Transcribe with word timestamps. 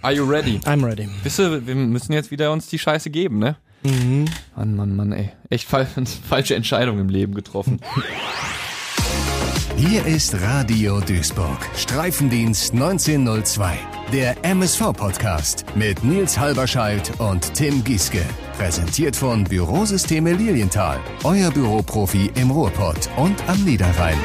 Are 0.00 0.12
you 0.12 0.24
ready? 0.24 0.60
I'm 0.64 0.84
ready. 0.84 1.08
Wisst 1.24 1.40
ihr, 1.40 1.66
wir 1.66 1.74
müssen 1.74 2.12
jetzt 2.12 2.30
wieder 2.30 2.52
uns 2.52 2.68
die 2.68 2.78
Scheiße 2.78 3.10
geben, 3.10 3.40
ne? 3.40 3.56
Mhm. 3.82 4.26
Mann, 4.54 4.76
Mann, 4.76 4.94
Mann, 4.94 5.10
ey. 5.10 5.30
Echt 5.50 5.68
fal 5.68 5.88
falsche 6.28 6.54
Entscheidung 6.54 7.00
im 7.00 7.08
Leben 7.08 7.34
getroffen. 7.34 7.80
Hier 9.76 10.06
ist 10.06 10.40
Radio 10.40 11.00
Duisburg. 11.00 11.58
Streifendienst 11.76 12.74
1902. 12.74 13.76
Der 14.12 14.36
MSV-Podcast 14.44 15.64
mit 15.74 16.04
Nils 16.04 16.38
Halberscheidt 16.38 17.18
und 17.18 17.52
Tim 17.54 17.82
Gieske. 17.82 18.22
Präsentiert 18.56 19.16
von 19.16 19.42
Bürosysteme 19.42 20.32
Lilienthal. 20.32 21.00
Euer 21.24 21.50
Büroprofi 21.50 22.30
im 22.36 22.52
Ruhrpott 22.52 23.10
und 23.16 23.36
am 23.48 23.64
Niederrhein. 23.64 24.18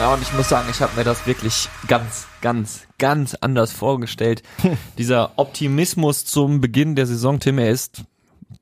Ja, 0.00 0.12
und 0.14 0.20
ich 0.20 0.32
muss 0.32 0.48
sagen, 0.48 0.66
ich 0.68 0.80
habe 0.80 0.96
mir 0.96 1.04
das 1.04 1.28
wirklich 1.28 1.68
ganz, 1.86 2.26
ganz, 2.42 2.85
ganz 2.98 3.34
anders 3.34 3.72
vorgestellt. 3.72 4.42
Dieser 4.98 5.32
Optimismus 5.36 6.24
zum 6.24 6.60
Beginn 6.60 6.96
der 6.96 7.06
Saison, 7.06 7.40
Tim, 7.40 7.58
er 7.58 7.70
ist 7.70 8.04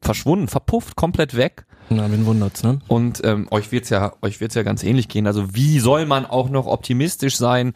verschwunden, 0.01 0.49
verpufft, 0.49 0.97
komplett 0.97 1.37
weg. 1.37 1.67
Na, 1.91 2.11
wen 2.11 2.25
wundert's, 2.25 2.63
ne? 2.63 2.79
Und 2.89 3.21
ähm, 3.25 3.47
euch 3.51 3.71
wird's 3.71 3.91
ja, 3.91 4.15
euch 4.23 4.41
wird's 4.41 4.55
ja 4.55 4.63
ganz 4.63 4.83
ähnlich 4.83 5.09
gehen. 5.09 5.27
Also 5.27 5.55
wie 5.55 5.79
soll 5.81 6.07
man 6.07 6.25
auch 6.25 6.49
noch 6.49 6.67
optimistisch 6.67 7.37
sein? 7.37 7.75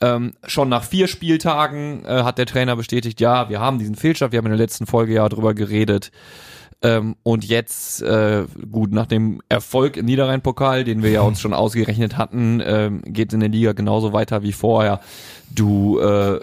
Ähm, 0.00 0.32
schon 0.46 0.70
nach 0.70 0.84
vier 0.84 1.08
Spieltagen 1.08 2.04
äh, 2.04 2.22
hat 2.22 2.38
der 2.38 2.46
Trainer 2.46 2.76
bestätigt, 2.76 3.20
ja, 3.20 3.50
wir 3.50 3.60
haben 3.60 3.78
diesen 3.78 3.96
Fehlstart, 3.96 4.32
wir 4.32 4.38
haben 4.38 4.46
in 4.46 4.52
der 4.52 4.58
letzten 4.58 4.86
Folge 4.86 5.12
ja 5.14 5.28
drüber 5.28 5.52
geredet. 5.52 6.10
Ähm, 6.82 7.16
und 7.22 7.44
jetzt, 7.44 8.00
äh, 8.02 8.46
gut, 8.70 8.92
nach 8.92 9.06
dem 9.06 9.42
Erfolg 9.50 9.98
im 9.98 10.06
Niederrhein-Pokal, 10.06 10.84
den 10.84 11.02
wir 11.02 11.10
ja 11.10 11.20
uns 11.20 11.40
schon 11.40 11.52
ausgerechnet 11.52 12.16
hatten, 12.16 12.62
ähm, 12.64 13.02
geht 13.04 13.34
in 13.34 13.40
der 13.40 13.50
Liga 13.50 13.72
genauso 13.72 14.14
weiter 14.14 14.42
wie 14.42 14.52
vorher. 14.52 15.00
Du, 15.54 15.98
äh, 15.98 16.40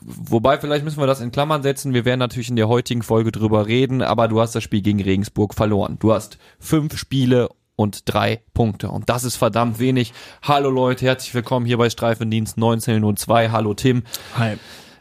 wobei 0.00 0.58
vielleicht 0.58 0.84
müssen 0.84 1.00
wir 1.00 1.06
das 1.06 1.20
in 1.20 1.30
Klammern 1.30 1.62
setzen. 1.62 1.94
Wir 1.94 2.04
werden 2.04 2.18
natürlich 2.18 2.50
in 2.50 2.56
der 2.56 2.68
heutigen 2.68 3.02
Folge 3.02 3.32
drüber 3.32 3.66
reden, 3.66 4.02
aber 4.02 4.28
du 4.28 4.40
hast 4.40 4.54
das 4.54 4.62
Spiel 4.62 4.82
gegen 4.82 5.00
Regensburg 5.00 5.54
verloren. 5.54 5.96
Du 5.98 6.12
hast 6.12 6.38
fünf 6.58 6.98
Spiele 6.98 7.48
und 7.74 8.02
drei 8.12 8.42
Punkte. 8.52 8.90
Und 8.90 9.08
das 9.08 9.24
ist 9.24 9.36
verdammt 9.36 9.78
wenig. 9.78 10.12
Hallo 10.42 10.68
Leute, 10.68 11.06
herzlich 11.06 11.32
willkommen 11.32 11.64
hier 11.64 11.78
bei 11.78 11.88
Streifendienst 11.88 12.56
1902. 12.56 13.50
Hallo 13.50 13.72
Tim. 13.72 14.02
Hi. 14.36 14.58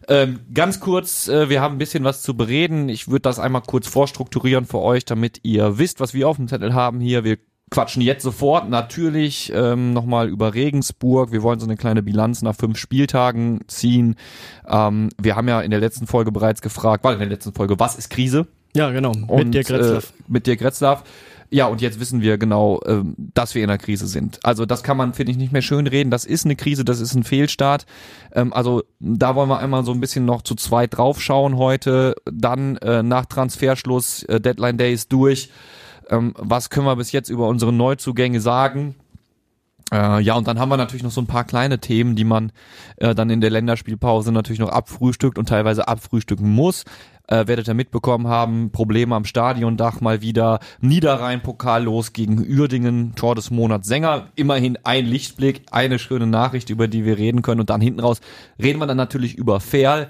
Ähm, 0.09 0.39
ganz 0.53 0.79
kurz, 0.79 1.27
äh, 1.27 1.49
wir 1.49 1.61
haben 1.61 1.75
ein 1.75 1.79
bisschen 1.79 2.03
was 2.03 2.21
zu 2.21 2.35
bereden. 2.35 2.87
Ich 2.87 3.09
würde 3.09 3.21
das 3.21 3.39
einmal 3.39 3.61
kurz 3.61 3.87
vorstrukturieren 3.87 4.65
für 4.65 4.79
euch, 4.79 5.03
damit 5.03 5.41
ihr 5.43 5.77
wisst, 5.77 5.99
was 5.99 6.13
wir 6.13 6.29
auf 6.29 6.37
dem 6.37 6.47
Zettel 6.47 6.73
haben 6.73 6.99
hier. 6.99 7.23
Wir 7.23 7.37
quatschen 7.69 8.01
jetzt 8.01 8.23
sofort 8.23 8.69
natürlich 8.69 9.51
ähm, 9.53 9.91
nochmal 9.91 10.29
über 10.29 10.53
Regensburg. 10.53 11.31
Wir 11.31 11.43
wollen 11.43 11.59
so 11.59 11.65
eine 11.65 11.75
kleine 11.75 12.01
Bilanz 12.01 12.41
nach 12.41 12.55
fünf 12.55 12.77
Spieltagen 12.77 13.61
ziehen. 13.67 14.15
Ähm, 14.65 15.09
wir 15.21 15.35
haben 15.35 15.49
ja 15.49 15.59
in 15.59 15.71
der 15.71 15.81
letzten 15.81 16.07
Folge 16.07 16.31
bereits 16.31 16.61
gefragt, 16.61 17.03
war 17.03 17.11
in 17.11 17.19
der 17.19 17.27
letzten 17.27 17.53
Folge, 17.53 17.77
was 17.79 17.97
ist 17.97 18.09
Krise? 18.09 18.47
Ja, 18.73 18.91
genau. 18.91 19.11
Und, 19.27 19.45
mit 19.45 19.53
dir, 19.53 19.63
Gretzlaff. 19.63 20.09
Äh, 20.11 20.23
mit 20.27 20.47
dir, 20.47 20.55
Gretzlaff. 20.55 21.03
Ja, 21.49 21.67
und 21.67 21.81
jetzt 21.81 21.99
wissen 21.99 22.21
wir 22.21 22.37
genau, 22.37 22.81
ähm, 22.85 23.15
dass 23.17 23.55
wir 23.55 23.63
in 23.63 23.69
einer 23.69 23.77
Krise 23.77 24.05
sind. 24.07 24.39
Also 24.43 24.65
das 24.65 24.83
kann 24.83 24.97
man, 24.97 25.13
finde 25.13 25.31
ich, 25.31 25.37
nicht 25.37 25.53
mehr 25.53 25.61
schön 25.61 25.87
reden. 25.87 26.11
Das 26.11 26.25
ist 26.25 26.45
eine 26.45 26.57
Krise, 26.57 26.83
das 26.83 26.99
ist 26.99 27.15
ein 27.15 27.23
Fehlstart. 27.23 27.85
Ähm, 28.33 28.51
also 28.51 28.83
da 28.99 29.35
wollen 29.35 29.49
wir 29.49 29.59
einmal 29.59 29.85
so 29.85 29.93
ein 29.93 30.01
bisschen 30.01 30.25
noch 30.25 30.41
zu 30.41 30.55
zweit 30.55 30.97
draufschauen 30.97 31.57
heute. 31.57 32.15
Dann 32.25 32.75
äh, 32.77 33.01
nach 33.01 33.25
Transferschluss, 33.25 34.23
äh, 34.23 34.41
Deadline 34.41 34.77
Day 34.77 34.93
ist 34.93 35.13
durch. 35.13 35.49
Ähm, 36.09 36.33
was 36.37 36.69
können 36.69 36.85
wir 36.85 36.95
bis 36.97 37.13
jetzt 37.13 37.29
über 37.29 37.47
unsere 37.47 37.71
Neuzugänge 37.71 38.41
sagen? 38.41 38.95
Äh, 39.91 40.21
ja, 40.21 40.35
und 40.35 40.47
dann 40.47 40.59
haben 40.59 40.69
wir 40.69 40.77
natürlich 40.77 41.03
noch 41.03 41.11
so 41.11 41.21
ein 41.21 41.27
paar 41.27 41.45
kleine 41.45 41.79
Themen, 41.79 42.15
die 42.15 42.25
man 42.25 42.51
äh, 42.97 43.15
dann 43.15 43.29
in 43.29 43.41
der 43.41 43.49
Länderspielpause 43.49 44.31
natürlich 44.31 44.59
noch 44.59 44.69
abfrühstückt 44.69 45.37
und 45.37 45.47
teilweise 45.47 45.87
abfrühstücken 45.87 46.49
muss. 46.49 46.83
Äh, 47.29 47.47
werdet 47.47 47.67
ihr 47.67 47.73
mitbekommen 47.73 48.27
haben, 48.27 48.71
Probleme 48.71 49.13
am 49.13 49.25
Stadiondach 49.25 49.99
mal 49.99 50.21
wieder, 50.21 50.59
Niederrhein-Pokal 50.79 51.83
los 51.83 52.13
gegen 52.13 52.39
Uerdingen, 52.39 53.15
Tor 53.15 53.35
des 53.35 53.51
Monats 53.51 53.87
Sänger, 53.87 54.29
immerhin 54.35 54.77
ein 54.83 55.05
Lichtblick, 55.05 55.63
eine 55.71 55.99
schöne 55.99 56.25
Nachricht, 56.25 56.69
über 56.69 56.87
die 56.87 57.03
wir 57.03 57.17
reden 57.17 57.41
können 57.41 57.59
und 57.59 57.69
dann 57.69 57.81
hinten 57.81 57.99
raus 57.99 58.21
reden 58.61 58.79
wir 58.79 58.87
dann 58.87 58.97
natürlich 58.97 59.35
über 59.35 59.59
Ferl. 59.59 60.09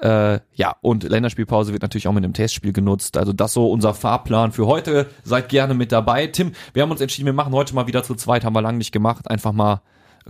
Äh, 0.00 0.40
ja, 0.54 0.76
und 0.80 1.04
Länderspielpause 1.04 1.72
wird 1.72 1.82
natürlich 1.82 2.08
auch 2.08 2.12
mit 2.12 2.24
einem 2.24 2.32
Testspiel 2.32 2.72
genutzt. 2.72 3.18
Also 3.18 3.32
das 3.32 3.52
so 3.52 3.70
unser 3.70 3.94
Fahrplan 3.94 4.52
für 4.52 4.66
heute. 4.66 5.06
Seid 5.24 5.48
gerne 5.48 5.74
mit 5.74 5.92
dabei. 5.92 6.26
Tim, 6.26 6.52
wir 6.72 6.82
haben 6.82 6.90
uns 6.90 7.00
entschieden, 7.00 7.26
wir 7.26 7.32
machen 7.32 7.52
heute 7.52 7.74
mal 7.74 7.86
wieder 7.86 8.02
zu 8.02 8.14
zweit, 8.14 8.44
haben 8.44 8.54
wir 8.54 8.62
lange 8.62 8.78
nicht 8.78 8.92
gemacht. 8.92 9.30
Einfach 9.30 9.52
mal 9.52 9.82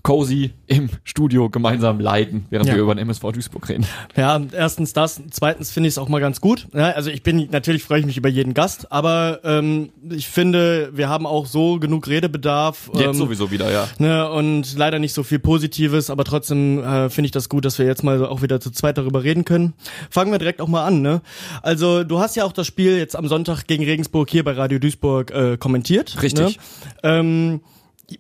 cozy 0.03 0.53
im 0.67 0.89
Studio 1.05 1.51
gemeinsam 1.51 2.01
leiden, 2.01 2.47
während 2.51 2.69
Ja. 2.69 2.75
wir 2.75 2.83
über 2.83 2.95
den 2.95 3.01
MSV 3.01 3.33
Duisburg 3.33 3.69
reden. 3.69 3.84
Ja, 4.17 4.41
erstens 4.53 4.93
das, 4.93 5.21
zweitens 5.31 5.71
finde 5.71 5.89
ich 5.89 5.95
es 5.95 5.99
auch 5.99 6.09
mal 6.09 6.21
ganz 6.21 6.41
gut. 6.41 6.69
Ja, 6.73 6.91
also 6.91 7.11
ich 7.11 7.23
bin, 7.23 7.49
natürlich 7.51 7.83
freue 7.83 8.00
ich 8.00 8.06
mich 8.06 8.17
über 8.17 8.29
jeden 8.29 8.55
Gast, 8.55 8.91
aber 8.93 9.41
ähm, 9.45 9.91
ich 10.11 10.29
finde, 10.29 10.91
wir 10.95 11.09
haben 11.09 11.27
auch 11.27 11.47
so 11.47 11.79
genug 11.79 12.09
Redebedarf. 12.09 12.91
Jetzt 12.95 13.05
ähm, 13.05 13.15
sowieso 13.15 13.50
wieder, 13.50 13.71
ja. 13.71 13.89
Ne, 13.99 14.31
und 14.31 14.77
leider 14.77 14.99
nicht 14.99 15.12
so 15.12 15.23
viel 15.23 15.39
Positives, 15.39 16.09
aber 16.09 16.25
trotzdem 16.25 16.79
äh, 16.83 17.11
finde 17.11 17.27
ich 17.27 17.33
das 17.33 17.49
gut, 17.49 17.65
dass 17.65 17.79
wir 17.79 17.87
jetzt 17.87 18.05
mal 18.05 18.25
auch 18.25 18.43
wieder 18.43 18.61
zu 18.61 18.71
zweit 18.71 18.97
darüber 18.97 19.23
reden 19.25 19.45
können. 19.45 19.75
Fangen 20.09 20.31
wir 20.33 20.39
direkt 20.39 20.61
auch 20.61 20.69
mal 20.69 20.84
an, 20.87 21.03
ne? 21.03 21.21
Also 21.62 22.05
du 22.05 22.21
hast 22.21 22.37
ja 22.37 22.45
auch 22.45 22.53
das 22.53 22.67
Spiel 22.67 22.97
jetzt 22.97 23.17
am 23.17 23.29
Sonntag 23.29 23.65
gegen 23.67 23.84
Regensburg 23.84 24.31
hier 24.31 24.45
bei 24.45 24.53
Radio 24.53 24.79
Duisburg 24.79 25.31
äh, 25.31 25.56
kommentiert. 25.59 26.23
Richtig. 26.23 26.56
Ne? 26.56 26.62
Ähm, 27.03 27.61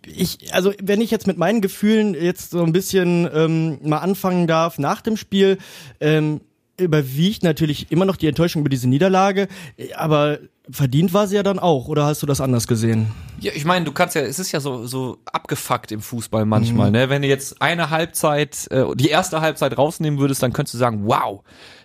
ich, 0.06 0.54
also 0.54 0.72
wenn 0.82 1.00
ich 1.00 1.10
jetzt 1.10 1.26
mit 1.26 1.38
meinen 1.38 1.60
Gefühlen 1.60 2.14
jetzt 2.14 2.50
so 2.50 2.62
ein 2.62 2.72
bisschen 2.72 3.28
ähm, 3.32 3.78
mal 3.82 3.98
anfangen 3.98 4.46
darf 4.46 4.78
nach 4.78 5.00
dem 5.00 5.16
Spiel, 5.16 5.58
ähm, 6.00 6.40
überwiegt 6.76 7.42
natürlich 7.42 7.92
immer 7.92 8.04
noch 8.04 8.16
die 8.16 8.26
Enttäuschung 8.26 8.60
über 8.60 8.70
diese 8.70 8.88
Niederlage, 8.88 9.48
aber 9.94 10.38
verdient 10.70 11.12
war 11.12 11.26
sie 11.26 11.36
ja 11.36 11.42
dann 11.42 11.58
auch, 11.58 11.88
oder 11.88 12.04
hast 12.04 12.22
du 12.22 12.26
das 12.26 12.40
anders 12.40 12.66
gesehen? 12.66 13.08
Ja, 13.40 13.52
ich 13.54 13.64
meine, 13.64 13.84
du 13.84 13.92
kannst 13.92 14.14
ja, 14.14 14.22
es 14.22 14.38
ist 14.38 14.52
ja 14.52 14.60
so, 14.60 14.86
so 14.86 15.18
abgefuckt 15.26 15.92
im 15.92 16.00
Fußball 16.00 16.44
manchmal, 16.44 16.90
ne? 16.90 17.08
Wenn 17.08 17.22
du 17.22 17.28
jetzt 17.28 17.60
eine 17.60 17.90
Halbzeit, 17.90 18.66
äh, 18.70 18.84
die 18.94 19.08
erste 19.08 19.40
Halbzeit 19.40 19.76
rausnehmen 19.76 20.18
würdest, 20.18 20.42
dann 20.42 20.52
könntest 20.52 20.74
du 20.74 20.78
sagen, 20.78 21.02
wow, 21.04 21.42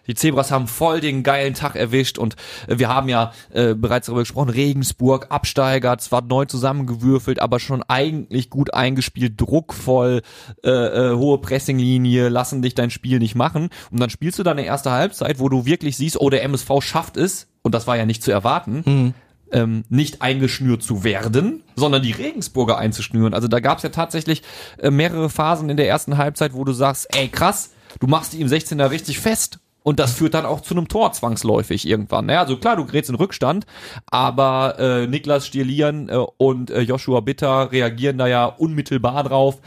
die 0.08 0.16
Zebras 0.16 0.52
haben 0.52 0.68
voll 0.68 1.02
den 1.02 1.24
geilen 1.24 1.54
Tag 1.54 1.76
erwischt 1.76 2.18
und 2.18 2.36
äh, 2.68 2.78
wir 2.80 2.90
haben 2.90 3.10
ja 3.10 3.32
äh, 3.52 3.74
bereits 3.74 4.08
darüber 4.08 4.22
gesprochen, 4.22 4.50
Regensburg, 4.50 5.28
Absteiger, 5.30 5.98
zwar 5.98 6.22
neu 6.22 6.46
zusammengewürfelt, 6.46 7.40
aber 7.40 7.60
schon 7.60 7.84
eigentlich 7.84 8.50
gut 8.50 8.74
eingespielt, 8.74 9.34
druckvoll, 9.38 10.22
äh, 10.64 10.70
äh, 10.70 11.16
hohe 11.16 11.40
Pressinglinie, 11.40 12.30
lassen 12.30 12.62
dich 12.62 12.76
dein 12.76 12.90
Spiel 12.90 13.20
nicht 13.20 13.36
machen 13.36 13.70
und 13.92 14.00
dann 14.00 14.10
spielst 14.10 14.40
du 14.40 14.44
deine 14.44 14.66
erste 14.66 14.92
Halbzeit, 14.92 15.40
wo 15.40 15.50
du 15.50 15.66
wirklich 15.66 15.98
siehst, 15.98 16.20
oh, 16.20 16.30
der 16.30 16.44
MSV 16.44 16.70
schafft 16.82 17.18
es, 17.18 17.48
und 17.62 17.74
das 17.74 17.88
war 17.88 17.98
ja 17.98 18.06
nicht 18.06 18.22
zu 18.22 18.32
erwarten, 18.32 19.14
ähm, 19.52 19.86
nicht 19.90 20.22
eingeschnürt 20.22 20.84
zu 20.84 21.04
werden, 21.04 21.64
sondern 21.76 22.02
die 22.02 22.12
Regensburger 22.12 22.78
einzuschnüren. 22.78 23.34
Also 23.34 23.48
da 23.48 23.60
gab 23.60 23.78
es 23.78 23.84
ja 23.84 23.90
tatsächlich 23.90 24.44
äh, 24.78 24.92
mehrere 24.92 25.30
Phasen 25.30 25.70
in 25.70 25.78
der 25.78 25.88
ersten 25.88 26.18
Halbzeit, 26.18 26.54
wo 26.54 26.64
du 26.64 26.74
sagst, 26.74 27.08
ey 27.16 27.28
krass, 27.28 27.72
du 28.00 28.08
machst 28.08 28.34
die 28.34 28.42
im 28.42 28.48
16er 28.48 28.92
richtig 28.92 29.20
fest. 29.20 29.60
Und 29.86 30.00
das 30.00 30.14
führt 30.14 30.34
dann 30.34 30.48
auch 30.48 30.62
zu 30.62 30.74
einem 30.74 30.88
Tor 30.88 31.12
zwangsläufig 31.12 31.88
irgendwann. 31.88 32.26
Naja, 32.26 32.40
also 32.40 32.58
klar, 32.58 32.76
du 32.76 32.86
gerätst 32.86 33.12
in 33.12 33.16
Rückstand, 33.16 33.68
aber 34.08 34.80
äh, 34.80 35.06
Niklas 35.06 35.46
Stierlian 35.46 36.10
äh, 36.10 36.16
und 36.38 36.72
äh, 36.72 36.82
Joshua 36.82 37.20
Bitter 37.20 37.72
reagieren 37.72 38.18
da 38.18 38.26
ja 38.26 38.46
unmittelbar 38.46 39.24
drauf. 39.24 39.60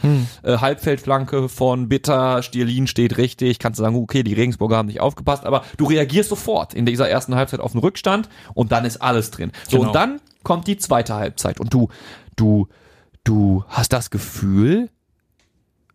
Äh, 0.43 0.57
Halbfeldflanke 0.57 1.47
von 1.47 1.87
Bitter, 1.87 2.43
Stierlin 2.43 2.87
steht 2.87 3.17
richtig. 3.17 3.59
Kannst 3.59 3.79
du 3.79 3.83
sagen, 3.83 3.95
okay, 3.95 4.23
die 4.23 4.33
Regensburger 4.33 4.75
haben 4.75 4.87
nicht 4.87 4.99
aufgepasst, 4.99 5.45
aber 5.45 5.63
du 5.77 5.85
reagierst 5.85 6.27
sofort 6.29 6.73
in 6.73 6.85
dieser 6.85 7.07
ersten 7.09 7.35
Halbzeit 7.35 7.61
auf 7.61 7.71
den 7.71 7.79
Rückstand 7.79 8.27
und 8.53 8.73
dann 8.73 8.83
ist 8.83 9.01
alles 9.01 9.31
drin. 9.31 9.53
So, 9.69 9.77
Genau. 9.77 9.87
und 9.87 9.95
dann 9.95 10.19
kommt 10.43 10.67
die 10.67 10.75
zweite 10.75 11.15
Halbzeit 11.15 11.61
und 11.61 11.73
du, 11.73 11.87
du, 12.35 12.67
du 13.23 13.63
hast 13.69 13.93
das 13.93 14.09
Gefühl, 14.09 14.89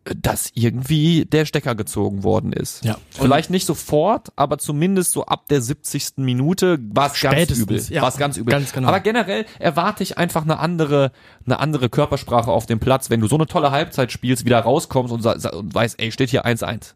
dass 0.04 0.50
irgendwie 0.54 1.24
der 1.24 1.46
Stecker 1.46 1.74
gezogen 1.74 2.22
worden 2.22 2.52
ist. 2.52 2.84
Ja. 2.84 2.98
Vielleicht 3.10 3.50
nicht 3.50 3.66
sofort, 3.66 4.32
aber 4.36 4.58
zumindest 4.58 5.12
so 5.12 5.24
ab 5.26 5.48
der 5.48 5.62
70. 5.62 6.18
Minute 6.18 6.78
war 6.92 7.12
es 7.12 7.20
ganz 7.20 7.50
übel. 7.50 7.82
ja. 7.88 8.02
War 8.02 8.08
es 8.08 8.16
ganz 8.16 8.36
übel. 8.36 8.52
Ganz 8.52 8.72
genau. 8.72 8.88
Aber 8.88 9.00
generell 9.00 9.46
erwarte 9.58 10.02
ich 10.02 10.18
einfach 10.18 10.42
eine 10.42 10.58
andere, 10.58 11.12
eine 11.46 11.58
andere 11.58 11.88
Körpersprache 11.88 12.50
auf 12.50 12.66
dem 12.66 12.80
Platz, 12.80 13.10
wenn 13.10 13.20
du 13.20 13.28
so 13.28 13.36
eine 13.36 13.46
tolle 13.46 13.70
Halbzeit 13.70 14.12
spielst, 14.12 14.44
wieder 14.44 14.60
rauskommst 14.60 15.12
und, 15.12 15.24
und 15.26 15.74
weißt, 15.74 16.00
ey, 16.00 16.12
steht 16.12 16.30
hier 16.30 16.44
1-1. 16.44 16.94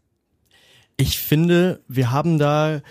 Ich 0.97 1.19
finde, 1.19 1.81
wir 1.87 2.11
haben 2.11 2.37
da 2.37 2.81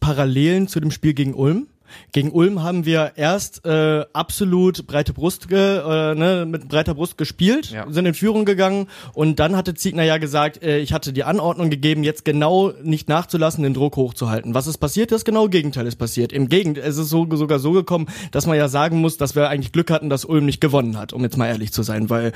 Parallelen 0.00 0.66
zu 0.66 0.80
dem 0.80 0.90
Spiel 0.90 1.14
gegen 1.14 1.34
Ulm. 1.34 1.68
Gegen 2.12 2.30
Ulm 2.32 2.62
haben 2.62 2.84
wir 2.84 3.12
erst 3.16 3.64
äh, 3.66 4.04
absolut 4.12 4.86
breite 4.86 5.12
Brust 5.12 5.48
ge, 5.48 5.58
äh, 5.78 6.14
ne, 6.14 6.46
mit 6.48 6.68
breiter 6.68 6.94
Brust 6.94 7.16
gespielt, 7.18 7.70
Ja. 7.70 7.86
sind 7.90 8.06
in 8.06 8.14
Führung 8.14 8.44
gegangen 8.44 8.88
und 9.14 9.38
dann 9.40 9.56
hatte 9.56 9.74
Ziegner 9.74 10.02
ja 10.04 10.18
gesagt, 10.18 10.62
äh, 10.62 10.78
ich 10.78 10.92
hatte 10.92 11.12
die 11.12 11.24
Anordnung 11.24 11.70
gegeben, 11.70 12.04
jetzt 12.04 12.24
genau 12.24 12.72
nicht 12.82 13.08
nachzulassen, 13.08 13.62
den 13.64 13.74
Druck 13.74 13.96
hochzuhalten. 13.96 14.54
Was 14.54 14.66
ist 14.66 14.78
passiert? 14.78 15.12
Das 15.12 15.24
genaue 15.24 15.48
Gegenteil 15.50 15.86
ist 15.86 15.96
passiert. 15.96 16.32
Im 16.32 16.48
Gegenteil, 16.48 16.84
es 16.84 16.96
ist 16.96 17.08
so, 17.10 17.26
sogar 17.36 17.58
so 17.58 17.72
gekommen, 17.72 18.06
dass 18.32 18.46
man 18.46 18.56
ja 18.56 18.68
sagen 18.68 19.00
muss, 19.00 19.16
dass 19.16 19.34
wir 19.34 19.48
eigentlich 19.48 19.72
Glück 19.72 19.90
hatten, 19.90 20.10
dass 20.10 20.24
Ulm 20.24 20.44
nicht 20.46 20.60
gewonnen 20.60 20.96
hat, 20.98 21.12
um 21.12 21.22
jetzt 21.22 21.36
mal 21.36 21.46
ehrlich 21.48 21.72
zu 21.72 21.82
sein, 21.82 22.10
weil 22.10 22.32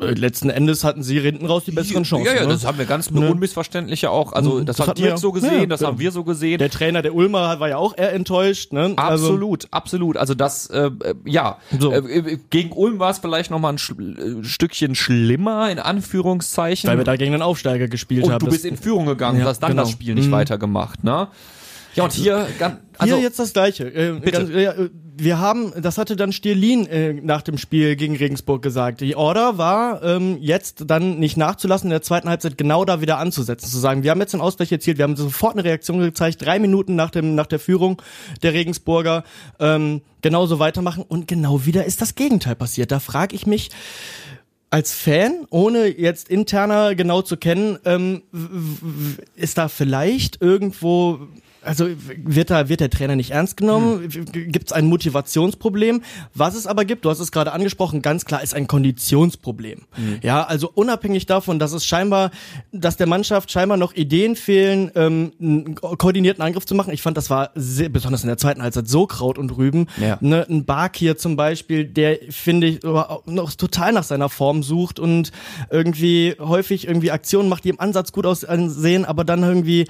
äh, 0.00 0.12
letzten 0.12 0.50
Endes 0.50 0.84
hatten 0.84 1.02
sie 1.02 1.20
hinten 1.20 1.46
raus 1.46 1.64
die 1.64 1.72
besseren 1.72 2.04
Chancen. 2.04 2.26
Ja, 2.26 2.34
ja, 2.34 2.42
ne? 2.46 2.48
das 2.52 2.64
haben 2.66 2.78
wir 2.78 2.84
ganz 2.86 3.08
unmissverständlich 3.08 4.02
ja 4.02 4.10
auch. 4.10 4.32
Also 4.32 4.60
das, 4.60 4.76
Das 4.76 4.80
hat 4.80 4.88
hatten 4.90 5.02
Dirk 5.02 5.14
wir- 5.14 5.18
so 5.18 5.32
gesehen, 5.32 5.60
ja, 5.60 5.66
das 5.66 5.82
haben 5.82 5.98
wir 5.98 6.12
so 6.12 6.24
gesehen. 6.24 6.58
Der 6.58 6.70
Trainer 6.70 7.02
der 7.02 7.14
Ulmer 7.14 7.60
war 7.60 7.68
ja 7.68 7.76
auch 7.76 7.96
eher 7.96 8.12
enttäuscht. 8.12 8.72
Ne? 8.72 8.81
Also, 8.96 9.26
Absolut, 9.26 9.68
absolut. 9.70 10.16
Also 10.16 10.34
das, 10.34 10.66
äh, 10.68 10.90
äh, 11.02 11.14
ja, 11.24 11.58
So. 11.78 11.92
äh, 11.92 11.98
äh, 11.98 12.38
gegen 12.50 12.72
Ulm 12.72 12.98
war 12.98 13.10
es 13.10 13.18
vielleicht 13.18 13.50
noch 13.50 13.58
mal 13.58 13.70
ein 13.70 13.78
Schl- 13.78 14.40
äh, 14.40 14.44
Stückchen 14.44 14.94
schlimmer 14.94 15.70
in 15.70 15.78
Anführungszeichen. 15.78 16.88
weil 16.88 16.98
wir 16.98 17.04
da 17.04 17.16
gegen 17.16 17.32
den 17.32 17.42
Aufsteiger 17.42 17.88
gespielt 17.88 18.24
und 18.24 18.32
haben. 18.32 18.44
du 18.44 18.50
bist 18.50 18.64
in 18.64 18.76
Führung 18.76 19.06
gegangen, 19.06 19.40
Ja, 19.40 19.46
hast 19.46 19.60
dann 19.60 19.70
genau. 19.70 19.82
das 19.82 19.90
Spiel 19.90 20.14
nicht 20.14 20.28
Mhm. 20.28 20.32
weitergemacht, 20.32 21.04
ne? 21.04 21.28
Ja, 21.94 22.04
und 22.04 22.12
hier, 22.12 22.46
also, 22.98 23.16
Hier 23.16 23.22
jetzt 23.22 23.38
das 23.38 23.52
gleiche. 23.52 23.84
Äh, 23.84 24.12
Bitte. 24.12 24.30
Ganz, 24.30 24.50
äh, 24.50 24.90
wir 25.14 25.38
haben, 25.38 25.72
das 25.80 25.98
hatte 25.98 26.16
dann 26.16 26.32
Stierlin 26.32 26.86
äh, 26.86 27.12
nach 27.12 27.42
dem 27.42 27.58
Spiel 27.58 27.96
gegen 27.96 28.16
Regensburg 28.16 28.62
gesagt. 28.62 29.00
Die 29.00 29.14
Order 29.14 29.58
war 29.58 30.02
ähm, 30.02 30.38
jetzt 30.40 30.84
dann 30.86 31.18
nicht 31.18 31.36
nachzulassen, 31.36 31.88
in 31.88 31.90
der 31.90 32.02
zweiten 32.02 32.28
Halbzeit 32.28 32.56
genau 32.56 32.84
da 32.84 33.00
wieder 33.00 33.18
anzusetzen, 33.18 33.68
zu 33.68 33.78
sagen, 33.78 34.02
wir 34.02 34.10
haben 34.10 34.20
jetzt 34.20 34.32
den 34.32 34.40
Ausgleich 34.40 34.72
erzielt, 34.72 34.98
wir 34.98 35.04
haben 35.04 35.16
sofort 35.16 35.54
eine 35.54 35.64
Reaktion 35.64 35.98
gezeigt, 36.00 36.44
drei 36.44 36.58
Minuten 36.58 36.96
nach 36.96 37.10
dem 37.10 37.34
nach 37.34 37.46
der 37.46 37.58
Führung 37.58 38.00
der 38.42 38.54
Regensburger 38.54 39.24
ähm, 39.60 40.00
genauso 40.22 40.58
weitermachen 40.58 41.04
und 41.06 41.28
genau 41.28 41.66
wieder 41.66 41.84
ist 41.84 42.00
das 42.00 42.14
Gegenteil 42.14 42.54
passiert. 42.54 42.90
Da 42.90 42.98
frage 42.98 43.36
ich 43.36 43.46
mich 43.46 43.70
als 44.72 44.94
Fan, 44.94 45.46
ohne 45.50 45.86
jetzt 45.86 46.30
interner 46.30 46.94
genau 46.94 47.20
zu 47.20 47.36
kennen, 47.36 47.78
ähm, 47.84 48.22
ist 49.36 49.58
da 49.58 49.68
vielleicht 49.68 50.40
irgendwo, 50.40 51.28
also 51.64 51.86
wird 52.24 52.50
da 52.50 52.68
wird 52.68 52.80
der 52.80 52.90
Trainer 52.90 53.16
nicht 53.16 53.30
ernst 53.30 53.56
genommen? 53.56 54.08
Gibt 54.08 54.66
es 54.66 54.72
ein 54.72 54.86
Motivationsproblem? 54.86 56.02
Was 56.34 56.54
es 56.54 56.66
aber 56.66 56.84
gibt, 56.84 57.04
du 57.04 57.10
hast 57.10 57.20
es 57.20 57.32
gerade 57.32 57.52
angesprochen, 57.52 58.02
ganz 58.02 58.24
klar 58.24 58.42
ist 58.42 58.54
ein 58.54 58.66
Konditionsproblem. 58.66 59.82
Ja, 60.22 60.44
also 60.44 60.70
unabhängig 60.74 61.26
davon, 61.26 61.58
dass 61.58 61.72
es 61.72 61.84
scheinbar, 61.84 62.30
dass 62.72 62.96
der 62.96 63.06
Mannschaft 63.06 63.50
scheinbar 63.50 63.76
noch 63.76 63.94
Ideen 63.94 64.36
fehlen, 64.36 64.90
ähm, 64.94 65.32
einen 65.40 65.74
ko- 65.74 65.96
koordinierten 65.96 66.42
Angriff 66.42 66.66
zu 66.66 66.74
machen. 66.74 66.92
Ich 66.92 67.02
fand, 67.02 67.16
das 67.16 67.30
war 67.30 67.50
sehr, 67.54 67.88
besonders 67.88 68.22
in 68.22 68.28
der 68.28 68.38
zweiten 68.38 68.62
Halbzeit 68.62 68.88
so 68.88 69.06
Kraut 69.06 69.38
und 69.38 69.56
Rüben. 69.56 69.86
Ja. 70.00 70.18
Ne, 70.20 70.46
ein 70.48 70.64
Bakir 70.64 71.16
zum 71.16 71.36
Beispiel, 71.36 71.84
der 71.84 72.18
finde 72.30 72.66
ich 72.66 72.80
noch 72.82 73.52
total 73.54 73.92
nach 73.92 74.04
seiner 74.04 74.28
Form 74.28 74.62
sucht 74.62 74.98
und 74.98 75.32
irgendwie 75.70 76.34
häufig 76.38 76.86
irgendwie 76.86 77.10
Aktionen 77.10 77.48
macht, 77.48 77.64
die 77.64 77.68
im 77.70 77.80
Ansatz 77.80 78.12
gut 78.12 78.26
aussehen, 78.26 79.04
aber 79.04 79.24
dann 79.24 79.42
irgendwie 79.42 79.86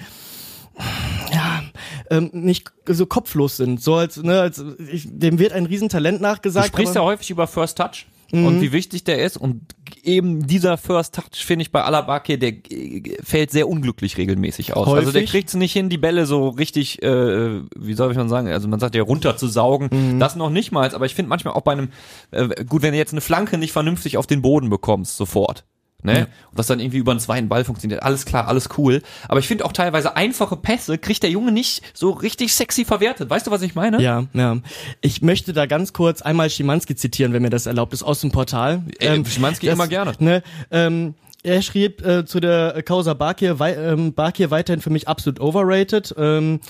ähm, 2.11 2.31
nicht 2.33 2.73
so 2.87 3.07
kopflos 3.07 3.57
sind. 3.57 3.81
So 3.83 3.95
als, 3.95 4.23
ne, 4.23 4.41
als 4.41 4.65
ich, 4.91 5.07
dem 5.11 5.39
wird 5.39 5.53
ein 5.53 5.67
Riesentalent 5.67 6.19
du 6.19 6.23
nachgesagt. 6.23 6.69
sprichst 6.69 6.95
ja 6.95 7.03
häufig 7.03 7.31
über 7.31 7.47
First 7.47 7.79
Touch 7.79 8.07
Mhm. 8.35 8.47
und 8.47 8.61
wie 8.63 8.73
wichtig 8.73 9.05
der 9.05 9.23
ist 9.23 9.37
und 9.37 9.61
eben 10.03 10.47
dieser 10.47 10.79
First 10.79 11.15
Touch 11.17 11.45
finde 11.45 11.65
ich 11.65 11.71
bei 11.71 11.83
Alabake, 11.83 12.39
der 12.39 12.53
äh, 12.71 13.03
fällt 13.23 13.51
sehr 13.51 13.69
unglücklich 13.69 14.17
regelmäßig 14.17 14.75
aus. 14.75 14.89
Also 14.89 15.13
der 15.13 15.21
Häufig. 15.21 15.31
kriegt 15.31 15.49
es 15.51 15.55
nicht 15.55 15.75
hin, 15.75 15.91
die 15.91 15.99
Bälle 15.99 16.25
so 16.25 16.49
richtig, 16.49 17.03
äh, 17.03 17.61
wie 17.77 17.93
soll 17.93 18.11
ich 18.11 18.17
man 18.17 18.31
sagen, 18.31 18.49
also 18.49 18.69
man 18.69 18.81
sagt 18.81 18.95
ja 18.95 19.03
runterzusaugen, 19.03 19.91
Mhm. 19.93 20.19
das 20.19 20.35
noch 20.35 20.49
nicht 20.49 20.73
mal, 20.73 20.95
aber 20.95 21.05
ich 21.05 21.15
finde 21.15 21.29
manchmal 21.29 21.53
auch 21.53 21.61
bei 21.61 21.73
einem, 21.73 21.91
äh, 22.31 22.65
gut, 22.65 22.81
wenn 22.81 22.93
du 22.93 22.99
jetzt 22.99 23.13
eine 23.13 23.21
Flanke 23.21 23.59
nicht 23.59 23.73
vernünftig 23.73 24.17
auf 24.17 24.27
den 24.27 24.41
Boden 24.41 24.71
bekommst, 24.71 25.19
sofort. 25.19 25.65
Ne? 26.05 26.27
Und 26.51 26.59
das 26.59 26.67
dann 26.67 26.81
irgendwie 26.81 26.99
über 26.99 27.13
einen 27.13 27.21
zweiten 27.21 27.49
Ball 27.49 27.65
funktioniert. 27.65 28.03
Alles 28.03 28.25
klar, 28.27 28.49
alles 28.49 28.69
cool. 28.77 29.03
Aber 29.29 29.39
ich 29.39 29.47
finde 29.47 29.65
auch 29.65 29.73
teilweise 29.73 30.17
einfache 30.17 30.57
Pässe 30.57 30.99
kriegt 30.99 31.23
der 31.23 31.31
Junge 31.31 31.53
nicht 31.53 31.83
so 31.95 32.11
richtig 32.11 32.53
sexy 32.55 32.85
verwertet. 32.85 33.31
Weißt 33.31 33.47
du, 33.47 33.51
was 33.53 33.63
ich 33.63 33.75
meine? 33.75 34.03
ja, 34.03 34.25
ja. 34.33 34.57
Ich 35.01 35.23
möchte 35.23 35.53
da 35.53 35.67
ganz 35.67 35.93
kurz 35.93 36.21
einmal 36.23 36.51
Schimanski 36.51 36.97
zitieren, 36.97 37.33
wenn 37.33 37.43
mir 37.43 37.51
das 37.51 37.67
erlaubt 37.67 37.93
ist, 37.93 38.03
aus 38.03 38.21
dem 38.21 38.33
Portal. 38.33 38.83
Äh, 38.99 39.25
Schimanski 39.25 39.67
das- 39.67 39.75
immer 39.75 39.87
gerne. 39.87 40.13
Ne, 40.19 40.43
ähm, 40.71 41.15
er 41.45 41.61
schrieb 41.63 42.07
äh, 42.07 42.25
zu 42.25 42.39
der 42.39 42.83
Causa 42.85 43.15
Bakir, 43.15 43.59
wei 43.59 43.75
ähm, 43.75 44.15
Bakir 44.15 44.53
weiterhin 44.53 44.81
für 44.81 44.91
mich 44.91 45.09
absolut 45.09 45.41
overrated. 45.41 46.15
Ähm, 46.17 46.61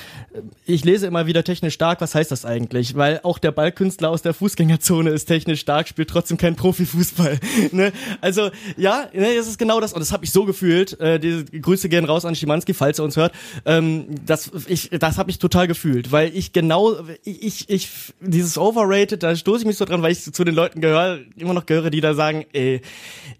ich 0.65 0.83
lese 0.85 1.07
immer 1.07 1.27
wieder 1.27 1.45
technisch 1.45 1.75
stark, 1.75 2.01
was 2.01 2.15
heißt 2.15 2.31
das 2.31 2.47
eigentlich? 2.47 2.97
Weil 2.97 3.21
auch 3.23 3.39
der 3.39 3.51
Ballkünstler 3.51 4.09
aus 4.09 4.23
der 4.23 4.33
Fußgängerzone 4.33 5.11
ist 5.11 5.27
technisch 5.27 5.61
stark, 5.61 5.89
spielt 5.89 6.09
trotzdem 6.09 6.39
kein 6.39 6.57
Profifußball. 6.57 7.39
ne? 7.73 7.93
Also 8.23 8.51
ja, 8.79 9.09
ne, 9.13 9.37
das 9.37 9.47
ist 9.47 9.59
genau 9.59 9.79
das 9.79 9.93
und 9.93 10.01
das 10.01 10.11
habe 10.11 10.25
ich 10.25 10.33
so 10.33 10.47
gefühlt. 10.47 10.99
Äh, 11.01 11.21
diese 11.21 11.45
Grüße 11.45 11.91
gehen 11.91 12.07
raus 12.07 12.25
an 12.25 12.35
Schimanski, 12.35 12.73
falls 12.73 12.99
er 12.99 13.05
uns 13.05 13.17
hört. 13.17 13.33
Ähm, 13.67 14.07
das 14.25 14.51
ich, 14.69 14.89
das 14.89 15.19
habe 15.19 15.31
ich 15.31 15.39
total 15.39 15.69
gefühlt, 15.69 16.13
weil 16.13 16.35
ich 16.35 16.55
genau, 16.55 16.97
ich, 17.25 17.69
ich, 17.69 17.91
dieses 18.21 18.57
overrated, 18.57 19.23
da 19.23 19.37
stoße 19.37 19.61
ich 19.61 19.67
mich 19.67 19.77
so 19.77 19.85
dran, 19.85 20.01
weil 20.01 20.13
ich 20.13 20.23
zu 20.33 20.45
den 20.45 20.55
Leuten 20.55 20.81
gehöre, 20.81 21.19
immer 21.37 21.53
noch 21.53 21.67
gehöre, 21.67 21.91
die 21.91 22.01
da 22.01 22.15
sagen, 22.15 22.47
ey, 22.55 22.81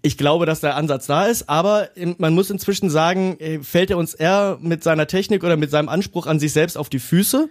ich 0.03 0.17
glaube, 0.17 0.45
dass 0.45 0.59
der 0.59 0.75
Ansatz 0.75 1.07
da 1.07 1.22
ist, 1.27 1.49
aber 1.49 1.89
man 2.17 2.33
muss 2.33 2.49
inzwischen 2.49 2.89
sagen, 2.89 3.37
äh, 3.39 3.59
fällt 3.59 3.89
er 3.91 3.97
uns 3.97 4.13
eher 4.13 4.57
mit 4.61 4.83
seiner 4.83 5.07
Technik 5.07 5.43
oder 5.43 5.57
mit 5.57 5.71
seinem 5.71 5.89
Anspruch 5.89 6.27
an 6.27 6.39
sich 6.39 6.53
selbst 6.53 6.77
auf 6.77 6.89
die 6.89 6.99
Füße, 6.99 7.49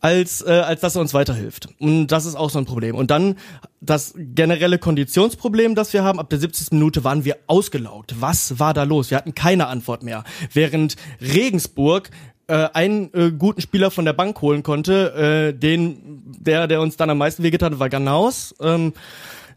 als, 0.00 0.42
äh, 0.42 0.50
als 0.50 0.80
dass 0.80 0.96
er 0.96 1.02
uns 1.02 1.14
weiterhilft. 1.14 1.68
Und 1.78 2.08
das 2.08 2.24
ist 2.24 2.34
auch 2.34 2.50
so 2.50 2.58
ein 2.58 2.64
Problem. 2.64 2.96
Und 2.96 3.10
dann 3.10 3.36
das 3.80 4.14
generelle 4.16 4.78
Konditionsproblem, 4.78 5.74
das 5.74 5.92
wir 5.92 6.02
haben, 6.04 6.18
ab 6.18 6.30
der 6.30 6.38
70. 6.38 6.72
Minute 6.72 7.04
waren 7.04 7.24
wir 7.24 7.36
ausgelaugt. 7.46 8.14
Was 8.20 8.58
war 8.58 8.74
da 8.74 8.84
los? 8.84 9.10
Wir 9.10 9.18
hatten 9.18 9.34
keine 9.34 9.66
Antwort 9.66 10.02
mehr. 10.02 10.24
Während 10.52 10.96
Regensburg 11.20 12.10
äh, 12.46 12.68
einen 12.72 13.12
äh, 13.14 13.30
guten 13.30 13.60
Spieler 13.60 13.90
von 13.90 14.04
der 14.04 14.12
Bank 14.12 14.40
holen 14.40 14.62
konnte, 14.62 15.52
äh, 15.52 15.58
den, 15.58 16.22
der, 16.40 16.66
der 16.66 16.80
uns 16.80 16.96
dann 16.96 17.10
am 17.10 17.18
meisten 17.18 17.42
wehgetan 17.42 17.72
hat, 17.72 17.78
war 17.78 17.88
Ganaus. 17.88 18.54
Ähm, 18.60 18.92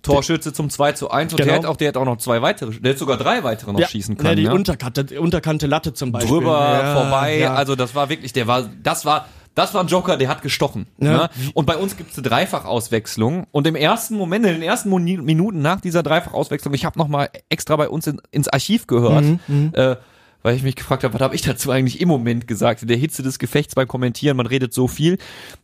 Torschütze 0.03 0.53
zum 0.53 0.69
2 0.69 0.91
zu 0.91 1.09
1 1.09 1.33
und 1.33 1.37
Genau. 1.37 1.47
der 1.47 1.55
hat 1.59 1.65
auch, 1.65 1.75
der 1.77 1.87
hat 1.87 1.97
auch 1.97 2.05
noch 2.05 2.17
zwei 2.17 2.41
weitere, 2.41 2.71
der 2.79 2.91
hätte 2.91 2.99
sogar 2.99 3.17
drei 3.17 3.43
weitere 3.43 3.73
noch 3.73 3.87
schießen 3.87 4.15
können. 4.17 4.29
Ja, 4.29 4.35
die 4.35 4.43
ja. 4.43 4.51
Unterkante, 4.51 5.19
Unterkante 5.19 5.65
Latte 5.65 5.93
zum 5.93 6.11
Beispiel. 6.11 6.29
Drüber, 6.31 6.79
Ja, 6.83 6.93
vorbei, 7.01 7.39
ja. 7.39 7.53
also 7.55 7.75
das 7.75 7.95
war 7.95 8.09
wirklich, 8.09 8.33
der 8.33 8.45
war, 8.47 8.69
das 8.83 9.05
war, 9.05 9.27
das 9.55 9.73
war 9.73 9.81
ein 9.81 9.87
Joker, 9.87 10.17
der 10.17 10.29
hat 10.29 10.41
gestochen. 10.41 10.87
Ja. 10.99 11.11
Ne? 11.13 11.29
Und 11.53 11.65
bei 11.65 11.77
uns 11.77 11.95
gibt's 11.97 12.17
eine 12.17 12.27
Dreifachauswechslung 12.27 13.47
und 13.51 13.67
im 13.67 13.75
ersten 13.75 14.15
Moment, 14.15 14.45
in 14.45 14.53
den 14.53 14.61
ersten 14.61 14.89
Minuten 14.89 15.61
nach 15.61 15.79
dieser 15.81 16.03
Dreifachauswechslung, 16.03 16.73
ich 16.73 16.85
habe 16.85 16.99
noch 16.99 17.07
mal 17.07 17.29
extra 17.49 17.75
bei 17.75 17.87
uns 17.89 18.07
in, 18.07 18.21
ins 18.31 18.47
Archiv 18.47 18.87
gehört, 18.87 19.23
Mhm, 19.47 19.71
äh, 19.73 19.95
weil 20.41 20.55
ich 20.57 20.63
mich 20.63 20.75
gefragt 20.75 21.05
habe, 21.05 21.13
was 21.13 21.21
habe 21.21 21.35
ich 21.35 21.41
dazu 21.41 21.71
eigentlich 21.71 22.01
im 22.01 22.09
Moment 22.09 22.47
gesagt? 22.47 22.81
In 22.81 22.89
der 22.89 22.97
Hitze 22.97 23.23
des 23.23 23.39
Gefechts 23.39 23.75
beim 23.75 23.87
Kommentieren, 23.87 24.35
man 24.35 24.45
redet 24.47 24.73
so 24.73 24.89
viel. 24.89 25.17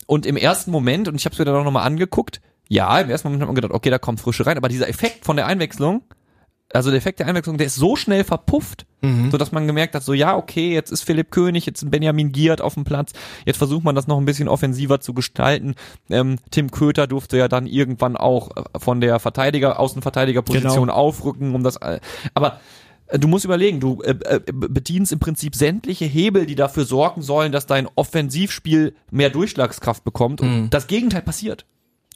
Und 0.05 0.25
im 0.25 0.37
ersten 0.37 0.71
Moment, 0.71 1.09
und 1.09 1.15
ich 1.15 1.25
habe 1.25 1.33
es 1.33 1.39
mir 1.39 1.43
dann 1.45 1.55
auch 1.55 1.65
nochmal 1.65 1.85
angeguckt, 1.85 2.39
ja, 2.69 2.99
im 2.99 3.09
ersten 3.09 3.27
Moment 3.27 3.41
hat 3.41 3.47
man 3.49 3.55
gedacht, 3.55 3.73
okay, 3.73 3.89
da 3.89 3.97
kommt 3.97 4.19
Frische 4.21 4.45
rein, 4.45 4.55
aber 4.57 4.69
dieser 4.69 4.87
Effekt 4.87 5.25
von 5.25 5.35
der 5.35 5.47
Einwechslung, 5.47 6.03
also 6.71 6.91
der 6.91 6.99
Effekt 6.99 7.19
der 7.19 7.25
Einwechslung, 7.27 7.57
der 7.57 7.65
ist 7.67 7.75
so 7.75 7.95
schnell 7.95 8.23
verpufft, 8.23 8.85
Mhm. 9.01 9.31
so 9.31 9.37
dass 9.37 9.51
man 9.51 9.65
gemerkt 9.65 9.95
hat, 9.95 10.03
so 10.03 10.13
ja, 10.13 10.35
okay, 10.37 10.73
jetzt 10.73 10.91
ist 10.91 11.01
Philipp 11.03 11.31
König, 11.31 11.65
jetzt 11.65 11.81
ist 11.81 11.89
Benjamin 11.89 12.31
Giert 12.31 12.61
auf 12.61 12.73
dem 12.75 12.83
Platz, 12.83 13.13
jetzt 13.45 13.57
versucht 13.57 13.83
man 13.83 13.95
das 13.95 14.07
noch 14.07 14.17
ein 14.19 14.25
bisschen 14.25 14.47
offensiver 14.49 14.99
zu 14.99 15.13
gestalten. 15.13 15.75
Ähm, 16.09 16.35
Tim 16.51 16.69
Köter 16.69 17.07
durfte 17.07 17.37
ja 17.37 17.47
dann 17.47 17.65
irgendwann 17.65 18.17
auch 18.17 18.55
äh, 18.55 18.63
von 18.77 18.99
der 19.01 19.19
Verteidiger, 19.19 19.79
Außenverteidigerposition 19.79 20.87
Genau. 20.89 20.93
aufrücken, 20.93 21.55
um 21.55 21.63
das, 21.63 21.77
äh, 21.77 21.99
aber 22.33 22.59
äh, 23.07 23.17
Du 23.17 23.27
musst 23.27 23.45
überlegen, 23.45 23.79
du 23.79 24.03
äh, 24.03 24.11
äh, 24.25 24.39
bedienst 24.51 25.11
im 25.11 25.17
Prinzip 25.19 25.55
sämtliche 25.55 26.05
Hebel, 26.05 26.45
die 26.45 26.53
dafür 26.55 26.85
sorgen 26.85 27.23
sollen, 27.23 27.51
dass 27.51 27.65
dein 27.65 27.87
Offensivspiel 27.95 28.93
mehr 29.09 29.31
Durchschlagskraft 29.31 30.03
bekommt. 30.03 30.41
Und 30.41 30.47
Mhm. 30.65 30.69
das 30.69 30.85
Gegenteil 30.85 31.23
passiert. 31.23 31.65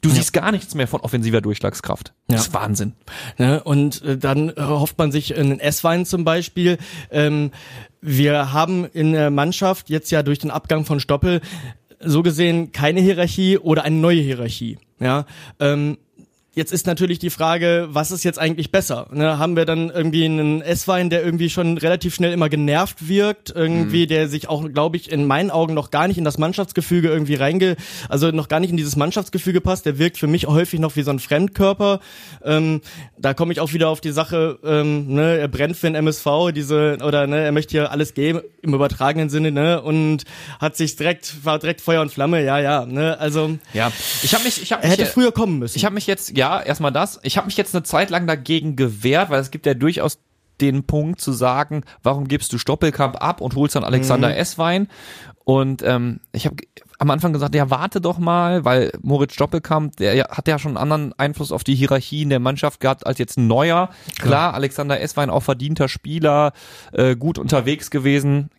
Du 0.04 0.10
siehst 0.10 0.32
gar 0.32 0.52
nichts 0.52 0.74
mehr 0.74 0.86
von 0.86 1.00
offensiver 1.00 1.40
Durchschlagskraft. 1.40 2.12
Das 2.28 2.34
Ja. 2.34 2.40
ist 2.46 2.54
Wahnsinn. 2.54 2.92
Ne? 3.38 3.62
Und 3.64 4.02
äh, 4.02 4.16
dann 4.18 4.52
hofft 4.56 4.98
man 4.98 5.10
sich 5.12 5.36
einen 5.36 5.58
S-Wein 5.60 6.06
zum 6.06 6.24
Beispiel. 6.24 6.78
Ähm, 7.10 7.50
wir 8.00 8.52
haben 8.52 8.84
in 8.84 9.12
der 9.12 9.30
Mannschaft 9.30 9.90
jetzt 9.90 10.10
ja 10.10 10.22
durch 10.22 10.38
den 10.38 10.50
Abgang 10.50 10.84
von 10.84 11.00
Stoppel 11.00 11.40
so 12.00 12.22
gesehen 12.22 12.70
keine 12.72 13.00
Hierarchie 13.00 13.58
oder 13.58 13.84
eine 13.84 13.96
neue 13.96 14.20
Hierarchie. 14.20 14.78
Ja. 15.00 15.24
Ähm, 15.58 15.98
Jetzt 16.56 16.72
ist 16.72 16.86
natürlich 16.86 17.18
die 17.18 17.30
Frage, 17.30 17.88
was 17.90 18.12
ist 18.12 18.22
jetzt 18.22 18.38
eigentlich 18.38 18.70
besser? 18.70 19.08
Ne, 19.10 19.38
haben 19.38 19.56
wir 19.56 19.64
dann 19.64 19.90
irgendwie 19.90 20.24
einen 20.24 20.62
S-Wein, 20.62 21.10
der 21.10 21.24
irgendwie 21.24 21.50
schon 21.50 21.78
relativ 21.78 22.14
schnell 22.14 22.32
immer 22.32 22.48
genervt 22.48 23.08
wirkt, 23.08 23.50
irgendwie, 23.50 24.04
mhm. 24.04 24.08
der 24.08 24.28
sich 24.28 24.48
auch, 24.48 24.64
glaube 24.72 24.96
ich, 24.96 25.10
in 25.10 25.26
meinen 25.26 25.50
Augen 25.50 25.74
noch 25.74 25.90
gar 25.90 26.06
nicht 26.06 26.16
in 26.16 26.24
das 26.24 26.38
Mannschaftsgefüge 26.38 27.08
irgendwie 27.08 27.34
reinge, 27.34 27.74
also 28.08 28.30
noch 28.30 28.46
gar 28.46 28.60
nicht 28.60 28.70
in 28.70 28.76
dieses 28.76 28.94
Mannschaftsgefüge 28.94 29.60
passt. 29.60 29.84
Der 29.84 29.98
wirkt 29.98 30.16
für 30.16 30.28
mich 30.28 30.46
häufig 30.46 30.78
noch 30.78 30.94
wie 30.94 31.02
so 31.02 31.10
ein 31.10 31.18
Fremdkörper. 31.18 31.98
Ähm, 32.44 32.82
da 33.18 33.34
komme 33.34 33.52
ich 33.52 33.58
auch 33.58 33.72
wieder 33.72 33.88
auf 33.88 34.00
die 34.00 34.12
Sache, 34.12 34.60
ähm, 34.64 35.12
ne, 35.12 35.38
er 35.38 35.48
brennt 35.48 35.76
für 35.76 35.88
den 35.88 35.96
MSV, 35.96 36.52
diese 36.54 36.98
oder 37.04 37.26
ne, 37.26 37.40
er 37.40 37.50
möchte 37.50 37.72
hier 37.72 37.90
alles 37.90 38.14
geben 38.14 38.42
im 38.62 38.74
übertragenen 38.74 39.28
Sinne, 39.28 39.50
ne, 39.50 39.82
und 39.82 40.22
hat 40.60 40.76
sich 40.76 40.94
direkt 40.94 41.44
war 41.44 41.58
direkt 41.58 41.80
Feuer 41.80 42.00
und 42.00 42.12
Flamme, 42.12 42.44
ja, 42.44 42.60
ja, 42.60 42.86
ne, 42.86 43.18
also 43.18 43.58
ja, 43.72 43.90
ich 44.22 44.34
habe 44.34 44.44
mich, 44.44 44.62
ich 44.62 44.72
habe 44.72 44.84
er 44.84 44.90
hätte 44.90 45.06
früher 45.06 45.32
kommen 45.32 45.58
müssen. 45.58 45.76
Ich 45.76 45.84
habe 45.84 45.96
mich 45.96 46.06
jetzt 46.06 46.36
ja 46.36 46.43
ja, 46.44 46.60
erstmal 46.60 46.92
das. 46.92 47.20
Ich 47.22 47.38
habe 47.38 47.46
mich 47.46 47.56
jetzt 47.56 47.74
eine 47.74 47.84
Zeit 47.84 48.10
lang 48.10 48.26
dagegen 48.26 48.76
gewehrt, 48.76 49.30
weil 49.30 49.40
es 49.40 49.50
gibt 49.50 49.64
ja 49.64 49.72
durchaus 49.72 50.18
den 50.60 50.84
Punkt 50.84 51.18
zu 51.18 51.32
sagen, 51.32 51.84
warum 52.02 52.28
gibst 52.28 52.52
du 52.52 52.58
Stoppelkamp 52.58 53.16
ab 53.16 53.40
und 53.40 53.56
holst 53.56 53.76
dann 53.76 53.84
Alexander 53.84 54.28
mhm. 54.28 54.34
Esswein? 54.34 54.88
Und 55.44 55.82
ähm, 55.82 56.20
ich 56.32 56.44
habe 56.44 56.56
am 56.98 57.10
Anfang 57.10 57.32
gesagt, 57.32 57.54
ja, 57.54 57.70
warte 57.70 58.02
doch 58.02 58.18
mal, 58.18 58.66
weil 58.66 58.92
Moritz 59.00 59.32
Stoppelkamp, 59.32 59.96
der 59.96 60.24
hat 60.24 60.46
ja 60.46 60.58
schon 60.58 60.76
einen 60.76 60.92
anderen 60.92 61.18
Einfluss 61.18 61.50
auf 61.50 61.64
die 61.64 61.74
Hierarchie 61.74 62.22
in 62.22 62.28
der 62.28 62.40
Mannschaft 62.40 62.80
gehabt 62.80 63.06
als 63.06 63.18
jetzt 63.18 63.38
ein 63.38 63.46
neuer. 63.46 63.88
Klar, 64.16 64.28
Klar 64.28 64.54
Alexander 64.54 65.00
Esswein 65.00 65.30
auch 65.30 65.42
verdienter 65.42 65.88
Spieler, 65.88 66.52
äh, 66.92 67.16
gut 67.16 67.38
unterwegs 67.38 67.90
gewesen. 67.90 68.50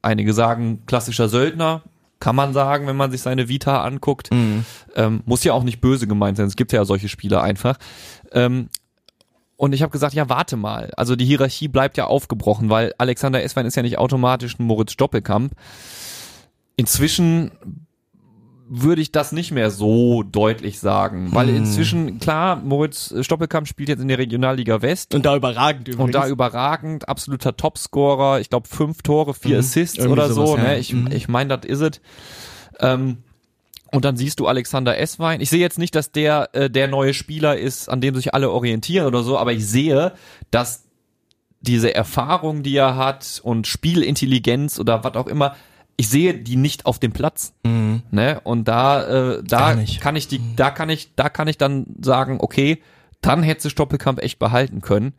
Einige 0.00 0.32
sagen 0.32 0.84
klassischer 0.86 1.28
Söldner, 1.28 1.82
kann 2.20 2.36
man 2.36 2.52
sagen, 2.52 2.86
wenn 2.86 2.96
man 2.96 3.10
sich 3.10 3.22
seine 3.22 3.48
Vita 3.48 3.82
anguckt. 3.82 4.32
Mhm. 4.32 4.64
Ähm, 4.94 5.22
muss 5.26 5.44
ja 5.44 5.52
auch 5.52 5.64
nicht 5.64 5.80
böse 5.80 6.06
gemeint 6.06 6.36
sein. 6.36 6.46
Es 6.46 6.56
gibt 6.56 6.72
ja 6.72 6.84
solche 6.84 7.08
Spieler 7.08 7.42
einfach. 7.42 7.78
Ähm, 8.32 8.68
und 9.56 9.72
ich 9.72 9.82
habe 9.82 9.92
gesagt, 9.92 10.14
ja, 10.14 10.28
warte 10.28 10.56
mal. 10.56 10.90
Also 10.96 11.16
die 11.16 11.24
Hierarchie 11.24 11.68
bleibt 11.68 11.96
ja 11.96 12.06
aufgebrochen, 12.06 12.68
weil 12.68 12.92
Alexander 12.98 13.42
Eswein 13.42 13.66
ist 13.66 13.76
ja 13.76 13.82
nicht 13.82 13.98
automatisch 13.98 14.58
ein 14.58 14.64
Moritz 14.64 14.96
Doppelkamp. 14.96 15.52
Inzwischen 16.76 17.52
würde 18.68 19.00
ich 19.00 19.12
das 19.12 19.30
nicht 19.30 19.52
mehr 19.52 19.70
so 19.70 20.24
deutlich 20.24 20.80
sagen, 20.80 21.28
weil 21.32 21.48
hm. 21.48 21.56
inzwischen, 21.56 22.18
klar, 22.18 22.56
Moritz 22.56 23.14
Stoppelkamp 23.20 23.68
spielt 23.68 23.88
jetzt 23.88 24.00
in 24.00 24.08
der 24.08 24.18
Regionalliga 24.18 24.82
West. 24.82 25.14
Und 25.14 25.24
da 25.24 25.36
überragend 25.36 25.86
übrigens. 25.86 26.04
Und 26.04 26.14
da 26.14 26.26
überragend, 26.28 27.08
absoluter 27.08 27.56
Topscorer, 27.56 28.40
ich 28.40 28.50
glaube 28.50 28.66
fünf 28.66 29.02
Tore, 29.02 29.34
vier 29.34 29.54
mhm. 29.54 29.60
Assists 29.60 29.98
Irgendwie 29.98 30.12
oder 30.12 30.32
sowas, 30.32 30.50
so, 30.50 30.56
ne? 30.56 30.78
Ich, 30.78 30.92
mhm. 30.92 31.08
ich 31.12 31.28
meine, 31.28 31.56
das 31.56 31.64
is 31.64 31.76
ist 31.76 31.80
es. 31.80 32.00
Ähm, 32.80 33.18
und 33.92 34.04
dann 34.04 34.16
siehst 34.16 34.40
du 34.40 34.46
Alexander 34.46 34.98
Esswein. 34.98 35.40
Ich 35.40 35.50
sehe 35.50 35.60
jetzt 35.60 35.78
nicht, 35.78 35.94
dass 35.94 36.10
der 36.10 36.50
äh, 36.52 36.68
der 36.68 36.88
neue 36.88 37.14
Spieler 37.14 37.56
ist, 37.56 37.88
an 37.88 38.00
dem 38.00 38.14
sich 38.14 38.34
alle 38.34 38.50
orientieren 38.50 39.06
oder 39.06 39.22
so, 39.22 39.38
aber 39.38 39.52
ich 39.52 39.66
sehe, 39.66 40.12
dass 40.50 40.84
diese 41.60 41.94
Erfahrung, 41.94 42.62
die 42.62 42.76
er 42.76 42.96
hat 42.96 43.40
und 43.42 43.66
Spielintelligenz 43.66 44.78
oder 44.78 45.02
was 45.04 45.14
auch 45.14 45.26
immer, 45.26 45.56
ich 45.96 46.08
sehe 46.08 46.34
die 46.34 46.56
nicht 46.56 46.86
auf 46.86 46.98
dem 46.98 47.12
Platz. 47.12 47.54
Mhm. 47.64 48.02
Ne? 48.10 48.40
Und 48.44 48.68
da, 48.68 49.36
äh, 49.36 49.42
da 49.42 49.76
kann 50.00 50.16
ich 50.16 50.28
die, 50.28 50.38
mhm. 50.38 50.56
da 50.56 50.70
kann 50.70 50.90
ich, 50.90 51.14
da 51.16 51.28
kann 51.28 51.48
ich 51.48 51.58
dann 51.58 51.86
sagen, 52.00 52.38
okay, 52.40 52.82
dann 53.20 53.42
hätte 53.42 53.70
Stoppelkamp 53.70 54.22
echt 54.22 54.38
behalten 54.38 54.80
können. 54.80 55.14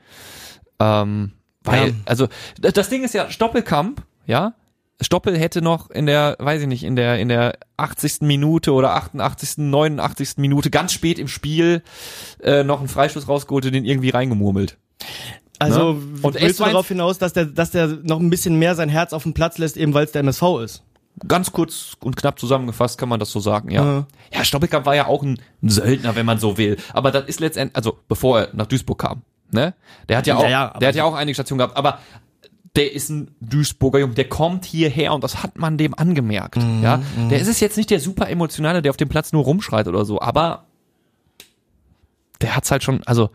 Ähm, 0.79 1.31
weil, 1.63 1.89
ja. 1.89 1.95
also, 2.05 2.27
das 2.59 2.89
Ding 2.89 3.03
ist 3.03 3.13
ja, 3.13 3.29
Stoppelkamp, 3.29 4.03
ja, 4.25 4.53
Stoppel 4.99 5.37
hätte 5.37 5.61
noch 5.61 5.91
in 5.91 6.07
der, 6.07 6.37
weiß 6.39 6.61
ich 6.61 6.67
nicht, 6.67 6.83
in 6.83 6.95
der, 6.95 7.19
in 7.19 7.29
der 7.29 7.59
80. 7.77 8.21
Minute 8.21 8.73
oder 8.73 8.95
88., 8.95 9.57
89. 9.57 10.37
Minute 10.37 10.71
ganz 10.71 10.91
spät 10.91 11.19
im 11.19 11.27
Spiel 11.27 11.83
äh, 12.41 12.63
noch 12.63 12.79
einen 12.79 12.87
Freistoß 12.87 13.27
rausgeholt 13.27 13.65
und 13.67 13.73
den 13.73 13.85
irgendwie 13.85 14.09
reingemurmelt. 14.09 14.77
Also 15.59 15.93
ne? 15.93 16.19
und 16.21 16.41
willst 16.41 16.59
du 16.59 16.65
darauf 16.65 16.87
hinaus, 16.87 17.17
dass 17.17 17.33
der, 17.33 17.45
dass 17.45 17.71
der 17.71 17.87
noch 18.03 18.19
ein 18.19 18.29
bisschen 18.29 18.59
mehr 18.59 18.75
sein 18.75 18.89
Herz 18.89 19.13
auf 19.13 19.23
den 19.23 19.33
Platz 19.33 19.57
lässt, 19.57 19.77
eben 19.77 19.93
weil 19.93 20.05
es 20.05 20.11
der 20.11 20.21
MSV 20.21 20.43
ist? 20.63 20.83
Ganz 21.27 21.51
kurz 21.51 21.97
und 21.99 22.15
knapp 22.15 22.39
zusammengefasst 22.39 22.99
kann 22.99 23.09
man 23.09 23.19
das 23.19 23.31
so 23.31 23.39
sagen, 23.39 23.71
ja. 23.71 23.83
Ja, 23.83 24.07
ja 24.31 24.43
Stoppelkamp 24.43 24.85
war 24.85 24.95
ja 24.95 25.07
auch 25.07 25.23
ein, 25.23 25.39
Söldner, 25.63 26.15
wenn 26.15 26.27
man 26.27 26.37
so 26.37 26.59
will. 26.59 26.77
Aber 26.93 27.09
das 27.11 27.27
ist 27.27 27.39
letztendlich, 27.39 27.75
also 27.75 27.97
bevor 28.07 28.41
er 28.41 28.49
nach 28.53 28.67
Duisburg 28.67 28.99
kam, 28.99 29.23
ne? 29.51 29.73
Der 30.09 30.17
hat 30.17 30.27
ja 30.27 30.35
auch, 30.35 30.43
ja, 30.43 30.49
ja, 30.49 30.73
der 30.79 30.89
hat 30.89 30.95
ja 30.95 31.03
auch 31.05 31.15
einige 31.15 31.33
Stationen 31.33 31.57
gehabt, 31.57 31.75
aber 31.75 31.99
der 32.75 32.93
ist 32.93 33.09
ein 33.09 33.31
Duisburger 33.41 33.97
Junge, 33.97 34.13
der 34.13 34.29
kommt 34.29 34.65
hierher 34.65 35.11
und 35.13 35.23
das 35.23 35.41
hat 35.41 35.57
man 35.57 35.79
dem 35.79 35.97
angemerkt, 35.97 36.57
mhm, 36.57 36.83
ja. 36.83 36.97
Mhm. 36.97 37.29
Der 37.29 37.39
ist 37.39 37.47
es 37.47 37.59
jetzt 37.59 37.77
nicht 37.77 37.89
der 37.89 37.99
super 37.99 38.29
emotionale, 38.29 38.83
der 38.83 38.91
auf 38.91 38.97
dem 38.97 39.09
Platz 39.09 39.33
nur 39.33 39.43
rumschreit 39.43 39.87
oder 39.87 40.05
so, 40.05 40.21
aber 40.21 40.65
der 42.41 42.55
hat's 42.55 42.69
halt 42.69 42.83
schon, 42.83 43.01
also 43.07 43.31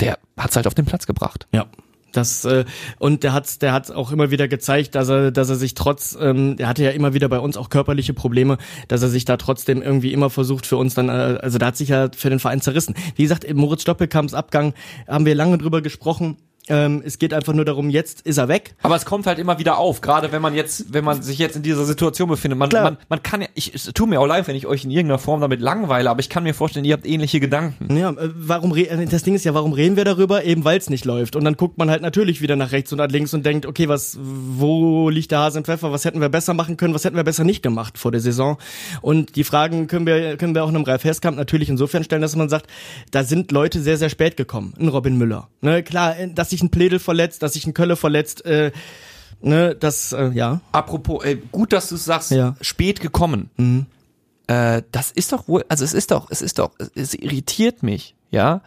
der 0.00 0.18
hat's 0.36 0.56
halt 0.56 0.66
auf 0.66 0.74
den 0.74 0.84
Platz 0.84 1.06
gebracht. 1.06 1.46
Ja. 1.52 1.66
Das, 2.12 2.46
äh, 2.46 2.64
und 2.98 3.24
der 3.24 3.34
hat 3.34 3.60
der 3.60 3.72
hat 3.72 3.90
auch 3.90 4.10
immer 4.10 4.30
wieder 4.30 4.48
gezeigt, 4.48 4.94
dass 4.94 5.08
er, 5.10 5.30
dass 5.30 5.50
er 5.50 5.56
sich 5.56 5.74
trotz, 5.74 6.16
ähm, 6.18 6.56
er 6.58 6.68
hatte 6.68 6.82
ja 6.82 6.90
immer 6.90 7.12
wieder 7.12 7.28
bei 7.28 7.38
uns 7.38 7.58
auch 7.58 7.68
körperliche 7.68 8.14
Probleme, 8.14 8.56
dass 8.88 9.02
er 9.02 9.08
sich 9.08 9.26
da 9.26 9.36
trotzdem 9.36 9.82
irgendwie 9.82 10.14
immer 10.14 10.30
versucht 10.30 10.64
für 10.64 10.78
uns 10.78 10.94
dann, 10.94 11.10
äh, 11.10 11.38
also 11.42 11.58
da 11.58 11.66
hat 11.66 11.76
sich 11.76 11.90
ja 11.90 12.08
für 12.16 12.30
den 12.30 12.38
Verein 12.38 12.62
zerrissen. 12.62 12.94
Wie 13.16 13.22
gesagt, 13.22 13.52
Moritz 13.52 13.82
Stoppelkamps 13.82 14.32
Abgang 14.32 14.72
haben 15.06 15.26
wir 15.26 15.34
lange 15.34 15.58
drüber 15.58 15.82
gesprochen. 15.82 16.38
Ähm, 16.68 17.02
es 17.04 17.18
geht 17.18 17.32
einfach 17.32 17.52
nur 17.52 17.64
darum, 17.64 17.90
jetzt 17.90 18.22
ist 18.22 18.38
er 18.38 18.48
weg. 18.48 18.74
Aber 18.82 18.96
es 18.96 19.04
kommt 19.04 19.26
halt 19.26 19.38
immer 19.38 19.58
wieder 19.58 19.78
auf, 19.78 20.00
gerade 20.00 20.32
wenn 20.32 20.42
man 20.42 20.54
jetzt, 20.54 20.92
wenn 20.92 21.04
man 21.04 21.22
sich 21.22 21.38
jetzt 21.38 21.56
in 21.56 21.62
dieser 21.62 21.84
Situation 21.84 22.28
befindet. 22.28 22.58
Man, 22.58 22.68
man, 22.70 22.96
man 23.08 23.22
kann 23.22 23.42
ja, 23.42 23.48
ich, 23.54 23.74
es 23.74 23.84
tut 23.94 24.08
mir 24.08 24.20
auch 24.20 24.26
leid, 24.26 24.48
wenn 24.48 24.56
ich 24.56 24.66
euch 24.66 24.84
in 24.84 24.90
irgendeiner 24.90 25.18
Form 25.18 25.40
damit 25.40 25.60
langweile, 25.60 26.10
aber 26.10 26.20
ich 26.20 26.28
kann 26.28 26.42
mir 26.42 26.54
vorstellen, 26.54 26.84
ihr 26.84 26.94
habt 26.94 27.06
ähnliche 27.06 27.38
Gedanken. 27.38 27.96
Ja, 27.96 28.10
äh, 28.10 28.30
warum, 28.34 28.74
äh, 28.76 29.06
das 29.06 29.22
Ding 29.22 29.34
ist 29.34 29.44
ja, 29.44 29.54
warum 29.54 29.72
reden 29.72 29.96
wir 29.96 30.04
darüber? 30.04 30.44
Eben 30.44 30.64
weil 30.64 30.78
es 30.78 30.90
nicht 30.90 31.04
läuft. 31.04 31.36
Und 31.36 31.44
dann 31.44 31.56
guckt 31.56 31.78
man 31.78 31.90
halt 31.90 32.02
natürlich 32.02 32.40
wieder 32.40 32.56
nach 32.56 32.72
rechts 32.72 32.92
und 32.92 32.98
nach 32.98 33.08
links 33.08 33.32
und 33.32 33.46
denkt, 33.46 33.66
okay, 33.66 33.88
was, 33.88 34.18
wo 34.20 35.08
liegt 35.08 35.30
der 35.30 35.38
Hase 35.38 35.58
im 35.58 35.64
Pfeffer? 35.64 35.92
Was 35.92 36.04
hätten 36.04 36.20
wir 36.20 36.28
besser 36.28 36.54
machen 36.54 36.76
können? 36.76 36.94
Was 36.94 37.04
hätten 37.04 37.16
wir 37.16 37.24
besser 37.24 37.44
nicht 37.44 37.62
gemacht 37.62 37.96
vor 37.96 38.10
der 38.10 38.20
Saison? 38.20 38.58
Und 39.02 39.36
die 39.36 39.44
Fragen 39.44 39.86
können 39.86 40.06
wir, 40.06 40.36
können 40.36 40.54
wir 40.54 40.64
auch 40.64 40.68
einem 40.68 40.82
Ralf 40.82 41.04
Heskamp 41.04 41.36
natürlich 41.36 41.68
insofern 41.68 42.02
stellen, 42.02 42.22
dass 42.22 42.34
man 42.34 42.48
sagt, 42.48 42.66
da 43.12 43.22
sind 43.22 43.52
Leute 43.52 43.80
sehr, 43.80 43.98
sehr 43.98 44.10
spät 44.10 44.36
gekommen. 44.36 44.74
Ein 44.78 44.88
Robin 44.88 45.16
Müller. 45.16 45.48
Ne, 45.60 45.82
klar, 45.82 46.18
äh, 46.18 46.28
dass 46.32 46.50
sich 46.50 46.55
ein 46.62 46.70
Pledel 46.70 46.98
verletzt, 46.98 47.42
dass 47.42 47.54
sich 47.54 47.66
ein 47.66 47.74
Kölle 47.74 47.96
verletzt. 47.96 48.44
Äh, 48.44 48.72
ne, 49.40 49.74
das, 49.74 50.12
äh, 50.12 50.30
ja. 50.30 50.60
Apropos, 50.72 51.24
äh, 51.24 51.36
gut, 51.52 51.72
dass 51.72 51.88
du 51.88 51.96
sagst, 51.96 52.30
ja. 52.30 52.56
spät 52.60 53.00
gekommen. 53.00 53.50
Mhm. 53.56 53.86
Äh, 54.46 54.82
das 54.92 55.10
ist 55.10 55.32
doch 55.32 55.48
wohl, 55.48 55.64
also 55.68 55.84
es 55.84 55.92
ist 55.92 56.10
doch, 56.10 56.30
es 56.30 56.42
ist 56.42 56.58
doch, 56.58 56.72
es 56.94 57.14
irritiert 57.14 57.82
mich, 57.82 58.14
ja, 58.30 58.62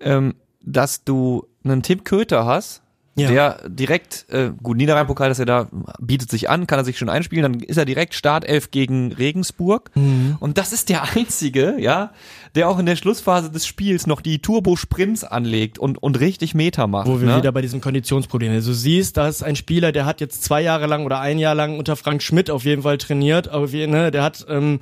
ähm, 0.00 0.34
dass 0.64 1.04
du 1.04 1.46
einen 1.64 1.82
Tim 1.82 2.02
Köter 2.02 2.44
hast, 2.44 2.82
ja. 3.14 3.28
der 3.28 3.68
direkt, 3.68 4.26
äh, 4.30 4.52
gut, 4.62 4.76
Niederrhein-Pokal, 4.76 5.28
dass 5.28 5.38
er 5.38 5.46
da 5.46 5.68
bietet 6.00 6.30
sich 6.30 6.48
an, 6.48 6.66
kann 6.66 6.78
er 6.78 6.84
sich 6.84 6.98
schon 6.98 7.08
einspielen, 7.08 7.52
dann 7.52 7.60
ist 7.60 7.76
er 7.76 7.84
direkt 7.84 8.14
Startelf 8.14 8.70
gegen 8.70 9.12
Regensburg. 9.12 9.90
Mhm. 9.94 10.36
Und 10.40 10.58
das 10.58 10.72
ist 10.72 10.88
der 10.88 11.02
einzige, 11.16 11.76
ja, 11.78 12.12
der 12.54 12.68
auch 12.68 12.78
in 12.78 12.86
der 12.86 12.96
Schlussphase 12.96 13.50
des 13.50 13.66
Spiels 13.66 14.06
noch 14.06 14.20
die 14.20 14.40
Turbo-Sprints 14.40 15.24
anlegt 15.24 15.78
und, 15.78 16.02
und 16.02 16.20
richtig 16.20 16.54
Meter 16.54 16.86
macht. 16.86 17.08
Wo 17.08 17.20
wir 17.20 17.28
ne? 17.28 17.36
wieder 17.38 17.52
bei 17.52 17.62
diesem 17.62 17.80
Konditionsproblem 17.80 18.50
sind. 18.50 18.56
Also 18.56 18.72
du 18.72 18.76
siehst, 18.76 19.16
da 19.16 19.28
ist 19.28 19.42
ein 19.42 19.56
Spieler, 19.56 19.92
der 19.92 20.04
hat 20.04 20.20
jetzt 20.20 20.44
zwei 20.44 20.60
Jahre 20.60 20.86
lang 20.86 21.06
oder 21.06 21.20
ein 21.20 21.38
Jahr 21.38 21.54
lang 21.54 21.78
unter 21.78 21.96
Frank 21.96 22.22
Schmidt 22.22 22.50
auf 22.50 22.64
jeden 22.64 22.82
Fall 22.82 22.98
trainiert. 22.98 23.48
Aber 23.48 23.72
wie, 23.72 23.86
ne, 23.86 24.10
der 24.10 24.22
hat 24.22 24.44
ähm, 24.48 24.80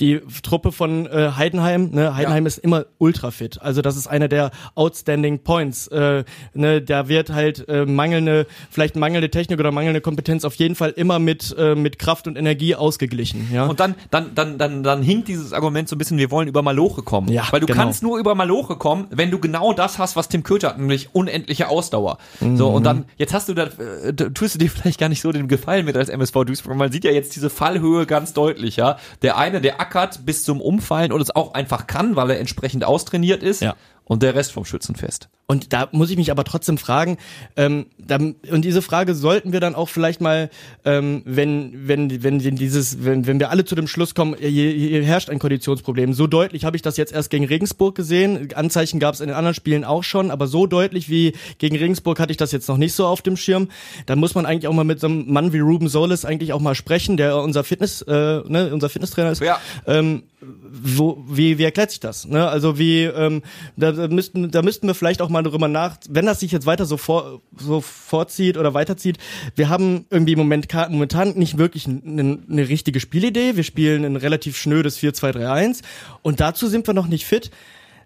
die 0.00 0.20
Truppe 0.42 0.72
von 0.72 1.06
äh, 1.06 1.30
Heidenheim, 1.36 1.90
ne, 1.92 2.16
Heidenheim 2.16 2.44
ja. 2.44 2.48
ist 2.48 2.58
immer 2.58 2.86
ultra 2.98 3.30
fit. 3.30 3.62
Also 3.62 3.80
das 3.80 3.96
ist 3.96 4.08
einer 4.08 4.26
der 4.26 4.50
outstanding 4.74 5.38
Points. 5.38 5.86
Äh, 5.88 6.24
ne, 6.52 6.82
da 6.82 7.08
wird 7.08 7.30
halt 7.30 7.68
äh, 7.68 7.86
mangelnde, 7.86 8.46
vielleicht 8.70 8.96
mangelnde 8.96 9.30
Technik 9.30 9.60
oder 9.60 9.70
mangelnde 9.70 10.00
Kompetenz 10.00 10.44
auf 10.44 10.56
jeden 10.56 10.74
Fall 10.74 10.90
immer 10.90 11.20
mit 11.20 11.54
äh, 11.56 11.76
mit 11.76 12.00
Kraft 12.00 12.26
und 12.26 12.36
Energie 12.36 12.74
ausgeglichen. 12.74 13.48
Ja. 13.52 13.66
Und 13.66 13.78
dann 13.78 13.94
dann 14.10 14.34
dann 14.34 14.58
dann 14.58 14.82
dann 14.82 15.02
hinkt 15.02 15.28
dieses 15.28 15.52
Argument 15.52 15.88
so 15.88 15.94
ein 15.94 15.98
bisschen, 15.98 16.18
wir 16.18 16.32
wollen 16.32 16.48
über 16.48 16.62
Maloche 16.62 17.03
kommen. 17.04 17.28
Ja, 17.30 17.46
Weil 17.50 17.60
du 17.60 17.66
genau. 17.66 17.82
kannst 17.82 18.02
nur 18.02 18.18
über 18.18 18.34
Maloche 18.34 18.76
kommen, 18.76 19.06
wenn 19.10 19.30
du 19.30 19.38
genau 19.38 19.72
das 19.72 19.98
hast, 19.98 20.16
was 20.16 20.28
Tim 20.28 20.42
Köter 20.42 20.68
hat, 20.68 20.78
nämlich 20.78 21.14
unendliche 21.14 21.68
Ausdauer. 21.68 22.18
Mhm. 22.40 22.56
So 22.56 22.68
und 22.68 22.84
dann 22.84 23.04
jetzt 23.16 23.32
hast 23.32 23.48
du 23.48 23.54
da 23.54 23.64
äh, 23.64 24.12
tust 24.12 24.54
du 24.54 24.58
dir 24.58 24.70
vielleicht 24.70 24.98
gar 24.98 25.08
nicht 25.08 25.20
so 25.20 25.32
den 25.32 25.48
Gefallen 25.48 25.84
mit 25.84 25.96
als 25.96 26.08
MSV 26.08 26.44
Duisburg. 26.44 26.76
Man 26.76 26.92
sieht 26.92 27.04
ja 27.04 27.10
jetzt 27.10 27.36
diese 27.36 27.50
Fallhöhe 27.50 28.06
ganz 28.06 28.32
deutlich. 28.32 28.76
Ja, 28.76 28.98
der 29.22 29.36
eine, 29.36 29.60
der 29.60 29.80
ackert 29.80 30.26
bis 30.26 30.44
zum 30.44 30.60
Umfallen 30.60 31.12
und 31.12 31.20
es 31.20 31.34
auch 31.34 31.54
einfach 31.54 31.86
kann, 31.86 32.16
weil 32.16 32.30
er 32.30 32.40
entsprechend 32.40 32.84
austrainiert 32.84 33.42
ist. 33.42 33.62
Ja. 33.62 33.74
Und 34.06 34.22
der 34.22 34.34
Rest 34.34 34.52
vom 34.52 34.64
Schützenfest. 34.64 35.28
Und 35.46 35.74
da 35.74 35.88
muss 35.92 36.10
ich 36.10 36.16
mich 36.16 36.30
aber 36.30 36.44
trotzdem 36.44 36.78
fragen, 36.78 37.18
ähm, 37.56 37.86
da, 37.98 38.16
und 38.16 38.64
diese 38.64 38.80
Frage 38.80 39.14
sollten 39.14 39.52
wir 39.52 39.60
dann 39.60 39.74
auch 39.74 39.90
vielleicht 39.90 40.22
mal, 40.22 40.48
ähm, 40.86 41.22
wenn, 41.26 41.86
wenn, 41.86 42.24
wenn 42.24 42.38
dieses, 42.38 43.04
wenn, 43.04 43.26
wenn 43.26 43.38
wir 43.38 43.50
alle 43.50 43.66
zu 43.66 43.74
dem 43.74 43.86
Schluss 43.86 44.14
kommen, 44.14 44.36
hier, 44.38 44.70
hier 44.72 45.04
herrscht 45.04 45.28
ein 45.28 45.38
Konditionsproblem. 45.38 46.14
So 46.14 46.26
deutlich 46.26 46.64
habe 46.64 46.76
ich 46.76 46.82
das 46.82 46.96
jetzt 46.96 47.12
erst 47.12 47.28
gegen 47.28 47.44
Regensburg 47.44 47.94
gesehen. 47.94 48.54
Anzeichen 48.54 49.00
gab 49.00 49.14
es 49.14 49.20
in 49.20 49.28
den 49.28 49.36
anderen 49.36 49.54
Spielen 49.54 49.84
auch 49.84 50.02
schon, 50.02 50.30
aber 50.30 50.46
so 50.46 50.66
deutlich 50.66 51.10
wie 51.10 51.34
gegen 51.58 51.76
Regensburg 51.76 52.20
hatte 52.20 52.30
ich 52.30 52.38
das 52.38 52.52
jetzt 52.52 52.68
noch 52.68 52.78
nicht 52.78 52.94
so 52.94 53.06
auf 53.06 53.20
dem 53.20 53.36
Schirm. 53.36 53.68
Da 54.06 54.16
muss 54.16 54.34
man 54.34 54.46
eigentlich 54.46 54.68
auch 54.68 54.74
mal 54.74 54.84
mit 54.84 55.00
so 55.00 55.08
einem 55.08 55.30
Mann 55.30 55.52
wie 55.52 55.60
Ruben 55.60 55.88
Solis 55.88 56.24
eigentlich 56.24 56.54
auch 56.54 56.60
mal 56.60 56.74
sprechen, 56.74 57.18
der 57.18 57.36
unser 57.36 57.64
Fitness, 57.64 58.00
äh, 58.02 58.12
ne, 58.12 58.70
unser 58.72 58.88
Fitnesstrainer 58.88 59.32
ist. 59.32 59.42
Ja. 59.42 59.58
Ähm, 59.86 60.22
wo, 60.40 61.22
wie, 61.28 61.58
wie 61.58 61.64
erklärt 61.64 61.90
sich 61.90 62.00
das? 62.00 62.26
Ne? 62.26 62.46
Also 62.48 62.78
wie, 62.78 63.04
ähm, 63.04 63.42
da, 63.76 63.93
da 63.94 64.08
müssten, 64.08 64.50
da 64.50 64.62
müssten 64.62 64.86
wir 64.86 64.94
vielleicht 64.94 65.22
auch 65.22 65.28
mal 65.28 65.42
darüber 65.42 65.68
nach, 65.68 65.96
wenn 66.08 66.26
das 66.26 66.40
sich 66.40 66.52
jetzt 66.52 66.66
weiter 66.66 66.86
so 66.86 66.96
vor, 66.96 67.40
so 67.56 67.80
vorzieht 67.80 68.56
oder 68.56 68.74
weiterzieht. 68.74 69.18
Wir 69.54 69.68
haben 69.68 70.06
irgendwie 70.10 70.32
im 70.32 70.38
Moment 70.38 70.68
momentan 70.90 71.34
nicht 71.34 71.58
wirklich 71.58 71.86
eine, 71.86 72.38
eine 72.48 72.68
richtige 72.68 73.00
Spielidee. 73.00 73.56
Wir 73.56 73.64
spielen 73.64 74.04
ein 74.04 74.16
relativ 74.16 74.56
schnödes 74.56 74.98
4-2-3-1 74.98 75.82
und 76.22 76.40
dazu 76.40 76.66
sind 76.68 76.86
wir 76.86 76.94
noch 76.94 77.06
nicht 77.06 77.26
fit 77.26 77.50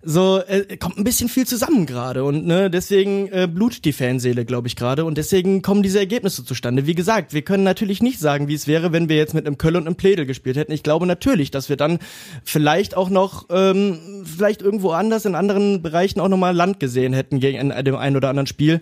so 0.03 0.41
äh, 0.47 0.77
kommt 0.77 0.99
ein 0.99 1.05
bisschen 1.05 1.29
viel 1.29 1.47
zusammen 1.47 1.87
gerade 1.87 2.25
und 2.25 2.47
ne, 2.47 2.71
deswegen 2.71 3.29
äh, 3.29 3.49
blutet 3.53 3.85
die 3.85 3.93
Fanseele, 3.93 4.45
glaube 4.45 4.69
ich 4.69 4.77
gerade 4.77 5.05
und 5.05 5.19
deswegen 5.19 5.63
kommen 5.63 5.83
diese 5.83 5.99
Ergebnisse 5.99 6.45
zustande. 6.45 6.87
Wie 6.87 6.95
gesagt, 6.95 7.33
wir 7.33 7.43
können 7.43 7.65
natürlich 7.65 8.03
nicht 8.03 8.19
sagen, 8.19 8.49
wie 8.49 8.55
es 8.55 8.67
wäre, 8.67 8.93
wenn 8.93 9.09
wir 9.09 9.17
jetzt 9.17 9.35
mit 9.35 9.47
einem 9.47 9.59
Köln 9.59 9.77
und 9.77 9.87
einem 9.87 9.97
Pledel 9.97 10.27
gespielt 10.27 10.57
hätten. 10.57 10.73
Ich 10.73 10.83
glaube 10.83 11.07
natürlich, 11.07 11.51
dass 11.51 11.69
wir 11.69 11.77
dann 11.77 11.99
vielleicht 12.45 12.97
auch 12.97 13.11
noch 13.11 13.47
ähm, 13.51 14.25
vielleicht 14.25 14.63
irgendwo 14.63 14.91
anders 14.91 15.25
in 15.25 15.35
anderen 15.35 15.83
Bereichen 15.83 16.21
auch 16.21 16.29
nochmal 16.29 16.55
Land 16.55 16.81
gesehen 16.81 17.13
hätten 17.13 17.41
gegen 17.41 17.73
ein, 17.73 17.85
dem 17.85 17.97
einen 17.97 18.17
oder 18.17 18.29
anderen 18.29 18.47
Spiel. 18.47 18.81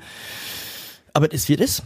Aber 1.13 1.33
es 1.33 1.49
wird 1.49 1.61
es. 1.63 1.83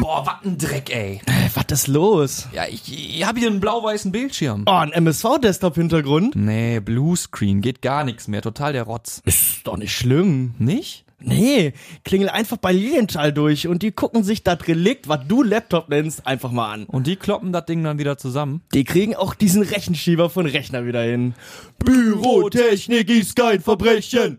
Boah, 0.00 0.26
was 0.26 0.44
ein 0.44 0.58
Dreck, 0.58 0.94
ey. 0.94 1.20
Äh, 1.26 1.48
was 1.54 1.66
ist 1.70 1.86
los? 1.86 2.48
Ja, 2.52 2.66
ich, 2.66 2.82
ich 3.18 3.24
habe 3.24 3.38
hier 3.38 3.48
einen 3.48 3.60
blau-weißen 3.60 4.10
Bildschirm. 4.10 4.64
Oh, 4.66 4.72
ein 4.72 4.92
MSV-Desktop-Hintergrund? 4.92 6.34
Nee, 6.34 6.80
Bluescreen, 6.80 7.60
geht 7.60 7.80
gar 7.80 8.04
nichts 8.04 8.26
mehr, 8.26 8.42
total 8.42 8.72
der 8.72 8.84
Rotz. 8.84 9.22
Ist 9.24 9.60
doch 9.64 9.76
nicht 9.76 9.96
schlimm. 9.96 10.54
Nicht? 10.58 11.04
Nee, 11.20 11.72
klingel 12.04 12.28
einfach 12.28 12.58
bei 12.58 12.72
Lilienthal 12.72 13.32
durch 13.32 13.66
und 13.66 13.82
die 13.82 13.92
gucken 13.92 14.24
sich 14.24 14.42
das 14.42 14.66
Relikt, 14.68 15.08
was 15.08 15.20
du 15.26 15.42
Laptop 15.42 15.88
nennst, 15.88 16.26
einfach 16.26 16.50
mal 16.50 16.70
an. 16.72 16.84
Und 16.84 17.06
die 17.06 17.16
kloppen 17.16 17.52
das 17.52 17.64
Ding 17.64 17.82
dann 17.82 17.98
wieder 17.98 18.18
zusammen? 18.18 18.62
Die 18.74 18.84
kriegen 18.84 19.14
auch 19.14 19.34
diesen 19.34 19.62
Rechenschieber 19.62 20.28
von 20.28 20.44
Rechner 20.44 20.84
wieder 20.86 21.02
hin. 21.02 21.34
Bürotechnik 21.78 23.08
ist 23.08 23.36
kein 23.36 23.60
Verbrechen. 23.60 24.38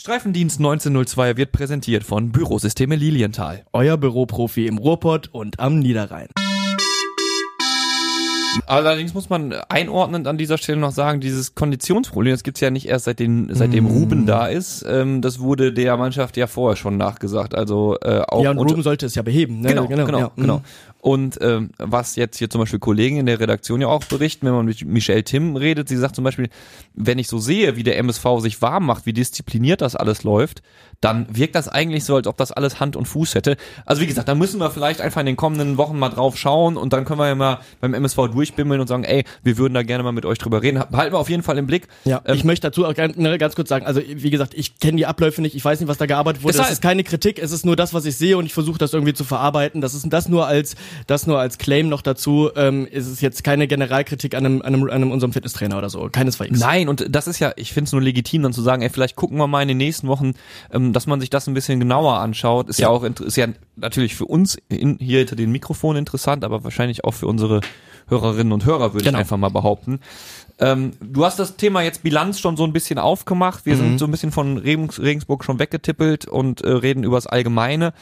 Streifendienst 0.00 0.60
1902 0.60 1.36
wird 1.36 1.52
präsentiert 1.52 2.04
von 2.04 2.32
Bürosysteme 2.32 2.96
Lilienthal. 2.96 3.66
Euer 3.74 3.98
Büroprofi 3.98 4.66
im 4.66 4.78
Ruhrpott 4.78 5.28
und 5.30 5.60
am 5.60 5.78
Niederrhein. 5.78 6.28
Allerdings 8.66 9.12
muss 9.12 9.28
man 9.28 9.52
einordnend 9.68 10.26
an 10.26 10.38
dieser 10.38 10.56
Stelle 10.56 10.78
noch 10.78 10.92
sagen, 10.92 11.20
dieses 11.20 11.54
Konditionsproblem, 11.54 12.32
das 12.32 12.44
gibt's 12.44 12.60
ja 12.60 12.70
nicht 12.70 12.88
erst 12.88 13.04
seitdem, 13.04 13.48
seitdem 13.50 13.84
mm. 13.84 13.88
Ruben 13.88 14.26
da 14.26 14.46
ist. 14.46 14.86
Ähm, 14.88 15.20
das 15.20 15.38
wurde 15.38 15.70
der 15.70 15.98
Mannschaft 15.98 16.38
ja 16.38 16.46
vorher 16.46 16.76
schon 16.76 16.96
nachgesagt. 16.96 17.54
Also 17.54 17.98
äh, 18.00 18.22
auch 18.26 18.42
ja, 18.42 18.52
und 18.52 18.58
Ruben 18.58 18.82
sollte 18.82 19.04
es 19.04 19.14
ja 19.14 19.22
beheben. 19.22 19.60
Ne? 19.60 19.68
Genau, 19.68 19.86
genau, 19.86 20.06
genau. 20.06 20.18
Ja. 20.18 20.32
genau. 20.34 20.62
Und 21.00 21.38
ähm, 21.40 21.70
was 21.78 22.16
jetzt 22.16 22.36
hier 22.38 22.50
zum 22.50 22.60
Beispiel 22.60 22.78
Kollegen 22.78 23.16
in 23.16 23.26
der 23.26 23.40
Redaktion 23.40 23.80
ja 23.80 23.88
auch 23.88 24.04
berichten, 24.04 24.46
wenn 24.46 24.52
man 24.52 24.66
mit 24.66 24.84
Michelle 24.84 25.24
Tim 25.24 25.56
redet, 25.56 25.88
sie 25.88 25.96
sagt 25.96 26.14
zum 26.14 26.24
Beispiel, 26.24 26.48
wenn 26.94 27.18
ich 27.18 27.28
so 27.28 27.38
sehe, 27.38 27.76
wie 27.76 27.82
der 27.82 27.96
MSV 27.98 28.24
sich 28.40 28.60
warm 28.60 28.84
macht, 28.86 29.06
wie 29.06 29.12
diszipliniert 29.12 29.80
das 29.80 29.96
alles 29.96 30.24
läuft, 30.24 30.62
dann 31.00 31.26
wirkt 31.34 31.54
das 31.54 31.68
eigentlich 31.68 32.04
so, 32.04 32.16
als 32.16 32.26
ob 32.26 32.36
das 32.36 32.52
alles 32.52 32.80
Hand 32.80 32.94
und 32.96 33.06
Fuß 33.06 33.34
hätte. 33.34 33.56
Also 33.86 34.02
wie 34.02 34.06
gesagt, 34.06 34.28
da 34.28 34.34
müssen 34.34 34.60
wir 34.60 34.70
vielleicht 34.70 35.00
einfach 35.00 35.20
in 35.20 35.26
den 35.26 35.36
kommenden 35.36 35.78
Wochen 35.78 35.98
mal 35.98 36.10
drauf 36.10 36.36
schauen 36.36 36.76
und 36.76 36.92
dann 36.92 37.06
können 37.06 37.18
wir 37.18 37.28
ja 37.28 37.34
mal 37.34 37.60
beim 37.80 37.94
MSV 37.94 38.28
durchbimmeln 38.32 38.80
und 38.80 38.86
sagen, 38.86 39.04
ey, 39.04 39.24
wir 39.42 39.56
würden 39.56 39.72
da 39.72 39.82
gerne 39.82 40.04
mal 40.04 40.12
mit 40.12 40.26
euch 40.26 40.36
drüber 40.36 40.62
reden. 40.62 40.82
Behalten 40.90 41.14
wir 41.14 41.18
auf 41.18 41.30
jeden 41.30 41.42
Fall 41.42 41.56
im 41.56 41.66
Blick. 41.66 41.88
Ja, 42.04 42.20
ähm, 42.26 42.34
ich 42.34 42.44
möchte 42.44 42.68
dazu 42.68 42.84
auch 42.84 42.94
ganz, 42.94 43.16
ne, 43.16 43.38
ganz 43.38 43.56
kurz 43.56 43.70
sagen, 43.70 43.86
also 43.86 44.02
wie 44.06 44.28
gesagt, 44.28 44.52
ich 44.54 44.78
kenne 44.78 44.98
die 44.98 45.06
Abläufe 45.06 45.40
nicht, 45.40 45.54
ich 45.54 45.64
weiß 45.64 45.80
nicht, 45.80 45.88
was 45.88 45.96
da 45.96 46.04
gearbeitet 46.04 46.42
wurde. 46.42 46.58
Das, 46.58 46.66
das 46.66 46.72
ist 46.72 46.82
keine 46.82 47.02
Kritik, 47.02 47.38
es 47.38 47.52
ist 47.52 47.64
nur 47.64 47.76
das, 47.76 47.94
was 47.94 48.04
ich 48.04 48.16
sehe 48.16 48.36
und 48.36 48.44
ich 48.44 48.52
versuche 48.52 48.78
das 48.78 48.92
irgendwie 48.92 49.14
zu 49.14 49.24
verarbeiten. 49.24 49.80
Das 49.80 49.94
ist 49.94 50.06
das 50.10 50.28
nur 50.28 50.46
als 50.46 50.76
das 51.06 51.26
nur 51.26 51.38
als 51.38 51.58
Claim 51.58 51.88
noch 51.88 52.02
dazu. 52.02 52.50
Ähm, 52.56 52.86
ist 52.86 53.06
es 53.06 53.20
jetzt 53.20 53.44
keine 53.44 53.66
Generalkritik 53.66 54.34
an 54.34 54.46
einem, 54.46 54.62
an 54.62 54.74
einem, 54.74 54.84
an 54.84 54.90
einem 54.90 55.10
unserem 55.10 55.32
Fitnesstrainer 55.32 55.78
oder 55.78 55.90
so. 55.90 56.08
Keinesfalls. 56.10 56.58
Nein, 56.58 56.88
und 56.88 57.06
das 57.08 57.26
ist 57.26 57.38
ja, 57.38 57.52
ich 57.56 57.72
finde 57.72 57.88
es 57.88 57.92
nur 57.92 58.02
legitim, 58.02 58.42
dann 58.42 58.52
zu 58.52 58.62
sagen, 58.62 58.82
ey, 58.82 58.90
vielleicht 58.90 59.16
gucken 59.16 59.38
wir 59.38 59.46
mal 59.46 59.62
in 59.62 59.68
den 59.68 59.78
nächsten 59.78 60.08
Wochen, 60.08 60.32
ähm, 60.72 60.92
dass 60.92 61.06
man 61.06 61.20
sich 61.20 61.30
das 61.30 61.46
ein 61.46 61.54
bisschen 61.54 61.80
genauer 61.80 62.18
anschaut. 62.18 62.68
Ist 62.68 62.78
ja, 62.78 62.88
ja 62.88 62.90
auch 62.90 63.02
ist 63.02 63.36
ja 63.36 63.46
natürlich 63.76 64.14
für 64.14 64.26
uns 64.26 64.58
in, 64.68 64.98
hier 64.98 65.18
hinter 65.18 65.36
den 65.36 65.52
Mikrofonen 65.52 66.00
interessant, 66.00 66.44
aber 66.44 66.64
wahrscheinlich 66.64 67.04
auch 67.04 67.14
für 67.14 67.26
unsere 67.26 67.60
Hörerinnen 68.08 68.52
und 68.52 68.64
Hörer, 68.64 68.92
würde 68.92 69.04
genau. 69.04 69.18
ich 69.18 69.20
einfach 69.20 69.36
mal 69.36 69.50
behaupten. 69.50 70.00
Ähm, 70.58 70.92
du 71.00 71.24
hast 71.24 71.38
das 71.38 71.56
Thema 71.56 71.82
jetzt 71.82 72.02
Bilanz 72.02 72.38
schon 72.38 72.56
so 72.56 72.64
ein 72.64 72.72
bisschen 72.72 72.98
aufgemacht. 72.98 73.64
Wir 73.64 73.76
mhm. 73.76 73.78
sind 73.78 73.98
so 73.98 74.04
ein 74.04 74.10
bisschen 74.10 74.32
von 74.32 74.58
Regensburg 74.58 75.44
schon 75.44 75.58
weggetippelt 75.58 76.26
und 76.26 76.60
äh, 76.60 76.70
reden 76.70 77.02
über 77.02 77.16
das 77.16 77.26
Allgemeine. 77.26 77.94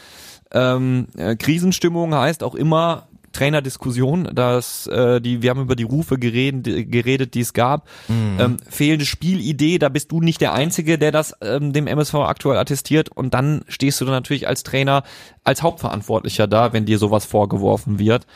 Ähm, 0.52 1.08
äh, 1.16 1.36
Krisenstimmung 1.36 2.14
heißt 2.14 2.42
auch 2.42 2.54
immer, 2.54 3.08
Trainerdiskussion, 3.32 4.30
dass 4.34 4.86
äh, 4.86 5.20
die 5.20 5.42
wir 5.42 5.50
haben 5.50 5.60
über 5.60 5.76
die 5.76 5.84
Rufe 5.84 6.18
geredet, 6.18 6.90
geredet 6.90 7.34
die 7.34 7.40
es 7.40 7.52
gab. 7.52 7.86
Mhm. 8.08 8.36
Ähm, 8.40 8.56
fehlende 8.68 9.04
Spielidee, 9.04 9.78
da 9.78 9.88
bist 9.88 10.10
du 10.10 10.20
nicht 10.20 10.40
der 10.40 10.54
Einzige, 10.54 10.98
der 10.98 11.12
das 11.12 11.34
ähm, 11.40 11.72
dem 11.72 11.86
MSV 11.86 12.14
aktuell 12.14 12.58
attestiert. 12.58 13.10
Und 13.10 13.34
dann 13.34 13.64
stehst 13.68 14.00
du 14.00 14.04
dann 14.04 14.14
natürlich 14.14 14.48
als 14.48 14.62
Trainer, 14.62 15.04
als 15.44 15.62
Hauptverantwortlicher 15.62 16.46
da, 16.46 16.72
wenn 16.72 16.86
dir 16.86 16.98
sowas 16.98 17.26
vorgeworfen 17.26 17.98
wird. 17.98 18.26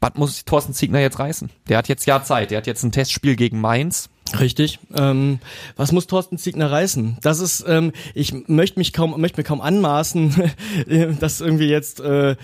Was 0.00 0.14
muss 0.14 0.44
Thorsten 0.44 0.72
Ziegner 0.72 1.00
jetzt 1.00 1.18
reißen? 1.18 1.50
Der 1.68 1.78
hat 1.78 1.88
jetzt 1.88 2.06
ja 2.06 2.22
Zeit. 2.22 2.50
Der 2.50 2.58
hat 2.58 2.66
jetzt 2.66 2.82
ein 2.84 2.92
Testspiel 2.92 3.36
gegen 3.36 3.60
Mainz. 3.60 4.08
Richtig. 4.38 4.78
Ähm, 4.94 5.40
was 5.76 5.92
muss 5.92 6.06
Thorsten 6.06 6.38
Ziegner 6.38 6.70
reißen? 6.70 7.18
Das 7.22 7.40
ist, 7.40 7.64
ähm, 7.66 7.92
ich 8.14 8.48
möchte 8.48 8.78
mich 8.78 8.92
kaum, 8.92 9.20
möchte 9.20 9.40
mir 9.40 9.44
kaum 9.44 9.60
anmaßen, 9.60 10.52
dass 11.20 11.40
irgendwie 11.40 11.68
jetzt 11.68 12.00
äh, 12.00 12.36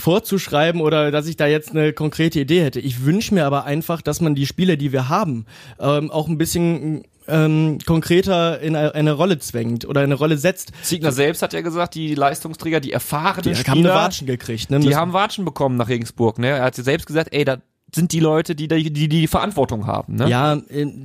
vorzuschreiben 0.00 0.80
oder 0.80 1.10
dass 1.10 1.26
ich 1.26 1.36
da 1.36 1.46
jetzt 1.46 1.70
eine 1.70 1.92
konkrete 1.92 2.40
Idee 2.40 2.62
hätte. 2.62 2.80
Ich 2.80 3.04
wünsche 3.04 3.34
mir 3.34 3.46
aber 3.46 3.64
einfach, 3.64 4.02
dass 4.02 4.20
man 4.20 4.34
die 4.34 4.46
Spiele, 4.46 4.76
die 4.76 4.92
wir 4.92 5.08
haben, 5.08 5.46
ähm, 5.80 6.10
auch 6.10 6.28
ein 6.28 6.38
bisschen 6.38 7.04
ähm, 7.26 7.78
konkreter 7.86 8.60
in 8.60 8.76
eine, 8.76 8.94
eine, 8.94 9.12
Rolle 9.12 9.38
zwängt 9.38 9.86
oder 9.86 10.02
eine 10.02 10.14
Rolle 10.14 10.36
setzt. 10.36 10.72
Ziegner 10.82 11.10
selbst 11.10 11.42
hat 11.42 11.52
ja 11.52 11.62
gesagt, 11.62 11.94
die 11.94 12.14
Leistungsträger, 12.14 12.80
die 12.80 12.92
erfahrenen 12.92 13.54
die 13.54 13.54
Spieler, 13.54 13.70
haben 13.70 13.86
eine 13.86 13.94
Watschen 13.94 14.26
gekriegt, 14.26 14.70
ne? 14.70 14.80
Die 14.80 14.94
haben 14.94 15.12
Watschen 15.12 15.44
bekommen 15.44 15.76
nach 15.76 15.88
Regensburg, 15.88 16.38
ne? 16.38 16.48
Er 16.48 16.64
hat 16.64 16.76
ja 16.76 16.84
selbst 16.84 17.06
gesagt, 17.06 17.32
ey, 17.32 17.44
da 17.44 17.58
sind 17.94 18.12
die 18.12 18.20
Leute, 18.20 18.54
die 18.54 18.68
die, 18.68 18.92
die, 18.92 19.08
die 19.08 19.26
Verantwortung 19.26 19.86
haben. 19.86 20.16
Ne? 20.16 20.28
Ja, 20.28 20.58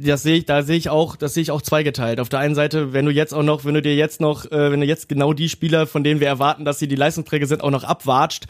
das 0.04 0.23
sehe 0.23 0.38
ich, 0.38 0.45
da 0.45 0.63
sehe 0.63 0.78
ich 0.78 0.89
auch, 0.89 1.15
das 1.15 1.34
sehe 1.34 1.43
ich 1.43 1.52
auch 1.52 1.62
zweigeteilt. 1.62 2.19
Auf 2.19 2.30
der 2.30 2.39
einen 2.39 2.56
Seite, 2.56 2.93
wenn 2.93 3.06
du 3.06 3.12
jetzt 3.12 3.34
auch 3.34 3.43
noch, 3.43 3.65
wenn 3.65 3.73
du 3.73 3.82
dir 3.82 3.95
jetzt 3.95 4.21
noch, 4.21 4.45
äh, 4.45 4.71
wenn 4.71 4.82
du 4.82 4.86
jetzt 4.86 5.10
genau 5.10 5.34
die 5.34 5.49
Spieler, 5.49 5.88
von 5.88 6.04
denen 6.04 6.19
wir 6.19 6.28
erwarten, 6.28 6.65
dass 6.65 6.80
sie 6.80 6.88
die 6.88 6.95
Leistungsträger 6.95 7.45
sind, 7.45 7.63
auch 7.63 7.71
noch 7.71 7.84
abwatscht, 7.84 8.45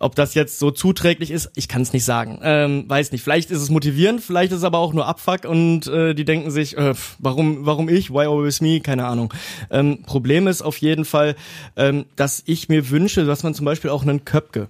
ob 0.00 0.14
das 0.14 0.34
jetzt 0.34 0.58
so 0.58 0.70
zuträglich 0.70 1.30
ist, 1.30 1.50
ich 1.54 1.68
kann 1.68 1.82
es 1.82 1.92
nicht 1.92 2.04
sagen. 2.04 2.40
Ähm, 2.42 2.84
weiß 2.88 3.12
nicht. 3.12 3.22
Vielleicht 3.22 3.50
ist 3.50 3.60
es 3.60 3.70
motivierend, 3.70 4.20
vielleicht 4.20 4.52
ist 4.52 4.58
es 4.58 4.64
aber 4.64 4.78
auch 4.78 4.92
nur 4.92 5.06
Abfuck 5.06 5.44
und 5.44 5.86
äh, 5.86 6.14
die 6.14 6.24
denken 6.24 6.50
sich, 6.50 6.76
äh, 6.76 6.94
warum, 7.18 7.66
warum 7.66 7.88
ich? 7.88 8.10
Why 8.10 8.26
always 8.26 8.60
me? 8.60 8.80
Keine 8.80 9.06
Ahnung. 9.06 9.32
Ähm, 9.70 10.02
Problem 10.02 10.46
ist 10.46 10.62
auf 10.62 10.78
jeden 10.78 11.04
Fall, 11.04 11.34
ähm, 11.76 12.04
dass 12.16 12.42
ich 12.46 12.68
mir 12.68 12.90
wünsche, 12.90 13.24
dass 13.24 13.42
man 13.42 13.54
zum 13.54 13.64
Beispiel 13.64 13.90
auch 13.90 14.02
einen 14.02 14.24
Köpke. 14.24 14.68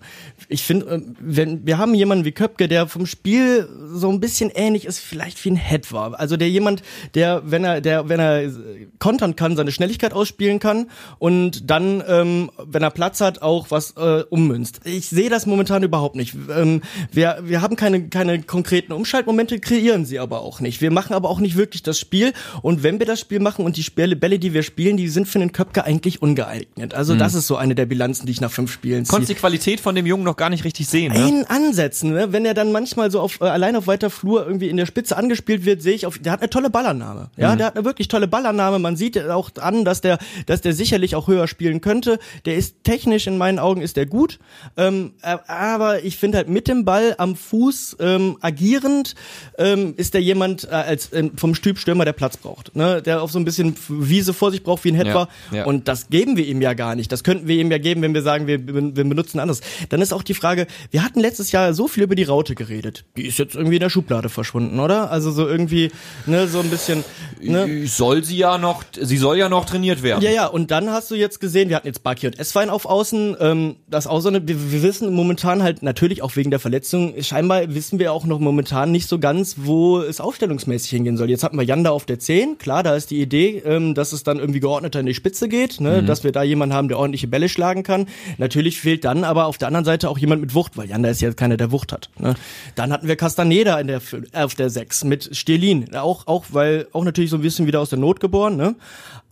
Ich 0.49 0.62
finde, 0.62 0.87
äh, 0.87 1.01
wenn 1.21 1.67
wir 1.67 1.79
haben 1.79 1.95
jemanden 1.95 2.25
wie 2.25 2.33
Köpke, 2.33 2.69
der 2.69 2.93
vom 2.94 3.07
Spiel 3.07 3.68
so 3.92 4.09
ein 4.09 4.20
bisschen 4.20 4.50
ähnlich 4.54 4.85
ist, 4.85 5.00
vielleicht 5.00 5.44
wie 5.44 5.50
ein 5.50 5.57
Head 5.57 5.92
war. 5.92 6.18
Also 6.18 6.37
der 6.37 6.48
jemand, 6.48 6.83
der, 7.14 7.42
wenn 7.44 7.64
er, 7.64 7.80
der, 7.80 8.09
wenn 8.09 8.20
er 8.20 8.52
kontern 9.00 9.35
kann, 9.35 9.57
seine 9.57 9.72
Schnelligkeit 9.72 10.12
ausspielen 10.12 10.61
kann 10.61 10.87
und 11.18 11.68
dann, 11.70 12.04
ähm, 12.07 12.52
wenn 12.64 12.85
er 12.85 12.92
Platz 12.92 13.20
hat, 13.20 13.42
auch 13.42 13.72
was 13.72 13.96
äh, 13.96 14.22
ummünzt. 14.30 14.83
Ich 14.85 15.09
sehe 15.09 15.28
das 15.28 15.44
momentan 15.44 15.83
überhaupt 15.83 16.14
nicht. 16.14 16.37
Ähm, 16.57 16.83
wir, 17.11 17.40
wir 17.42 17.62
haben 17.62 17.74
keine, 17.74 18.09
keine 18.09 18.40
konkreten 18.42 18.92
Umschaltmomente, 18.92 19.59
kreieren 19.59 20.04
sie 20.04 20.20
aber 20.20 20.42
auch 20.42 20.61
nicht. 20.61 20.80
Wir 20.80 20.92
machen 20.92 21.14
aber 21.14 21.30
auch 21.30 21.40
nicht 21.40 21.57
wirklich 21.57 21.83
das 21.83 21.98
Spiel 21.98 22.33
und 22.62 22.85
wenn 22.85 23.00
wir 23.00 23.07
das 23.07 23.18
Spiel 23.18 23.40
machen 23.40 23.64
und 23.64 23.76
die 23.76 23.83
Spiele, 23.83 24.14
Bälle, 24.14 24.38
die 24.38 24.54
wir 24.54 24.62
spielen, 24.62 24.96
die 24.96 25.09
sind 25.09 25.26
für 25.26 25.40
den 25.40 25.50
Köpke 25.50 25.85
eigentlich 25.85 26.22
ungeeignet. 26.22 26.94
Also 26.94 27.14
mhm. 27.14 27.18
das 27.18 27.35
ist 27.35 27.48
so 27.48 27.57
eine 27.57 27.74
der 27.74 27.87
Bilanzen, 27.87 28.26
die 28.26 28.33
ich 28.33 28.40
nach 28.40 28.52
fünf 28.52 28.70
Spielen 28.72 29.04
ziehe. 29.04 29.11
Konntest 29.11 29.30
die 29.30 29.35
Qualität 29.35 29.80
von 29.80 29.96
dem 29.96 30.07
Jungen 30.07 30.22
noch 30.22 30.37
gar 30.37 30.48
nicht 30.48 30.62
richtig 30.62 30.87
sehen, 30.87 31.12
ne? 31.12 31.28
In 31.28 31.44
Ansätzen, 31.44 32.12
ne? 32.12 32.33
wenn 32.33 32.44
er 32.44 32.54
dann 32.54 32.70
manchmal 32.70 32.84
manchmal 32.85 33.11
so 33.11 33.20
auf 33.20 33.40
äh, 33.40 33.44
allein 33.44 33.77
auf 33.77 33.87
weiter 33.87 34.11
Flur 34.11 34.47
irgendwie 34.47 34.68
in 34.68 34.77
der 34.77 34.85
Spitze 34.85 35.16
angespielt 35.16 35.64
wird, 35.64 35.81
sehe 35.81 35.94
ich 35.94 36.05
auf, 36.05 36.18
der 36.18 36.33
hat 36.33 36.40
eine 36.40 36.51
tolle 36.51 36.68
Ballannahme. 36.68 37.31
Ja, 37.37 37.53
mhm. 37.53 37.59
der 37.59 37.66
hat 37.68 37.77
eine 37.77 37.85
wirklich 37.87 38.09
tolle 38.09 38.29
Ballannahme. 38.29 38.79
Man 38.79 38.97
sieht 38.97 39.18
auch 39.18 39.51
an, 39.59 39.87
dass 39.87 40.03
der, 40.03 40.18
dass 40.44 40.61
der 40.61 40.75
sicherlich 40.75 41.16
auch 41.16 41.27
höher 41.27 41.49
spielen 41.49 41.81
könnte. 41.81 42.18
Der 42.44 42.57
ist 42.57 42.85
technisch 42.85 43.27
in 43.27 43.38
meinen 43.38 43.59
Augen 43.59 43.81
ist 43.81 43.97
der 43.97 44.05
gut, 44.05 44.38
ähm, 44.77 45.14
äh, 45.23 45.38
aber 45.47 46.05
ich 46.05 46.18
finde 46.18 46.37
halt 46.37 46.49
mit 46.51 46.68
dem 46.68 46.85
Ball 46.85 47.14
am 47.16 47.37
Fuß 47.37 47.97
ähm, 48.01 48.37
agierend 48.40 49.14
ähm, 49.57 49.94
ist 49.97 50.12
der 50.12 50.20
jemand 50.20 50.64
äh, 50.64 50.75
als 50.75 51.11
äh, 51.12 51.31
vom 51.37 51.55
Stüb 51.55 51.79
Stürmer 51.79 52.05
der 52.05 52.12
Platz 52.12 52.37
braucht, 52.37 52.77
ne? 52.77 53.01
Der 53.01 53.23
auf 53.23 53.33
so 53.33 53.38
ein 53.38 53.47
bisschen 53.47 53.75
Wiese 53.88 54.35
vor 54.35 54.51
sich 54.51 54.62
braucht 54.62 54.85
wie 54.85 54.90
ein 54.90 54.94
Hetwa 54.94 55.29
ja, 55.51 55.59
ja. 55.59 55.64
und 55.64 55.88
das 55.88 56.09
geben 56.11 56.37
wir 56.37 56.44
ihm 56.44 56.61
ja 56.61 56.75
gar 56.75 56.94
nicht. 56.94 57.11
Das 57.11 57.25
könnten 57.25 57.49
wir 57.49 57.57
ihm 57.57 57.70
ja 57.70 57.79
geben, 57.79 58.03
wenn 58.03 58.12
wir 58.12 58.23
sagen, 58.23 58.47
wir, 58.47 58.66
wir 58.66 58.92
benutzen 58.92 59.40
anderes. 59.40 59.62
Dann 59.88 60.03
ist 60.03 60.12
auch 60.12 60.23
die 60.23 60.35
Frage, 60.35 60.66
wir 60.90 61.03
hatten 61.03 61.20
letztes 61.20 61.51
Jahr 61.51 61.73
so 61.73 61.88
viel 61.88 62.03
über 62.03 62.14
die 62.14 62.25
Raute 62.25 62.55
geredet 62.55 62.73
geredet. 62.74 63.04
Die 63.16 63.26
ist 63.26 63.38
jetzt 63.38 63.54
irgendwie 63.54 63.76
in 63.76 63.80
der 63.80 63.90
Schublade 63.90 64.28
verschwunden, 64.28 64.80
oder? 64.80 65.10
Also 65.10 65.30
so 65.30 65.46
irgendwie, 65.46 65.90
ne, 66.26 66.48
so 66.48 66.60
ein 66.60 66.70
bisschen, 66.70 67.04
ne? 67.40 67.87
Soll 67.87 68.24
sie 68.24 68.37
ja 68.37 68.58
noch, 68.58 68.82
sie 69.00 69.16
soll 69.16 69.38
ja 69.38 69.48
noch 69.48 69.64
trainiert 69.64 70.02
werden. 70.02 70.22
Ja, 70.22 70.30
ja, 70.30 70.46
und 70.46 70.70
dann 70.70 70.90
hast 70.90 71.10
du 71.10 71.14
jetzt 71.14 71.40
gesehen, 71.40 71.68
wir 71.68 71.76
hatten 71.76 71.87
jetzt 71.87 72.02
Baki 72.02 72.26
und 72.26 72.38
Esswein 72.38 72.70
auf 72.70 72.87
Außen, 72.87 73.37
ähm, 73.40 73.76
das 73.88 74.06
auch 74.06 74.20
so 74.20 74.28
eine, 74.28 74.46
wir, 74.46 74.72
wir 74.72 74.82
wissen 74.82 75.12
momentan 75.14 75.62
halt 75.62 75.82
natürlich 75.82 76.22
auch 76.22 76.34
wegen 76.37 76.50
der 76.50 76.60
Verletzung, 76.60 77.14
scheinbar 77.22 77.74
wissen 77.74 77.98
wir 77.98 78.12
auch 78.12 78.24
noch 78.24 78.40
momentan 78.40 78.90
nicht 78.90 79.08
so 79.08 79.18
ganz, 79.18 79.56
wo 79.58 80.00
es 80.00 80.20
aufstellungsmäßig 80.20 80.90
hingehen 80.90 81.16
soll. 81.16 81.30
Jetzt 81.30 81.44
hatten 81.44 81.56
wir 81.56 81.64
Janda 81.64 81.90
auf 81.90 82.04
der 82.04 82.18
10, 82.18 82.58
klar, 82.58 82.82
da 82.82 82.96
ist 82.96 83.10
die 83.10 83.20
Idee, 83.20 83.62
ähm, 83.64 83.94
dass 83.94 84.12
es 84.12 84.24
dann 84.24 84.38
irgendwie 84.38 84.60
geordneter 84.60 85.00
in 85.00 85.06
die 85.06 85.14
Spitze 85.14 85.48
geht, 85.48 85.80
ne, 85.80 86.02
mhm. 86.02 86.06
dass 86.06 86.24
wir 86.24 86.32
da 86.32 86.42
jemanden 86.42 86.74
haben, 86.74 86.88
der 86.88 86.98
ordentliche 86.98 87.28
Bälle 87.28 87.48
schlagen 87.48 87.82
kann. 87.82 88.06
Natürlich 88.38 88.80
fehlt 88.80 89.04
dann 89.04 89.24
aber 89.24 89.46
auf 89.46 89.58
der 89.58 89.68
anderen 89.68 89.84
Seite 89.84 90.08
auch 90.08 90.18
jemand 90.18 90.40
mit 90.40 90.54
Wucht, 90.54 90.76
weil 90.76 90.88
Janda 90.88 91.08
ist 91.10 91.20
ja 91.20 91.32
keiner, 91.32 91.56
der 91.56 91.70
Wucht 91.70 91.92
hat. 91.92 92.10
Ne. 92.18 92.34
Dann 92.75 92.93
hatten 92.93 93.09
wir 93.09 93.17
Castaneda 93.17 93.79
in 93.79 93.87
der, 93.87 94.01
auf 94.33 94.55
der 94.55 94.71
6 94.71 95.05
mit 95.05 95.37
Stelin, 95.37 95.95
auch, 95.95 96.27
auch, 96.27 96.47
weil, 96.51 96.88
auch 96.93 97.05
natürlich 97.05 97.31
so 97.31 97.37
ein 97.37 97.43
bisschen 97.43 97.67
wieder 97.67 97.81
aus 97.81 97.90
der 97.90 97.99
Not 97.99 98.21
geboren, 98.21 98.57
ne. 98.57 98.75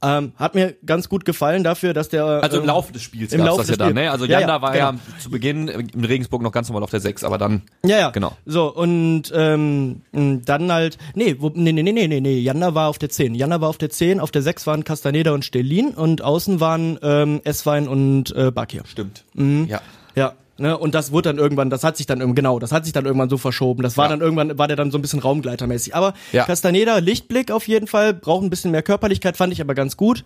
Ähm, 0.05 0.33
hat 0.37 0.57
mir 0.57 0.75
ganz 0.85 1.09
gut 1.09 1.25
gefallen 1.25 1.63
dafür, 1.63 1.95
dass 1.95 2.09
der. 2.09 2.25
Also 2.25 2.57
im 2.57 2.65
ähm, 2.65 2.67
Laufe 2.67 2.93
des 2.93 3.03
Spiels 3.03 3.31
gab's 3.31 3.45
Laufe 3.45 3.61
das 3.61 3.71
ja 3.71 3.77
dann, 3.77 3.95
ne? 3.95 4.11
Also 4.11 4.25
Ja, 4.25 4.41
Janda 4.41 4.57
ja, 4.57 4.63
war 4.63 4.73
genau. 4.73 4.91
ja 4.91 4.99
zu 5.21 5.31
Beginn 5.31 5.69
in 5.69 6.05
Regensburg 6.05 6.43
noch 6.43 6.51
ganz 6.51 6.69
normal 6.69 6.83
auf 6.83 6.91
der 6.91 6.99
6, 6.99 7.23
aber 7.23 7.39
dann. 7.39 7.63
Ja, 7.85 7.99
ja. 7.99 8.11
Genau. 8.11 8.37
So, 8.45 8.75
und 8.75 9.33
ähm, 9.33 10.03
dann 10.11 10.73
halt, 10.73 10.99
nee, 11.15 11.37
wo, 11.39 11.53
nee, 11.55 11.71
nee, 11.71 11.85
nee, 11.85 11.93
nee, 11.93 12.21
nee, 12.21 12.39
Janda 12.41 12.75
war 12.75 12.89
auf 12.89 12.99
der 12.99 13.11
10. 13.11 13.37
Janda 13.37 13.61
war 13.61 13.69
auf 13.69 13.79
der 13.79 13.91
10, 13.91 14.19
auf 14.19 14.33
der 14.33 14.43
6 14.43 14.67
waren 14.67 14.83
Castaneda 14.83 15.31
und 15.31 15.45
Stelin 15.45 15.91
und 15.91 16.23
außen 16.23 16.59
waren 16.59 16.99
ähm, 17.03 17.41
Esswein 17.45 17.87
und 17.87 18.35
äh, 18.35 18.51
Bakir. 18.51 18.83
Stimmt. 18.87 19.25
Mhm. 19.35 19.67
Ja. 19.69 19.81
Ja. 20.17 20.35
Ne, 20.63 20.79
und 20.79 20.95
das 20.95 21.11
wurde 21.11 21.29
dann 21.31 21.39
irgendwann, 21.39 21.71
das 21.71 21.83
hat 21.83 21.97
sich 21.97 22.07
dann 22.07 22.21
irgendwann, 22.21 22.37
genau, 22.37 22.59
das 22.61 22.71
hat 22.71 22.85
sich 22.85 22.93
dann 22.93 23.05
irgendwann 23.05 23.29
so 23.29 23.37
verschoben. 23.37 23.83
Das 23.83 23.97
war 23.97 24.05
Ja. 24.05 24.11
dann 24.11 24.21
irgendwann, 24.21 24.57
war 24.59 24.69
der 24.69 24.77
dann 24.77 24.93
so 24.93 24.99
ein 24.99 25.03
bisschen 25.03 25.19
raumgleitermäßig. 25.19 25.97
Aber 25.97 26.15
Ja. 26.31 26.45
Castaneda, 26.45 26.99
Lichtblick 26.99 27.51
auf 27.51 27.67
jeden 27.67 27.89
Fall, 27.89 28.15
braucht 28.15 28.45
ein 28.45 28.51
bisschen 28.51 28.71
mehr 28.71 28.83
Körperlichkeit, 28.83 29.37
fand 29.37 29.53
ich 29.53 29.61
aber 29.61 29.75
ganz 29.75 29.97
gut. 29.97 30.25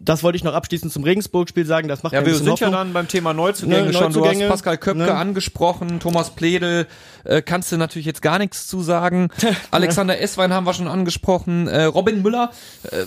Das 0.00 0.22
wollte 0.22 0.36
ich 0.36 0.44
noch 0.44 0.52
abschließend 0.52 0.92
zum 0.92 1.02
Regensburg-Spiel 1.04 1.64
sagen, 1.66 1.88
das 1.88 2.02
macht 2.02 2.12
Ja, 2.12 2.24
wir 2.24 2.34
sind 2.34 2.44
ja 2.46 2.52
Hoffnung. 2.52 2.72
dann 2.72 2.92
beim 2.92 3.08
Thema 3.08 3.32
Neuzugänge 3.32 3.86
Ne, 3.86 3.92
schon. 3.94 4.12
Du 4.12 4.20
Neuzugänge, 4.20 4.44
hast 4.44 4.50
Pascal 4.50 4.76
Köpke 4.78 4.98
ne? 5.04 5.14
angesprochen, 5.14 5.98
Thomas 6.00 6.30
Pledel, 6.30 6.86
äh, 7.24 7.40
kannst 7.42 7.72
du 7.72 7.78
natürlich 7.78 8.06
jetzt 8.06 8.20
gar 8.22 8.38
nichts 8.38 8.68
zu 8.68 8.80
sagen. 8.82 9.30
Alexander 9.72 10.20
Esswein 10.20 10.52
haben 10.52 10.66
wir 10.66 10.74
schon 10.74 10.86
angesprochen. 10.86 11.66
Äh, 11.66 11.84
Robin 11.84 12.22
Müller, 12.22 12.50
äh, 12.92 13.06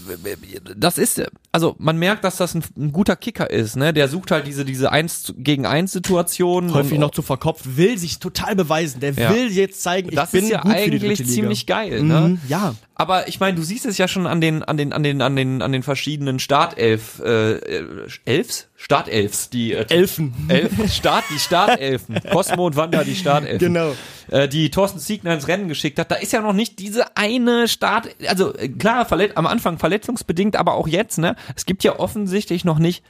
das 0.75 0.97
ist, 0.97 1.21
also 1.53 1.75
man 1.77 1.97
merkt, 1.97 2.23
dass 2.25 2.37
das 2.37 2.55
ein, 2.55 2.63
ein 2.77 2.91
guter 2.91 3.15
Kicker 3.15 3.49
ist, 3.49 3.77
ne? 3.77 3.93
Der 3.93 4.07
sucht 4.09 4.31
halt 4.31 4.45
diese, 4.47 4.65
diese 4.65 4.91
1 4.91 5.35
gegen 5.37 5.65
1 5.65 5.91
Situation. 5.93 6.70
Häufig 6.73 6.97
noch 6.99 7.11
zu 7.11 7.21
verkopft, 7.21 7.77
will 7.77 7.97
sich 7.97 8.19
total 8.19 8.55
beweisen. 8.55 8.99
Der 8.99 9.13
Ja. 9.13 9.33
will 9.33 9.51
jetzt 9.51 9.81
zeigen, 9.83 10.09
ich 10.09 10.15
das 10.15 10.31
bin 10.31 10.43
ist 10.43 10.49
ja 10.49 10.61
gut 10.61 10.71
eigentlich 10.71 11.25
ziemlich 11.25 11.65
geil, 11.65 12.03
ne? 12.03 12.19
Mhm, 12.21 12.41
ja. 12.47 12.75
Aber 12.95 13.27
ich 13.27 13.39
meine, 13.39 13.55
du 13.55 13.63
siehst 13.63 13.85
es 13.85 13.97
ja 13.97 14.07
schon 14.07 14.27
an 14.27 14.41
den 14.41 14.61
an 14.63 14.77
den 14.77 14.93
an 14.93 15.01
den 15.01 15.21
an 15.21 15.35
den 15.35 15.61
an 15.61 15.71
den 15.71 15.81
verschiedenen 15.81 16.37
Startelf 16.39 17.19
äh, 17.25 17.53
äh, 17.53 18.07
Elfs, 18.25 18.67
Startelfs, 18.75 19.49
die 19.49 19.73
äh, 19.73 19.85
Elfen. 19.89 20.33
Elf, 20.47 20.71
Start 20.93 21.23
die 21.33 21.39
Startelfen, 21.39 22.19
Cosmo 22.31 22.67
und 22.67 22.75
Wanda 22.75 23.03
die 23.03 23.15
Startelfen. 23.15 23.59
Genau. 23.59 23.93
Äh, 24.29 24.47
die 24.47 24.69
Thorsten 24.69 24.99
Siegner 24.99 25.33
ins 25.33 25.47
Rennen 25.47 25.67
geschickt 25.67 25.97
hat. 25.97 26.11
Da 26.11 26.15
ist 26.15 26.31
ja 26.31 26.41
noch 26.41 26.53
nicht 26.53 26.77
diese 26.79 27.17
eine 27.17 27.67
Start 27.67 28.09
also 28.27 28.53
äh, 28.55 28.69
klar, 28.69 29.05
verlet 29.05 29.35
am 29.35 29.47
Anfang 29.47 29.79
verletzungsbedingt, 29.79 30.55
aber 30.55 30.75
auch 30.75 30.87
jetzt, 30.87 31.17
ne? 31.17 31.35
Es 31.55 31.65
gibt 31.65 31.83
ja 31.83 31.97
offensichtlich 31.99 32.65
noch 32.65 32.77
nicht 32.77 33.03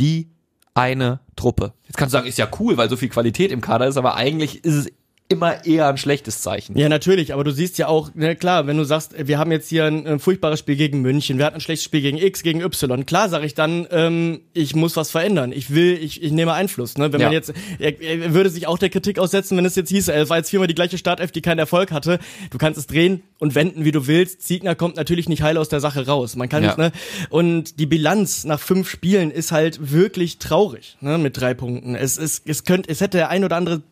die 0.00 0.28
eine 0.76 1.20
Truppe. 1.36 1.72
Jetzt 1.86 1.96
kannst 1.96 2.12
du 2.14 2.18
sagen, 2.18 2.28
ist 2.28 2.38
ja 2.38 2.48
cool, 2.60 2.76
weil 2.76 2.88
so 2.90 2.96
viel 2.96 3.08
Qualität 3.08 3.50
im 3.50 3.60
Kader 3.60 3.86
ist, 3.86 3.96
aber 3.96 4.14
eigentlich 4.14 4.64
ist 4.64 4.74
es 4.74 4.92
immer 5.28 5.66
eher 5.66 5.88
ein 5.88 5.98
schlechtes 5.98 6.40
Zeichen. 6.40 6.78
Ja, 6.78 6.88
natürlich, 6.88 7.32
aber 7.34 7.42
du 7.42 7.50
siehst 7.50 7.78
ja 7.78 7.88
auch, 7.88 8.10
na 8.14 8.34
klar, 8.36 8.66
wenn 8.68 8.76
du 8.76 8.84
sagst, 8.84 9.14
wir 9.26 9.38
haben 9.38 9.50
jetzt 9.50 9.68
hier 9.68 9.84
ein, 9.84 10.06
ein 10.06 10.18
furchtbares 10.20 10.60
Spiel 10.60 10.76
gegen 10.76 11.00
München, 11.02 11.38
wir 11.38 11.46
hatten 11.46 11.56
ein 11.56 11.60
schlechtes 11.60 11.84
Spiel 11.84 12.00
gegen 12.00 12.16
X, 12.16 12.42
gegen 12.44 12.60
Y, 12.60 13.04
klar 13.06 13.28
sage 13.28 13.44
ich 13.44 13.54
dann, 13.54 13.88
ähm, 13.90 14.40
ich 14.52 14.76
muss 14.76 14.96
was 14.96 15.10
verändern. 15.10 15.50
Ich 15.50 15.74
will, 15.74 15.98
ich, 16.00 16.22
ich 16.22 16.30
nehme 16.30 16.52
Einfluss. 16.52 16.96
Ne? 16.96 17.12
Wenn 17.12 17.20
Ja. 17.20 17.26
man 17.26 17.32
jetzt, 17.32 17.52
er, 17.80 18.00
er 18.00 18.34
würde 18.34 18.50
sich 18.50 18.68
auch 18.68 18.78
der 18.78 18.88
Kritik 18.88 19.18
aussetzen, 19.18 19.56
wenn 19.56 19.64
es 19.64 19.74
jetzt 19.74 19.88
hieß, 19.90 20.08
es 20.08 20.28
war 20.30 20.36
jetzt 20.36 20.50
viermal 20.50 20.68
die 20.68 20.74
gleiche 20.76 20.96
Startelf, 20.96 21.32
die 21.32 21.42
keinen 21.42 21.58
Erfolg 21.58 21.90
hatte. 21.90 22.20
Du 22.50 22.58
kannst 22.58 22.78
es 22.78 22.86
drehen 22.86 23.22
und 23.40 23.54
wenden, 23.56 23.84
wie 23.84 23.92
du 23.92 24.06
willst. 24.06 24.42
Ziegner 24.42 24.76
kommt 24.76 24.94
natürlich 24.96 25.28
nicht 25.28 25.42
heil 25.42 25.56
aus 25.56 25.68
der 25.68 25.80
Sache 25.80 26.06
raus. 26.06 26.36
Man 26.36 26.48
kann 26.48 26.62
Ja. 26.62 26.68
nicht, 26.68 26.78
ne? 26.78 26.92
Und 27.30 27.80
die 27.80 27.86
Bilanz 27.86 28.44
nach 28.44 28.60
fünf 28.60 28.88
Spielen 28.88 29.32
ist 29.32 29.50
halt 29.50 29.90
wirklich 29.92 30.38
traurig, 30.38 30.96
ne? 31.00 31.18
Mit 31.18 31.40
drei 31.40 31.52
Punkten. 31.54 31.96
Es 31.96 32.16
ist, 32.16 32.48
es 32.48 32.62
könnte, 32.64 32.88
es 32.90 33.00
hätte 33.00 33.16
der 33.18 33.28
ein 33.30 33.42
oder 33.44 33.56
andere 33.56 33.82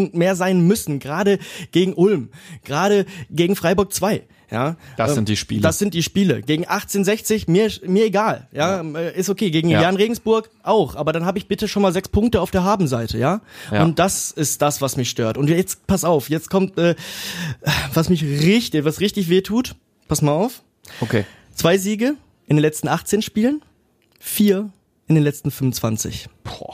Punkt 0.00 0.14
mehr 0.14 0.34
sein 0.34 0.66
müssen, 0.66 0.98
gerade 0.98 1.38
gegen 1.72 1.92
Ulm, 1.92 2.30
gerade 2.64 3.04
gegen 3.30 3.54
Freiburg 3.54 3.92
2. 3.92 4.22
Ja, 4.50 4.76
Das 4.96 5.10
Ähm, 5.10 5.14
sind 5.16 5.28
die 5.28 5.36
Spiele. 5.36 5.60
Das 5.60 5.78
sind 5.78 5.94
die 5.94 6.02
Spiele. 6.02 6.40
Gegen 6.42 6.64
1860 6.64 7.46
mir 7.46 7.70
mir 7.86 8.06
egal. 8.06 8.48
Ja, 8.50 8.80
äh, 8.80 9.16
ist 9.16 9.28
okay. 9.28 9.50
Gegen 9.52 9.68
Ja. 9.68 9.82
Jan 9.82 9.94
Regensburg 9.94 10.50
auch. 10.64 10.96
Aber 10.96 11.12
dann 11.12 11.24
habe 11.24 11.38
ich 11.38 11.46
bitte 11.46 11.68
schon 11.68 11.82
mal 11.82 11.92
sechs 11.92 12.08
Punkte 12.08 12.40
auf 12.40 12.50
der 12.50 12.64
Habenseite. 12.64 13.16
Ja? 13.16 13.42
Ja. 13.70 13.84
Und 13.84 14.00
das 14.00 14.32
ist 14.32 14.60
das, 14.60 14.80
was 14.80 14.96
mich 14.96 15.08
stört. 15.08 15.36
Und 15.38 15.48
jetzt 15.50 15.86
pass 15.86 16.02
auf. 16.02 16.30
Jetzt 16.30 16.50
kommt 16.50 16.78
äh, 16.78 16.96
was 17.94 18.08
mich 18.08 18.24
richtig, 18.24 18.84
was 18.84 18.98
richtig 19.00 19.28
weh 19.28 19.42
tut. 19.42 19.76
Pass 20.08 20.20
mal 20.22 20.32
auf. 20.32 20.62
Okay. 21.00 21.26
Zwei 21.54 21.78
Siege 21.78 22.14
in 22.48 22.56
den 22.56 22.62
letzten 22.62 22.88
18 22.88 23.22
Spielen, 23.22 23.62
vier 24.18 24.70
in 25.10 25.16
den 25.16 25.24
letzten 25.24 25.50
25. 25.50 26.28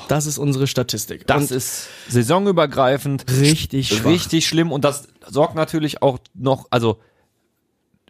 Das 0.08 0.26
ist 0.26 0.36
unsere 0.36 0.66
Statistik. 0.66 1.26
Das 1.26 1.50
Und 1.50 1.56
ist 1.56 1.88
saisonübergreifend 2.08 3.24
richtig 3.40 3.88
schwach. 3.88 4.10
richtig 4.10 4.46
schlimm 4.46 4.70
und 4.70 4.84
das 4.84 5.08
sorgt 5.26 5.54
natürlich 5.54 6.02
auch 6.02 6.18
noch, 6.34 6.66
also 6.70 7.00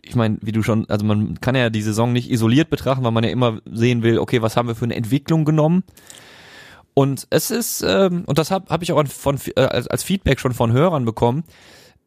ich 0.03 0.17
meine, 0.17 0.39
wie 0.43 0.51
du 0.51 0.65
schon, 0.65 0.89
also 0.91 1.07
man 1.07 1.41
kann 1.41 1.55
ja 1.55 1.71
die 1.71 1.81
Saison 1.81 2.12
nicht 2.12 2.29
isoliert 2.31 2.71
betrachten, 2.71 3.05
weil 3.05 3.12
man 3.12 3.23
ja 3.23 3.31
immer 3.31 3.61
sehen 3.71 4.03
will, 4.03 4.19
okay, 4.19 4.43
was 4.43 4.57
haben 4.57 4.67
wir 4.67 4.75
für 4.75 4.85
eine 4.85 4.97
Entwicklung 4.97 5.45
genommen? 5.45 5.85
Und 6.93 7.29
es 7.31 7.53
ist, 7.53 7.83
ähm, 7.87 8.25
und 8.27 8.39
das 8.39 8.51
habe 8.51 8.69
hab 8.69 8.83
ich 8.83 8.93
auch 8.93 9.07
von, 9.07 9.39
äh, 9.55 9.61
als, 9.61 9.87
als 9.87 10.03
Feedback 10.03 10.41
schon 10.41 10.55
von 10.55 10.73
Hörern 10.73 11.05
bekommen, 11.05 11.45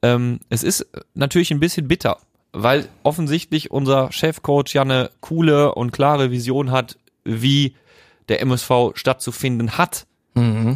ähm, 0.02 0.40
es 0.50 0.64
ist 0.64 0.88
natürlich 1.14 1.52
ein 1.52 1.60
bisschen 1.62 1.88
bitter, 1.88 2.18
weil 2.52 2.90
offensichtlich 3.04 3.72
unser 3.72 4.12
Chefcoach 4.12 4.74
ja 4.74 4.82
eine 4.82 5.10
coole 5.22 5.74
und 5.76 5.92
klare 5.92 6.32
Vision 6.32 6.72
hat, 6.72 6.98
wie 7.24 7.76
der 8.30 8.42
MSV 8.42 8.92
stattzufinden 8.96 9.78
hat. 9.78 10.06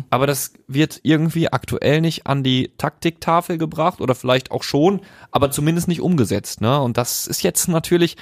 Aber 0.10 0.28
das 0.28 0.52
wird 0.68 1.00
irgendwie 1.04 1.48
aktuell 1.48 2.02
nicht 2.02 2.28
an 2.28 2.44
die 2.44 2.72
Taktiktafel 2.78 3.58
gebracht 3.58 4.02
oder 4.02 4.14
vielleicht 4.14 4.52
auch 4.52 4.64
schon, 4.64 5.00
aber 5.32 5.52
zumindest 5.52 5.88
nicht 5.88 6.02
umgesetzt. 6.02 6.60
Ne? 6.60 6.82
Und 6.82 6.98
das 6.98 7.28
ist 7.28 7.44
jetzt 7.44 7.70
natürlich, 7.70 8.18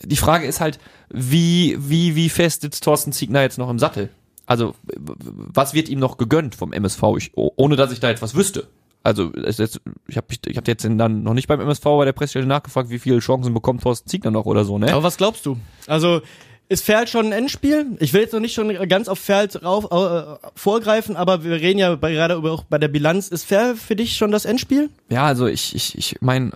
die 0.00 0.16
Frage 0.16 0.46
ist 0.46 0.60
halt, 0.60 0.78
wie, 1.08 1.76
wie, 1.80 2.14
wie 2.14 2.28
fest 2.28 2.60
sitzt 2.60 2.84
Thorsten 2.84 3.12
Ziegner 3.12 3.42
jetzt 3.42 3.58
noch 3.58 3.70
im 3.70 3.80
Sattel? 3.80 4.10
Also, 4.46 4.74
was 4.96 5.74
wird 5.74 5.88
ihm 5.88 5.98
noch 5.98 6.16
gegönnt 6.16 6.54
vom 6.54 6.72
MSV? 6.72 7.02
Ich, 7.16 7.32
oh- 7.34 7.50
ohne 7.56 7.74
dass 7.74 7.90
ich 7.90 7.98
da 7.98 8.10
jetzt 8.10 8.22
was 8.22 8.36
wüsste. 8.36 8.68
Also, 9.02 9.32
ich 9.34 10.16
habe 10.16 10.26
ich 10.46 10.56
hab 10.56 10.68
jetzt 10.68 10.84
dann 10.84 11.22
noch 11.24 11.34
nicht 11.34 11.48
beim 11.48 11.60
MSV 11.60 11.82
bei 11.82 12.04
der 12.04 12.12
Pressestelle 12.12 12.46
nachgefragt, 12.46 12.90
wie 12.90 12.98
viele 12.98 13.18
Chancen 13.18 13.52
bekommt 13.52 13.82
Thorsten 13.82 14.08
Ziegner 14.08 14.30
noch 14.30 14.46
oder 14.46 14.64
so, 14.64 14.78
ne? 14.78 14.92
Aber 14.92 15.02
was 15.02 15.16
glaubst 15.16 15.44
du? 15.44 15.56
Also 15.86 16.22
ist 16.68 16.84
Ferl 16.84 17.06
schon 17.06 17.26
ein 17.26 17.32
Endspiel? 17.32 17.96
Ich 18.00 18.12
will 18.12 18.22
jetzt 18.22 18.32
noch 18.32 18.40
nicht 18.40 18.54
schon 18.54 18.72
ganz 18.88 19.08
auf 19.08 19.18
Ferl 19.18 19.48
rauf, 19.62 19.90
äh, 19.90 20.48
vorgreifen, 20.54 21.16
aber 21.16 21.44
wir 21.44 21.52
reden 21.52 21.78
ja 21.78 21.94
bei, 21.96 22.12
gerade 22.12 22.34
über, 22.34 22.52
auch 22.52 22.64
bei 22.64 22.78
der 22.78 22.88
Bilanz. 22.88 23.28
Ist 23.28 23.44
Ferl 23.44 23.76
für 23.76 23.96
dich 23.96 24.16
schon 24.16 24.30
das 24.30 24.44
Endspiel? 24.44 24.90
Ja, 25.10 25.24
also 25.24 25.46
ich, 25.46 25.74
ich, 25.74 25.96
ich 25.98 26.16
meine, 26.20 26.52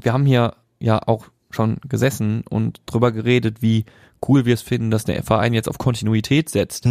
wir 0.00 0.12
haben 0.12 0.26
hier 0.26 0.54
ja 0.80 1.00
auch 1.06 1.26
schon 1.50 1.76
gesessen 1.86 2.44
und 2.48 2.80
drüber 2.86 3.12
geredet, 3.12 3.60
wie 3.60 3.84
cool 4.26 4.46
wir 4.46 4.54
es 4.54 4.62
finden, 4.62 4.90
dass 4.90 5.04
der 5.04 5.22
Verein 5.22 5.52
jetzt 5.52 5.68
auf 5.68 5.78
Kontinuität 5.78 6.48
setzt 6.48 6.86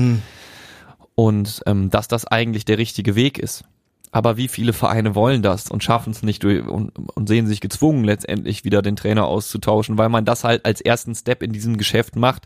und 1.15 1.61
ähm, 1.65 1.89
dass 1.89 2.07
das 2.07 2.25
eigentlich 2.25 2.65
der 2.65 2.77
richtige 2.77 3.15
Weg 3.15 3.39
ist. 3.39 3.63
Aber 4.11 4.35
wie 4.35 4.49
viele 4.49 4.73
Vereine 4.73 5.15
wollen 5.15 5.41
das 5.41 5.69
und 5.69 5.83
schaffen 5.83 6.11
es 6.11 6.21
nicht 6.21 6.43
durch 6.43 6.67
und, 6.67 6.91
und 6.91 7.27
sehen 7.27 7.47
sich 7.47 7.61
gezwungen, 7.61 8.03
letztendlich 8.03 8.65
wieder 8.65 8.81
den 8.81 8.97
Trainer 8.97 9.25
auszutauschen, 9.25 9.97
weil 9.97 10.09
man 10.09 10.25
das 10.25 10.43
halt 10.43 10.65
als 10.65 10.81
ersten 10.81 11.15
Step 11.15 11.41
in 11.41 11.53
diesem 11.53 11.77
Geschäft 11.77 12.17
macht. 12.17 12.45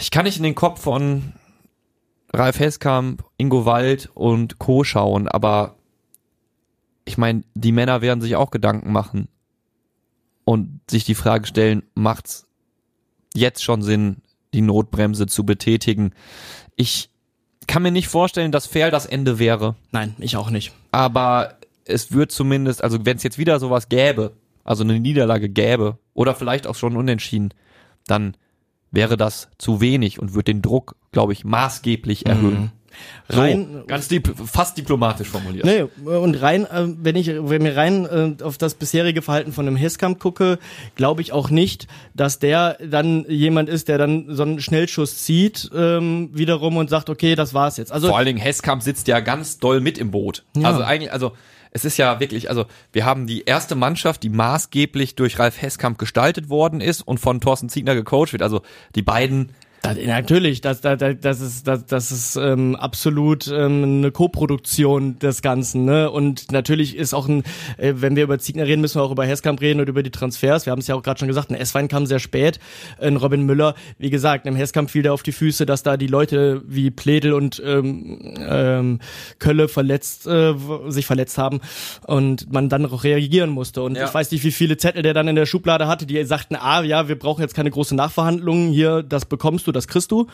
Ich 0.00 0.10
kann 0.10 0.24
nicht 0.24 0.36
in 0.36 0.42
den 0.42 0.54
Kopf 0.54 0.82
von 0.82 1.32
Ralf 2.32 2.60
Heskamp, 2.60 3.24
Ingo 3.38 3.64
Wald 3.64 4.10
und 4.14 4.58
Co. 4.58 4.84
schauen, 4.84 5.26
aber 5.26 5.76
ich 7.04 7.18
meine, 7.18 7.42
die 7.54 7.72
Männer 7.72 8.02
werden 8.02 8.20
sich 8.20 8.36
auch 8.36 8.50
Gedanken 8.50 8.92
machen 8.92 9.28
und 10.44 10.80
sich 10.88 11.04
die 11.04 11.14
Frage 11.14 11.46
stellen, 11.46 11.82
macht's 11.94 12.46
jetzt 13.34 13.64
schon 13.64 13.82
Sinn, 13.82 14.18
die 14.52 14.60
Notbremse 14.60 15.26
zu 15.26 15.44
betätigen? 15.44 16.12
Ich 16.76 17.10
kann 17.70 17.82
mir 17.82 17.92
nicht 17.92 18.08
vorstellen, 18.08 18.50
dass 18.52 18.66
fair 18.66 18.90
das 18.90 19.06
Ende 19.06 19.38
wäre, 19.38 19.76
Nein, 19.92 20.16
ich 20.18 20.36
auch 20.36 20.50
nicht. 20.50 20.72
aber 20.90 21.54
es 21.84 22.12
wird 22.12 22.32
zumindest, 22.32 22.84
also 22.84 23.04
wenn 23.06 23.16
es 23.16 23.22
jetzt 23.22 23.38
wieder 23.38 23.58
sowas 23.58 23.88
gäbe, 23.88 24.32
also 24.64 24.84
eine 24.84 24.98
Niederlage 25.00 25.48
gäbe 25.48 25.98
oder 26.14 26.34
vielleicht 26.34 26.66
auch 26.66 26.74
schon 26.74 26.96
unentschieden, 26.96 27.54
dann 28.06 28.36
wäre 28.90 29.16
das 29.16 29.48
zu 29.58 29.80
wenig 29.80 30.20
und 30.20 30.34
wird 30.34 30.48
den 30.48 30.62
Druck, 30.62 30.96
glaube 31.12 31.32
ich, 31.32 31.44
maßgeblich 31.44 32.26
erhöhen. 32.26 32.72
Rein, 33.28 33.68
so, 33.72 33.86
ganz 33.86 34.08
dip 34.08 34.32
fast 34.46 34.76
diplomatisch 34.76 35.28
formuliert. 35.28 35.64
Nee, 35.64 35.84
und 36.04 36.34
rein, 36.40 36.64
äh, 36.64 36.86
wenn 37.00 37.16
ich, 37.16 37.28
wenn 37.28 37.62
mir 37.62 37.76
rein 37.76 38.36
äh, 38.40 38.42
auf 38.42 38.58
das 38.58 38.74
bisherige 38.74 39.22
Verhalten 39.22 39.52
von 39.52 39.66
einem 39.66 39.76
Hesskamp 39.76 40.18
gucke, 40.18 40.58
glaube 40.96 41.22
ich 41.22 41.32
auch 41.32 41.50
nicht, 41.50 41.86
dass 42.14 42.38
der 42.38 42.78
dann 42.84 43.24
jemand 43.28 43.68
ist, 43.68 43.88
der 43.88 43.98
dann 43.98 44.26
so 44.28 44.42
einen 44.42 44.60
Schnellschuss 44.60 45.24
zieht, 45.24 45.70
ähm, 45.74 46.30
wiederum 46.32 46.76
und 46.76 46.90
sagt, 46.90 47.10
okay, 47.10 47.34
das 47.34 47.54
war's 47.54 47.76
jetzt. 47.76 47.92
Also 47.92 48.08
vor 48.08 48.16
allen 48.16 48.26
Dingen 48.26 48.38
Hesskamp 48.38 48.82
sitzt 48.82 49.08
ja 49.08 49.20
ganz 49.20 49.58
doll 49.58 49.80
mit 49.80 49.98
im 49.98 50.10
Boot. 50.10 50.44
Ja. 50.56 50.68
Also 50.68 50.82
eigentlich, 50.82 51.12
also 51.12 51.32
es 51.72 51.84
ist 51.84 51.96
ja 51.96 52.20
wirklich, 52.20 52.48
also 52.48 52.66
wir 52.92 53.04
haben 53.04 53.26
die 53.26 53.44
erste 53.44 53.74
Mannschaft, 53.74 54.22
die 54.22 54.28
maßgeblich 54.28 55.14
durch 55.14 55.38
Ralf 55.38 55.60
Hesskamp 55.62 55.98
gestaltet 55.98 56.48
worden 56.48 56.80
ist 56.80 57.02
und 57.02 57.18
von 57.18 57.40
Thorsten 57.40 57.68
Ziegner 57.68 57.94
gecoacht 57.94 58.32
wird. 58.32 58.42
Also 58.42 58.62
die 58.94 59.02
beiden 59.02 59.52
das, 59.82 59.96
natürlich, 60.04 60.60
das, 60.60 60.82
das, 60.82 60.98
das 61.20 61.40
ist, 61.40 61.66
das, 61.66 61.86
das 61.86 62.12
ist 62.12 62.36
ähm, 62.36 62.76
absolut 62.76 63.48
ähm, 63.48 63.82
eine 63.82 64.10
Co-Produktion 64.10 65.18
des 65.18 65.40
Ganzen. 65.40 65.86
Ne? 65.86 66.10
Und 66.10 66.52
natürlich 66.52 66.96
ist 66.96 67.14
auch 67.14 67.26
ein, 67.28 67.44
äh, 67.78 67.94
wenn 67.96 68.14
wir 68.14 68.24
über 68.24 68.38
Ziegner 68.38 68.66
reden, 68.66 68.82
müssen 68.82 68.98
wir 68.98 69.04
auch 69.04 69.10
über 69.10 69.24
Hesskamp 69.24 69.60
reden 69.60 69.80
und 69.80 69.88
über 69.88 70.02
die 70.02 70.10
Transfers. 70.10 70.66
Wir 70.66 70.72
haben 70.72 70.80
es 70.80 70.86
ja 70.86 70.94
auch 70.94 71.02
gerade 71.02 71.18
schon 71.18 71.28
gesagt, 71.28 71.50
ein 71.50 71.54
S-Wein 71.54 71.88
kam 71.88 72.04
sehr 72.04 72.18
spät. 72.18 72.58
Ein 73.00 73.16
Robin 73.16 73.42
Müller, 73.44 73.74
wie 73.96 74.10
gesagt, 74.10 74.46
im 74.46 74.54
Hesskamp 74.54 74.90
fiel 74.90 75.02
der 75.02 75.14
auf 75.14 75.22
die 75.22 75.32
Füße, 75.32 75.64
dass 75.64 75.82
da 75.82 75.96
die 75.96 76.08
Leute 76.08 76.60
wie 76.66 76.90
Pledel 76.90 77.32
und 77.32 77.62
ähm, 77.64 78.34
ähm, 78.38 78.98
Kölle 79.38 79.68
verletzt, 79.68 80.26
äh, 80.26 80.54
sich 80.88 81.06
verletzt 81.06 81.38
haben 81.38 81.60
und 82.06 82.52
man 82.52 82.68
dann 82.68 82.84
auch 82.84 83.04
reagieren 83.04 83.48
musste. 83.48 83.82
Und 83.82 83.96
ja. 83.96 84.04
ich 84.04 84.12
weiß 84.12 84.30
nicht, 84.30 84.44
wie 84.44 84.52
viele 84.52 84.76
Zettel 84.76 85.02
der 85.02 85.14
dann 85.14 85.26
in 85.26 85.36
der 85.36 85.46
Schublade 85.46 85.88
hatte, 85.88 86.04
die 86.04 86.22
sagten, 86.24 86.56
ah 86.56 86.82
ja, 86.82 87.08
wir 87.08 87.18
brauchen 87.18 87.40
jetzt 87.40 87.54
keine 87.54 87.70
große 87.70 87.94
Nachverhandlungen, 87.94 88.72
hier, 88.72 89.02
das 89.02 89.24
bekommst 89.24 89.66
du 89.66 89.69
du, 89.70 89.72
das 89.72 89.88
kriegst 89.88 90.10
du. 90.10 90.26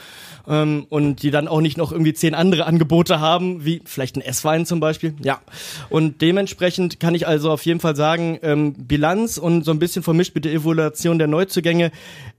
Ähm, 0.48 0.86
und 0.88 1.22
die 1.22 1.30
dann 1.30 1.48
auch 1.48 1.60
nicht 1.60 1.76
noch 1.76 1.92
irgendwie 1.92 2.14
zehn 2.14 2.34
andere 2.34 2.66
Angebote 2.66 3.20
haben, 3.20 3.64
wie 3.64 3.82
vielleicht 3.84 4.16
ein 4.16 4.22
S-Wein 4.22 4.66
zum 4.66 4.80
Beispiel. 4.80 5.14
Ja. 5.22 5.40
Und 5.88 6.22
dementsprechend 6.22 7.00
kann 7.00 7.14
ich 7.14 7.26
also 7.26 7.50
auf 7.50 7.64
jeden 7.64 7.80
Fall 7.80 7.96
sagen, 7.96 8.38
ähm, 8.42 8.74
Bilanz 8.74 9.38
und 9.38 9.64
so 9.64 9.70
ein 9.70 9.78
bisschen 9.78 10.02
vermischt 10.02 10.34
mit 10.34 10.44
der 10.44 10.52
Evaluation 10.52 11.18
der 11.18 11.28
Neuzugänge. 11.28 11.90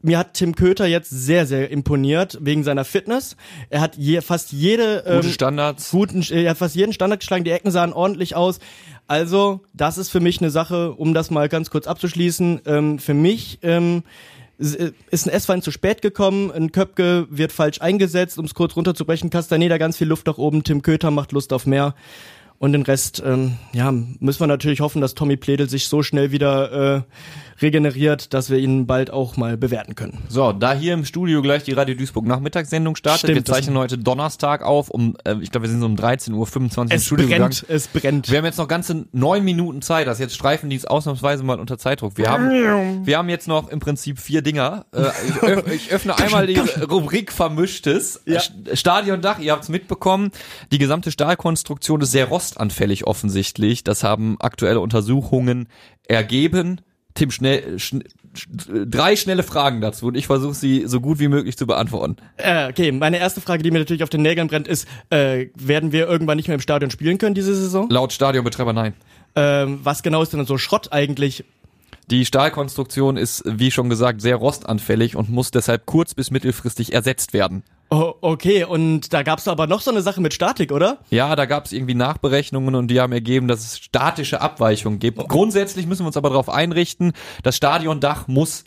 Mir 0.02 0.18
hat 0.20 0.34
Tim 0.34 0.56
Köter 0.56 0.86
jetzt 0.86 1.10
sehr, 1.10 1.46
sehr 1.46 1.70
imponiert 1.70 2.38
wegen 2.42 2.64
seiner 2.64 2.86
Fitness. 2.86 3.36
Er 3.70 3.82
hat 3.82 3.98
je, 3.98 4.22
fast 4.22 4.52
jede 4.52 5.04
ähm, 5.06 5.18
gute 5.18 5.34
Standards. 5.34 5.92
Guten, 5.92 6.22
er 6.30 6.52
hat 6.52 6.58
fast 6.58 6.76
jeden 6.76 6.94
Standard 6.94 7.20
geschlagen. 7.20 7.44
Die 7.44 7.52
Ecken 7.52 7.72
sahen 7.72 7.94
ordentlich 7.94 8.36
aus. 8.36 8.60
Also, 9.08 9.62
das 9.74 9.98
ist 9.98 10.10
für 10.10 10.20
mich 10.20 10.42
eine 10.42 10.50
Sache, 10.50 10.92
um 10.92 11.14
das 11.14 11.32
mal 11.32 11.48
ganz 11.48 11.70
kurz 11.70 11.88
abzuschließen. 11.88 12.62
Ähm, 12.66 13.00
für 13.00 13.14
mich 13.14 13.60
ähm, 13.62 14.04
äh, 14.04 14.37
ist 14.58 15.28
ein 15.28 15.34
S-Wein 15.34 15.62
zu 15.62 15.72
spät 15.72 16.02
gekommen, 16.02 16.52
ein 16.52 16.72
Köpke 16.72 17.28
wird 17.30 17.52
falsch 17.52 17.82
eingesetzt, 17.82 18.40
um 18.40 18.46
es 18.46 18.56
kurz 18.56 18.76
runterzubrechen, 18.76 19.30
Castaneda 19.30 19.78
ganz 19.78 19.98
viel 19.98 20.08
Luft 20.08 20.26
nach 20.26 20.38
oben, 20.38 20.64
Tim 20.64 20.82
Köter 20.82 21.12
macht 21.12 21.32
Lust 21.32 21.54
auf 21.54 21.66
mehr. 21.66 21.94
Und 22.60 22.74
den 22.74 22.82
Rest, 22.82 23.22
ähm, 23.24 23.58
ja, 23.74 23.92
müssen 23.92 24.40
wir 24.40 24.48
natürlich 24.48 24.82
hoffen, 24.82 25.02
dass 25.02 25.14
Tommy 25.14 25.38
Pledel 25.38 25.70
sich 25.70 25.88
so 25.88 26.02
schnell 26.02 26.32
wieder 26.32 26.96
äh, 26.98 27.02
regeneriert, 27.62 28.34
dass 28.34 28.50
wir 28.50 28.58
ihn 28.58 28.86
bald 28.86 29.12
auch 29.12 29.38
mal 29.38 29.58
bewerten 29.58 29.96
können. 29.96 30.20
So, 30.30 30.52
da 30.52 30.74
hier 30.74 30.94
im 30.94 31.06
Studio 31.06 31.42
gleich 31.42 31.64
die 31.64 31.72
Radio 31.72 31.96
Duisburg 31.96 32.26
Nachmittagssendung 32.26 32.96
startet. 32.96 33.22
Stimmt, 33.22 33.36
wir 33.36 33.46
zeichnen 33.46 33.78
heute 33.78 33.98
Donnerstag 33.98 34.64
auf, 34.64 34.90
um, 34.90 35.16
äh, 35.24 35.36
ich 35.42 35.52
glaube, 35.52 35.66
wir 35.66 35.70
sind 35.70 35.80
so 35.80 35.86
um 35.86 35.96
13.25 35.96 36.34
Uhr 36.34 36.92
im 36.92 37.00
Studio 37.00 37.28
brennt, 37.28 37.32
gegangen. 37.32 37.76
Es 37.76 37.88
brennt. 37.88 38.32
Wir 38.32 38.38
haben 38.38 38.46
jetzt 38.46 38.58
noch 38.58 38.68
ganze 38.68 39.06
neun 39.12 39.44
Minuten 39.44 39.82
Zeit. 39.82 40.08
Das 40.08 40.20
jetzt 40.20 40.36
streifen 40.36 40.70
die 40.70 40.76
es 40.76 40.86
ausnahmsweise 40.86 41.44
mal 41.44 41.60
unter 41.60 41.78
Zeitdruck. 41.78 42.18
Wir 42.18 42.30
haben, 42.30 43.06
wir 43.06 43.18
haben 43.18 43.30
jetzt 43.30 43.48
noch 43.48 43.70
im 43.70 43.80
Prinzip 43.80 44.20
vier 44.20 44.42
Dinger. 44.42 44.86
Äh, 44.94 45.08
ich, 45.28 45.36
öff, 45.44 45.72
ich 45.72 45.92
öffne 45.92 46.18
einmal 46.18 46.48
die 46.48 46.60
Rubrik 46.60 47.32
Vermischtes. 47.32 48.22
Ja. 48.26 48.42
Stadiondach, 48.74 49.40
ihr 49.40 49.52
habt 49.52 49.64
es 49.64 49.70
mitbekommen. 49.70 50.32
Die 50.72 50.78
gesamte 50.78 51.12
Stahlkonstruktion 51.12 52.02
ist 52.02 52.12
sehr 52.12 52.30
rostanfällig 52.48 53.06
offensichtlich. 53.06 53.84
Das 53.84 54.04
haben 54.04 54.38
aktuelle 54.40 54.80
Untersuchungen 54.80 55.68
ergeben. 56.08 56.82
Tim, 57.14 57.32
schnell, 57.32 57.80
schn 57.80 58.04
drei 58.70 59.16
schnelle 59.16 59.42
Fragen 59.42 59.82
dazu 59.82 60.08
und 60.08 60.16
ich 60.16 60.28
versuche 60.28 60.54
sie 60.54 60.84
so 60.86 61.02
gut 61.02 61.18
wie 61.18 61.28
möglich 61.28 61.58
zu 61.58 61.66
beantworten. 61.66 62.18
Äh, 62.36 62.70
okay, 62.70 62.92
meine 62.92 63.18
erste 63.18 63.42
Frage, 63.42 63.64
die 63.64 63.72
mir 63.72 63.80
natürlich 63.80 64.04
auf 64.04 64.10
den 64.10 64.22
Nägeln 64.22 64.48
brennt, 64.48 64.68
ist, 64.68 64.88
äh, 65.10 65.48
werden 65.56 65.92
wir 65.92 66.08
irgendwann 66.08 66.38
nicht 66.38 66.48
mehr 66.48 66.54
im 66.54 66.62
Stadion 66.62 66.92
spielen 66.92 67.18
können 67.18 67.34
diese 67.34 67.56
Saison? 67.56 67.90
Laut 67.90 68.14
Stadionbetreiber 68.14 68.74
nein. 68.74 68.94
Ähm, 69.36 69.80
was 69.82 70.04
genau 70.04 70.22
ist 70.22 70.34
denn 70.34 70.46
so 70.46 70.60
Schrott 70.60 70.92
eigentlich? 70.92 71.46
Die 72.12 72.26
Stahlkonstruktion 72.26 73.18
ist, 73.18 73.42
wie 73.48 73.72
schon 73.72 73.90
gesagt, 73.90 74.22
sehr 74.22 74.36
rostanfällig 74.36 75.16
und 75.16 75.30
muss 75.30 75.50
deshalb 75.50 75.88
kurz- 75.88 76.14
bis 76.14 76.30
mittelfristig 76.30 76.94
ersetzt 76.94 77.34
werden. 77.34 77.64
Oh, 77.90 78.16
okay, 78.20 78.66
und 78.66 79.14
da 79.14 79.24
gab's 79.24 79.48
aber 79.48 79.66
noch 79.66 79.80
so 79.80 79.92
eine 79.92 80.02
Sache 80.02 80.20
mit 80.20 80.34
Statik, 80.34 80.74
oder? 80.74 80.98
Ja, 81.10 81.36
da 81.38 81.46
gab's 81.46 81.72
irgendwie 81.72 81.94
Nachberechnungen 81.94 82.76
und 82.76 82.90
die 82.90 83.00
haben 83.00 83.14
ergeben, 83.14 83.48
dass 83.48 83.62
es 83.62 83.78
statische 83.78 84.42
Abweichungen 84.42 85.00
gibt. 85.00 85.20
Oh. 85.20 85.26
Grundsätzlich 85.28 85.86
müssen 85.88 86.04
wir 86.04 86.08
uns 86.08 86.18
aber 86.18 86.30
darauf 86.30 86.50
einrichten, 86.50 87.14
das 87.44 87.56
Stadiondach 87.56 88.28
muss 88.28 88.66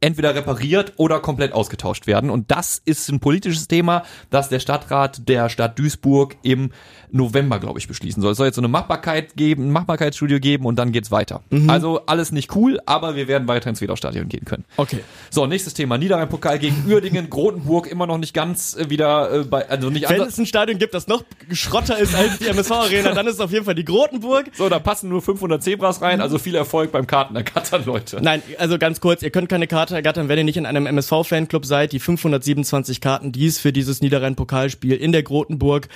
entweder 0.00 0.34
repariert 0.34 0.92
oder 0.96 1.20
komplett 1.20 1.52
ausgetauscht 1.52 2.06
werden. 2.06 2.30
Und 2.30 2.50
das 2.50 2.80
ist 2.84 3.08
ein 3.08 3.20
politisches 3.20 3.68
Thema, 3.68 4.04
das 4.30 4.48
der 4.48 4.60
Stadtrat 4.60 5.28
der 5.28 5.48
Stadt 5.48 5.78
Duisburg 5.78 6.36
im 6.42 6.70
November, 7.10 7.58
glaube 7.58 7.78
ich, 7.78 7.88
beschließen 7.88 8.22
soll. 8.22 8.32
Es 8.32 8.38
soll 8.38 8.46
jetzt 8.46 8.56
so 8.56 8.60
eine 8.60 8.68
Machbarkeit 8.68 9.34
geben, 9.36 9.68
ein 9.68 9.72
Machbarkeitsstudio 9.72 10.40
geben 10.40 10.66
und 10.66 10.78
dann 10.78 10.92
geht's 10.92 11.10
weiter. 11.10 11.42
Mhm. 11.50 11.70
Also 11.70 12.02
alles 12.06 12.32
nicht 12.32 12.54
cool, 12.54 12.80
aber 12.86 13.16
wir 13.16 13.28
werden 13.28 13.48
weiter 13.48 13.70
ins 13.70 13.80
Wedau-Stadion 13.80 14.28
gehen 14.28 14.44
können. 14.44 14.64
Okay. 14.76 15.00
So, 15.30 15.46
nächstes 15.46 15.74
Thema. 15.74 15.98
Niederrhein-Pokal 15.98 16.58
gegen 16.58 16.84
Uerdingen, 16.88 17.30
Grotenburg 17.30 17.86
immer 17.86 18.06
noch 18.06 18.18
nicht 18.18 18.34
ganz 18.34 18.76
äh, 18.76 18.90
wieder 18.90 19.32
äh, 19.32 19.44
bei, 19.44 19.68
also 19.68 19.90
nicht 19.90 20.08
Wenn 20.08 20.22
es 20.22 20.38
ein 20.38 20.46
Stadion 20.46 20.78
gibt, 20.78 20.94
das 20.94 21.08
noch 21.08 21.24
schrotter 21.52 21.98
ist 21.98 22.14
als 22.14 22.38
die 22.38 22.46
MSV-Arena, 22.46 23.12
dann 23.12 23.26
ist 23.26 23.34
es 23.34 23.40
auf 23.40 23.52
jeden 23.52 23.64
Fall 23.64 23.74
die 23.74 23.84
Grotenburg. 23.84 24.50
So, 24.54 24.68
da 24.68 24.78
passen 24.78 25.08
nur 25.08 25.22
500 25.22 25.62
Zebras 25.62 26.02
rein, 26.02 26.20
also 26.20 26.38
viel 26.38 26.54
Erfolg 26.54 26.92
beim 26.92 27.06
Karten 27.06 27.36
ergattern, 27.36 27.84
Leute. 27.84 28.18
Nein, 28.22 28.42
also 28.58 28.78
ganz 28.78 29.00
kurz, 29.00 29.22
ihr 29.22 29.30
könnt 29.30 29.48
keine 29.48 29.66
Karte 29.88 29.96
ergattern, 29.96 30.28
wenn 30.28 30.36
ihr 30.36 30.44
nicht 30.44 30.58
in 30.58 30.66
einem 30.66 30.86
MSV-Fanclub 30.86 31.64
seid. 31.64 31.92
Die 31.92 31.98
527 31.98 33.00
Karten, 33.00 33.32
die 33.32 33.46
es 33.46 33.58
für 33.58 33.72
dieses 33.72 34.02
Niederrhein-Pokalspiel 34.02 34.92
in 34.92 35.12
der 35.12 35.22
Grotenburg 35.22 35.88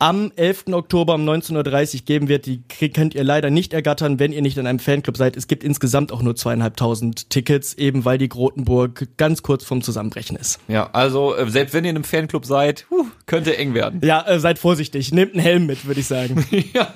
am 0.00 0.32
11. 0.34 0.64
Oktober 0.72 1.14
um 1.14 1.28
19.30 1.28 1.94
Uhr 1.94 2.00
geben 2.04 2.28
wird, 2.28 2.46
die 2.46 2.62
könnt 2.92 3.14
ihr 3.14 3.22
leider 3.22 3.50
nicht 3.50 3.72
ergattern, 3.72 4.18
wenn 4.18 4.32
ihr 4.32 4.42
nicht 4.42 4.58
in 4.58 4.66
einem 4.66 4.80
Fanclub 4.80 5.16
seid. 5.16 5.36
Es 5.36 5.46
gibt 5.46 5.62
insgesamt 5.62 6.10
auch 6.10 6.22
nur 6.22 6.34
zweieinhalbtausend 6.34 7.30
Tickets, 7.30 7.74
eben 7.74 8.04
weil 8.04 8.18
die 8.18 8.28
Grotenburg 8.28 9.06
ganz 9.16 9.44
kurz 9.44 9.64
vorm 9.64 9.80
Zusammenbrechen 9.80 10.36
ist. 10.36 10.58
Ja, 10.66 10.90
also 10.92 11.36
äh, 11.36 11.48
selbst 11.48 11.72
wenn 11.72 11.84
ihr 11.84 11.90
in 11.90 11.96
einem 11.96 12.04
Fanclub 12.04 12.44
seid, 12.46 12.86
huh, 12.90 13.06
könnte 13.26 13.56
eng 13.56 13.74
werden. 13.74 14.00
Ja, 14.02 14.26
äh, 14.26 14.40
seid 14.40 14.58
vorsichtig. 14.58 15.12
Nehmt 15.12 15.34
einen 15.34 15.42
Helm 15.42 15.66
mit, 15.66 15.86
würde 15.86 16.00
ich 16.00 16.08
sagen. 16.08 16.44
ja. 16.74 16.92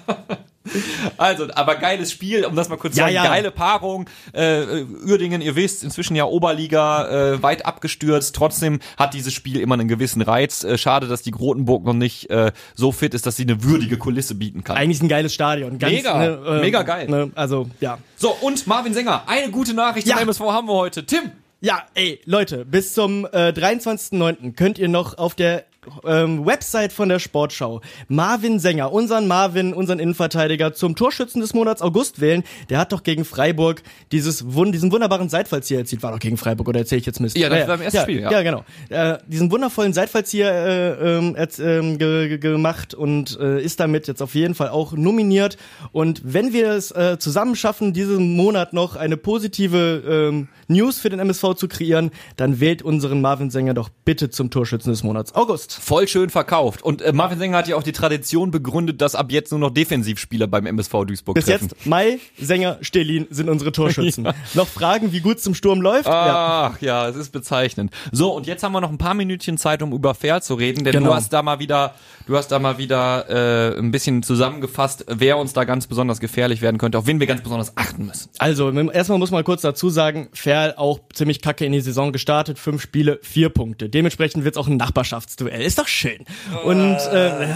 Also, 1.16 1.48
aber 1.54 1.76
geiles 1.76 2.12
Spiel, 2.12 2.44
um 2.44 2.54
das 2.54 2.68
mal 2.68 2.76
kurz 2.76 2.94
zu 2.94 3.00
ja, 3.00 3.06
sagen, 3.06 3.14
ja. 3.14 3.24
geile 3.24 3.50
Paarung. 3.50 4.08
Äh, 4.32 4.84
Uerdingen, 5.06 5.40
ihr 5.40 5.56
wisst, 5.56 5.82
inzwischen 5.82 6.14
ja 6.16 6.24
Oberliga, 6.24 7.08
äh, 7.34 7.42
weit 7.42 7.64
abgestürzt. 7.64 8.34
Trotzdem 8.34 8.80
hat 8.98 9.14
dieses 9.14 9.32
Spiel 9.32 9.60
immer 9.60 9.74
einen 9.74 9.88
gewissen 9.88 10.20
Reiz. 10.20 10.62
Äh, 10.62 10.76
schade, 10.76 11.08
dass 11.08 11.22
die 11.22 11.30
Grotenburg 11.30 11.84
noch 11.84 11.94
nicht 11.94 12.28
äh, 12.30 12.52
so 12.74 12.92
fit 12.92 13.14
ist, 13.14 13.26
dass 13.26 13.36
sie 13.36 13.44
eine 13.44 13.64
würdige 13.64 13.96
Kulisse 13.96 14.34
bieten 14.34 14.62
kann. 14.62 14.76
Eigentlich 14.76 15.02
ein 15.02 15.08
geiles 15.08 15.32
Stadion. 15.32 15.78
Ganz, 15.78 15.92
mega, 15.92 16.18
ne, 16.18 16.40
äh, 16.46 16.60
mega 16.60 16.82
geil. 16.82 17.08
Ne, 17.08 17.30
also, 17.34 17.70
ja. 17.80 17.98
So, 18.16 18.30
und 18.30 18.66
Marvin 18.66 18.92
Sänger, 18.92 19.24
eine 19.26 19.50
gute 19.50 19.72
Nachricht 19.72 20.06
ja. 20.06 20.16
zum 20.16 20.24
MSV 20.24 20.40
haben 20.40 20.68
wir 20.68 20.74
heute. 20.74 21.06
Tim! 21.06 21.32
Ja, 21.62 21.82
ey, 21.92 22.20
Leute, 22.24 22.64
bis 22.64 22.94
zum 22.94 23.26
äh, 23.26 23.52
23.09. 23.54 24.54
könnt 24.54 24.78
ihr 24.78 24.88
noch 24.88 25.18
auf 25.18 25.34
der 25.34 25.64
ähm, 26.04 26.44
Website 26.44 26.92
von 26.92 27.08
der 27.08 27.18
Sportschau 27.18 27.80
Marvin 28.08 28.58
Sänger, 28.58 28.92
unseren 28.92 29.28
Marvin, 29.28 29.72
unseren 29.72 29.98
Innenverteidiger, 29.98 30.72
zum 30.74 30.96
Torschützen 30.96 31.40
des 31.40 31.54
Monats 31.54 31.82
August 31.82 32.20
wählen. 32.20 32.42
Der 32.68 32.78
hat 32.78 32.92
doch 32.92 33.02
gegen 33.02 33.24
Freiburg 33.24 33.82
dieses 34.12 34.44
diesen 34.46 34.92
wunderbaren 34.92 35.28
Seitfallzieher 35.28 35.80
erzielt. 35.80 36.02
War 36.02 36.12
doch 36.12 36.18
gegen 36.18 36.36
Freiburg 36.36 36.68
oder 36.68 36.80
erzähle 36.80 37.00
ich 37.00 37.06
jetzt 37.06 37.20
Mist? 37.20 37.36
Ja, 37.36 37.48
das 37.48 37.66
war 37.66 37.74
im 37.76 37.82
ersten 37.82 37.96
ja, 37.96 38.02
Spiel, 38.02 38.20
ja. 38.20 38.30
Ja, 38.30 38.42
genau. 38.42 38.64
Äh, 38.88 39.18
diesen 39.26 39.50
wundervollen 39.50 39.92
Seitfallzieher 39.92 40.52
äh, 41.00 41.42
äh, 41.42 41.96
ge 41.96 42.38
gemacht 42.38 42.94
und 42.94 43.38
äh, 43.40 43.62
ist 43.62 43.80
damit 43.80 44.06
jetzt 44.08 44.22
auf 44.22 44.34
jeden 44.34 44.54
Fall 44.54 44.68
auch 44.68 44.92
nominiert. 44.92 45.56
Und 45.92 46.20
wenn 46.24 46.52
wir 46.52 46.70
es 46.70 46.90
äh, 46.90 47.18
zusammen 47.18 47.56
schaffen, 47.56 47.92
diesen 47.92 48.36
Monat 48.36 48.72
noch 48.72 48.96
eine 48.96 49.16
positive 49.16 50.02
ähm, 50.06 50.48
News 50.68 50.98
für 50.98 51.10
den 51.10 51.18
MSV 51.18 51.54
zu 51.54 51.68
kreieren, 51.68 52.10
dann 52.36 52.60
wählt 52.60 52.82
unseren 52.82 53.20
Marvin 53.20 53.50
Sänger 53.50 53.74
doch 53.74 53.88
bitte 54.04 54.30
zum 54.30 54.50
Torschützen 54.50 54.92
des 54.92 55.02
Monats 55.02 55.34
August. 55.34 55.69
Voll 55.72 56.08
schön 56.08 56.30
verkauft. 56.30 56.82
Und 56.82 57.02
äh, 57.02 57.12
Marvin 57.12 57.38
Sänger 57.38 57.58
hat 57.58 57.68
ja 57.68 57.76
auch 57.76 57.82
die 57.82 57.92
Tradition 57.92 58.50
begründet, 58.50 59.00
dass 59.00 59.14
ab 59.14 59.30
jetzt 59.30 59.50
nur 59.50 59.60
noch 59.60 59.70
Defensivspieler 59.70 60.46
beim 60.46 60.66
MSV 60.66 61.04
Duisburg 61.06 61.34
Bis 61.34 61.46
treffen. 61.46 61.68
jetzt 61.70 61.86
Mai, 61.86 62.18
Sänger, 62.38 62.78
Stelin 62.80 63.26
sind 63.30 63.48
unsere 63.48 63.72
Torschützen. 63.72 64.24
ja. 64.26 64.34
Noch 64.54 64.66
Fragen, 64.66 65.12
wie 65.12 65.20
gut 65.20 65.40
zum 65.40 65.54
Sturm 65.54 65.80
läuft? 65.80 66.06
Ach 66.06 66.80
ja. 66.80 67.04
ja, 67.04 67.08
es 67.08 67.16
ist 67.16 67.30
bezeichnend. 67.30 67.92
So, 68.12 68.34
und 68.34 68.46
jetzt 68.46 68.62
haben 68.62 68.72
wir 68.72 68.80
noch 68.80 68.90
ein 68.90 68.98
paar 68.98 69.14
Minütchen 69.14 69.58
Zeit, 69.58 69.82
um 69.82 69.92
über 69.92 70.14
Fair 70.14 70.40
zu 70.40 70.54
reden, 70.54 70.84
denn 70.84 70.92
genau. 70.92 71.10
du 71.10 71.14
hast 71.14 71.32
da 71.32 71.42
mal 71.42 71.58
wieder, 71.58 71.94
du 72.26 72.36
hast 72.36 72.48
da 72.48 72.58
mal 72.58 72.78
wieder 72.78 73.28
äh, 73.28 73.78
ein 73.78 73.90
bisschen 73.90 74.22
zusammengefasst, 74.22 75.04
wer 75.08 75.38
uns 75.38 75.52
da 75.52 75.64
ganz 75.64 75.86
besonders 75.86 76.20
gefährlich 76.20 76.62
werden 76.62 76.78
könnte, 76.78 76.98
auf 76.98 77.06
wen 77.06 77.20
wir 77.20 77.26
ganz 77.26 77.42
besonders 77.42 77.76
achten 77.76 78.06
müssen. 78.06 78.30
Also, 78.38 78.70
erstmal 78.70 79.18
muss 79.18 79.30
man 79.30 79.44
kurz 79.44 79.62
dazu 79.62 79.90
sagen, 79.90 80.28
Fair 80.32 80.74
auch 80.78 81.00
ziemlich 81.12 81.40
kacke 81.40 81.64
in 81.64 81.72
die 81.72 81.80
Saison 81.80 82.12
gestartet, 82.12 82.58
fünf 82.58 82.82
Spiele, 82.82 83.18
vier 83.22 83.50
Punkte. 83.50 83.88
Dementsprechend 83.88 84.44
wird 84.44 84.56
es 84.56 84.58
auch 84.58 84.68
ein 84.68 84.76
Nachbarschaftsduell 84.76 85.59
ist 85.64 85.78
doch 85.78 85.88
schön. 85.88 86.24
Und 86.64 86.98
äh, 87.12 87.54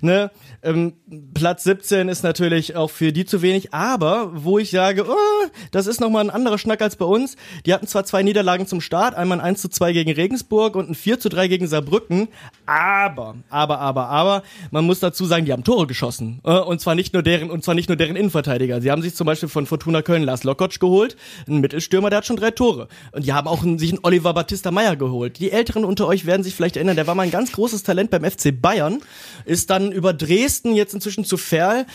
ne, 0.00 0.30
ähm, 0.66 0.94
Platz 1.32 1.64
17 1.64 2.08
ist 2.08 2.24
natürlich 2.24 2.76
auch 2.76 2.90
für 2.90 3.12
die 3.12 3.24
zu 3.24 3.40
wenig, 3.40 3.72
aber 3.72 4.30
wo 4.34 4.58
ich 4.58 4.70
sage, 4.70 5.06
oh, 5.08 5.46
das 5.70 5.86
ist 5.86 6.00
nochmal 6.00 6.24
ein 6.24 6.30
anderer 6.30 6.58
Schnack 6.58 6.82
als 6.82 6.96
bei 6.96 7.04
uns. 7.04 7.36
Die 7.64 7.72
hatten 7.72 7.86
zwar 7.86 8.04
zwei 8.04 8.22
Niederlagen 8.22 8.66
zum 8.66 8.80
Start, 8.80 9.14
einmal 9.14 9.38
ein 9.40 9.46
1 9.46 9.62
zu 9.62 9.68
2 9.68 9.92
gegen 9.92 10.12
Regensburg 10.12 10.74
und 10.74 10.90
ein 10.90 10.94
4 10.94 11.20
zu 11.20 11.28
3 11.28 11.48
gegen 11.48 11.68
Saarbrücken, 11.68 12.28
aber, 12.66 13.36
aber, 13.48 13.78
aber, 13.78 14.08
aber, 14.08 14.42
man 14.72 14.84
muss 14.84 14.98
dazu 14.98 15.24
sagen, 15.24 15.44
die 15.44 15.52
haben 15.52 15.64
Tore 15.64 15.86
geschossen. 15.86 16.40
Äh, 16.44 16.58
und 16.58 16.80
zwar 16.80 16.96
nicht 16.96 17.14
nur 17.14 17.22
deren, 17.22 17.50
und 17.50 17.64
zwar 17.64 17.74
nicht 17.74 17.88
nur 17.88 17.96
deren 17.96 18.16
Innenverteidiger. 18.16 18.80
Sie 18.80 18.90
haben 18.90 19.02
sich 19.02 19.14
zum 19.14 19.26
Beispiel 19.26 19.48
von 19.48 19.66
Fortuna 19.66 20.02
Köln 20.02 20.24
Lars 20.24 20.42
Lokotsch 20.42 20.80
geholt, 20.80 21.16
ein 21.46 21.60
Mittelstürmer, 21.60 22.10
der 22.10 22.18
hat 22.18 22.26
schon 22.26 22.36
drei 22.36 22.50
Tore. 22.50 22.88
Und 23.12 23.24
die 23.24 23.32
haben 23.32 23.46
auch 23.46 23.62
einen, 23.62 23.78
sich 23.78 23.92
einen 23.92 24.00
Oliver 24.02 24.34
Battista 24.34 24.72
Meyer 24.72 24.96
geholt. 24.96 25.38
Die 25.38 25.52
Älteren 25.52 25.84
unter 25.84 26.08
euch 26.08 26.26
werden 26.26 26.42
sich 26.42 26.54
vielleicht 26.54 26.76
erinnern, 26.76 26.96
der 26.96 27.06
war 27.06 27.14
mal 27.14 27.22
ein 27.22 27.30
ganz 27.30 27.52
großes 27.52 27.84
Talent 27.84 28.10
beim 28.10 28.24
FC 28.24 28.60
Bayern, 28.60 29.00
ist 29.44 29.70
dann 29.70 29.92
über 29.92 30.12
Dresden 30.12 30.55
jetzt 30.64 30.94
inzwischen 30.94 31.24
zu 31.24 31.36
Ferl 31.36 31.86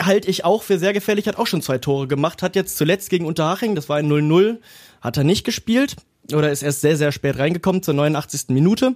halte 0.00 0.28
ich 0.28 0.44
auch 0.44 0.62
für 0.62 0.78
sehr 0.78 0.92
gefährlich, 0.92 1.28
hat 1.28 1.36
auch 1.36 1.46
schon 1.46 1.62
zwei 1.62 1.78
Tore 1.78 2.08
gemacht, 2.08 2.42
hat 2.42 2.56
jetzt 2.56 2.76
zuletzt 2.76 3.10
gegen 3.10 3.26
Unterhaching, 3.26 3.74
das 3.74 3.88
war 3.88 3.98
ein 3.98 4.10
0-0, 4.10 4.58
hat 5.00 5.16
er 5.16 5.24
nicht 5.24 5.44
gespielt 5.44 5.96
oder 6.32 6.50
ist 6.50 6.62
erst 6.62 6.80
sehr, 6.80 6.96
sehr 6.96 7.12
spät 7.12 7.38
reingekommen 7.38 7.82
zur 7.82 7.94
89. 7.94 8.48
Minute. 8.48 8.94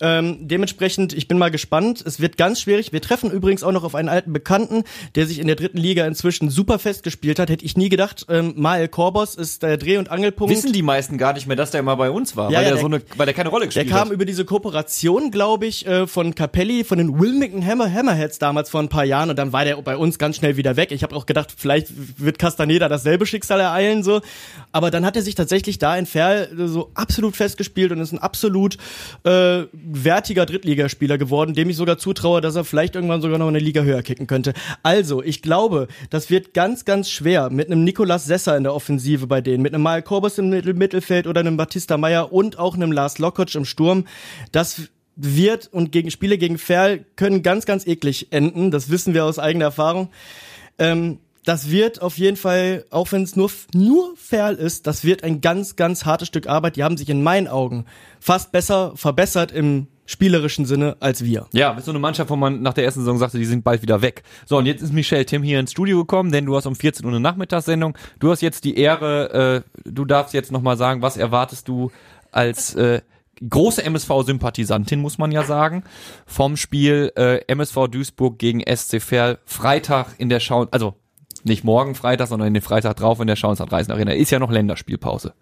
Ähm, 0.00 0.48
dementsprechend, 0.48 1.12
ich 1.12 1.28
bin 1.28 1.38
mal 1.38 1.50
gespannt. 1.50 2.02
Es 2.06 2.20
wird 2.20 2.36
ganz 2.36 2.60
schwierig. 2.60 2.92
Wir 2.92 3.00
treffen 3.02 3.30
übrigens 3.30 3.62
auch 3.62 3.72
noch 3.72 3.84
auf 3.84 3.94
einen 3.94 4.08
alten 4.08 4.32
Bekannten, 4.32 4.84
der 5.14 5.26
sich 5.26 5.38
in 5.38 5.46
der 5.46 5.56
dritten 5.56 5.78
Liga 5.78 6.06
inzwischen 6.06 6.50
super 6.50 6.78
festgespielt 6.78 7.38
hat. 7.38 7.50
Hätte 7.50 7.64
ich 7.64 7.76
nie 7.76 7.88
gedacht. 7.88 8.26
Ähm, 8.28 8.54
Mael 8.56 8.88
Korbos 8.88 9.34
ist 9.34 9.62
der 9.62 9.76
Dreh- 9.76 9.98
und 9.98 10.10
Angelpunkt. 10.10 10.54
Wissen 10.54 10.72
die 10.72 10.82
meisten 10.82 11.18
gar 11.18 11.32
nicht 11.34 11.46
mehr, 11.46 11.56
dass 11.56 11.70
der 11.70 11.82
mal 11.82 11.94
bei 11.96 12.10
uns 12.10 12.36
war, 12.36 12.50
Ja, 12.50 12.58
weil, 12.58 12.64
ja, 12.64 12.70
der, 12.70 12.72
der- 12.72 12.80
so 12.80 12.86
eine, 12.86 13.02
weil 13.16 13.26
der 13.26 13.34
keine 13.34 13.48
Rolle 13.50 13.66
gespielt 13.66 13.88
Der 13.88 13.94
kam 13.96 14.08
hat. 14.08 14.14
über 14.14 14.24
diese 14.24 14.44
Kooperation, 14.44 15.30
glaube 15.30 15.66
ich, 15.66 15.86
äh, 15.86 16.06
von 16.06 16.34
Capelli, 16.34 16.84
von 16.84 16.98
den 16.98 17.20
Wilmington 17.20 17.64
Hammer 17.66 17.92
Hammerheads 17.92 18.38
damals 18.38 18.70
vor 18.70 18.80
ein 18.80 18.88
paar 18.88 19.04
Jahren 19.04 19.30
und 19.30 19.38
dann 19.38 19.52
war 19.52 19.64
der 19.64 19.76
bei 19.82 19.96
uns 19.96 20.18
ganz 20.18 20.36
schnell 20.36 20.56
wieder 20.56 20.76
weg. 20.76 20.92
Ich 20.92 21.02
habe 21.02 21.14
auch 21.14 21.26
gedacht, 21.26 21.52
vielleicht 21.56 21.88
wird 22.18 22.38
Castaneda 22.38 22.88
dasselbe 22.88 23.26
Schicksal 23.26 23.60
ereilen 23.60 24.02
so, 24.02 24.20
aber 24.72 24.90
dann 24.90 25.04
hat 25.04 25.16
er 25.16 25.22
sich 25.22 25.34
tatsächlich 25.34 25.78
da 25.78 25.96
in 25.96 26.06
Ferl 26.06 26.48
so 26.68 26.90
absolut 26.94 27.36
festgespielt 27.36 27.92
und 27.92 28.00
ist 28.00 28.12
ein 28.12 28.18
absolut 28.18 28.76
äh, 29.24 29.64
wertiger 29.92 30.46
Drittligaspieler 30.46 31.18
geworden, 31.18 31.54
dem 31.54 31.70
ich 31.70 31.76
sogar 31.76 31.98
zutraue, 31.98 32.40
dass 32.40 32.56
er 32.56 32.64
vielleicht 32.64 32.94
irgendwann 32.94 33.22
sogar 33.22 33.38
noch 33.38 33.48
eine 33.48 33.58
Liga 33.58 33.82
höher 33.82 34.02
kicken 34.02 34.26
könnte. 34.26 34.52
Also, 34.82 35.22
ich 35.22 35.42
glaube, 35.42 35.88
das 36.10 36.30
wird 36.30 36.54
ganz, 36.54 36.84
ganz 36.84 37.10
schwer 37.10 37.50
mit 37.50 37.66
einem 37.66 37.84
Nicolas 37.84 38.24
Sesser 38.24 38.56
in 38.56 38.62
der 38.62 38.74
Offensive 38.74 39.26
bei 39.26 39.40
denen, 39.40 39.62
mit 39.62 39.74
einem 39.74 39.82
Mal 39.82 40.02
Korbus 40.02 40.38
im 40.38 40.50
Mittel 40.50 40.74
Mittelfeld 40.74 41.26
oder 41.26 41.40
einem 41.40 41.56
Batista 41.56 41.96
Meyer 41.96 42.32
und 42.32 42.58
auch 42.58 42.74
einem 42.74 42.92
Lars 42.92 43.18
Lokotsch 43.18 43.56
im 43.56 43.64
Sturm. 43.64 44.04
Das 44.52 44.82
wird 45.16 45.68
und 45.72 45.92
gegen 45.92 46.10
Spiele 46.10 46.38
gegen 46.38 46.58
Ferl 46.58 47.04
können 47.16 47.42
ganz, 47.42 47.66
ganz 47.66 47.86
eklig 47.86 48.28
enden. 48.32 48.70
Das 48.70 48.90
wissen 48.90 49.14
wir 49.14 49.24
aus 49.24 49.38
eigener 49.38 49.66
Erfahrung. 49.66 50.08
Ähm, 50.78 51.18
das 51.44 51.70
wird 51.70 52.02
auf 52.02 52.18
jeden 52.18 52.36
Fall, 52.36 52.84
auch 52.90 53.12
wenn 53.12 53.22
es 53.22 53.36
nur, 53.36 53.50
nur 53.74 54.14
Ferl 54.16 54.54
ist, 54.56 54.86
das 54.86 55.04
wird 55.04 55.24
ein 55.24 55.40
ganz, 55.40 55.76
ganz 55.76 56.04
hartes 56.04 56.28
Stück 56.28 56.46
Arbeit. 56.46 56.76
Die 56.76 56.84
haben 56.84 56.96
sich 56.96 57.08
in 57.08 57.22
meinen 57.22 57.48
Augen 57.48 57.86
fast 58.20 58.52
besser 58.52 58.92
verbessert 58.96 59.50
im 59.52 59.86
spielerischen 60.04 60.66
Sinne 60.66 60.96
als 61.00 61.24
wir. 61.24 61.46
Ja, 61.52 61.72
ist 61.72 61.84
so 61.84 61.92
eine 61.92 62.00
Mannschaft, 62.00 62.30
wo 62.30 62.36
man 62.36 62.62
nach 62.62 62.74
der 62.74 62.84
ersten 62.84 63.00
Saison 63.00 63.18
sagte, 63.18 63.38
die 63.38 63.44
sind 63.44 63.62
bald 63.62 63.80
wieder 63.80 64.02
weg. 64.02 64.24
So, 64.44 64.58
und 64.58 64.66
jetzt 64.66 64.82
ist 64.82 64.92
Michelle 64.92 65.24
Tim 65.24 65.42
hier 65.42 65.60
ins 65.60 65.70
Studio 65.70 65.98
gekommen, 65.98 66.32
denn 66.32 66.46
du 66.46 66.56
hast 66.56 66.66
um 66.66 66.74
14 66.74 67.06
Uhr 67.06 67.12
eine 67.12 67.20
Nachmittagssendung. 67.20 67.96
Du 68.18 68.30
hast 68.30 68.42
jetzt 68.42 68.64
die 68.64 68.76
Ehre, 68.76 69.64
äh, 69.64 69.90
du 69.90 70.04
darfst 70.04 70.34
jetzt 70.34 70.50
nochmal 70.50 70.76
sagen, 70.76 71.00
was 71.00 71.16
erwartest 71.16 71.68
du 71.68 71.92
als 72.32 72.74
äh, 72.74 73.02
große 73.48 73.82
MSV-Sympathisantin, 73.84 75.00
muss 75.00 75.16
man 75.16 75.32
ja 75.32 75.44
sagen, 75.44 75.84
vom 76.26 76.56
Spiel 76.56 77.12
äh, 77.16 77.44
MSV 77.46 77.86
Duisburg 77.88 78.38
gegen 78.38 78.60
SC 78.60 79.00
Verl 79.00 79.38
Freitag 79.46 80.14
in 80.18 80.28
der 80.28 80.40
Schau, 80.40 80.66
also 80.72 80.96
nicht 81.44 81.64
morgen 81.64 81.94
Freitag, 81.94 82.28
sondern 82.28 82.48
in 82.48 82.54
den 82.54 82.62
Freitag 82.62 82.96
drauf 82.96 83.20
in 83.20 83.26
der 83.26 83.36
Schauensland 83.36 83.72
Reisen 83.72 83.92
Arena. 83.92 84.12
Ist 84.12 84.30
ja 84.30 84.38
noch 84.38 84.50
Länderspielpause. 84.50 85.34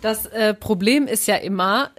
Das 0.00 0.26
äh, 0.26 0.54
Problem 0.54 1.06
ist 1.06 1.26
ja 1.26 1.36
immer, 1.36 1.90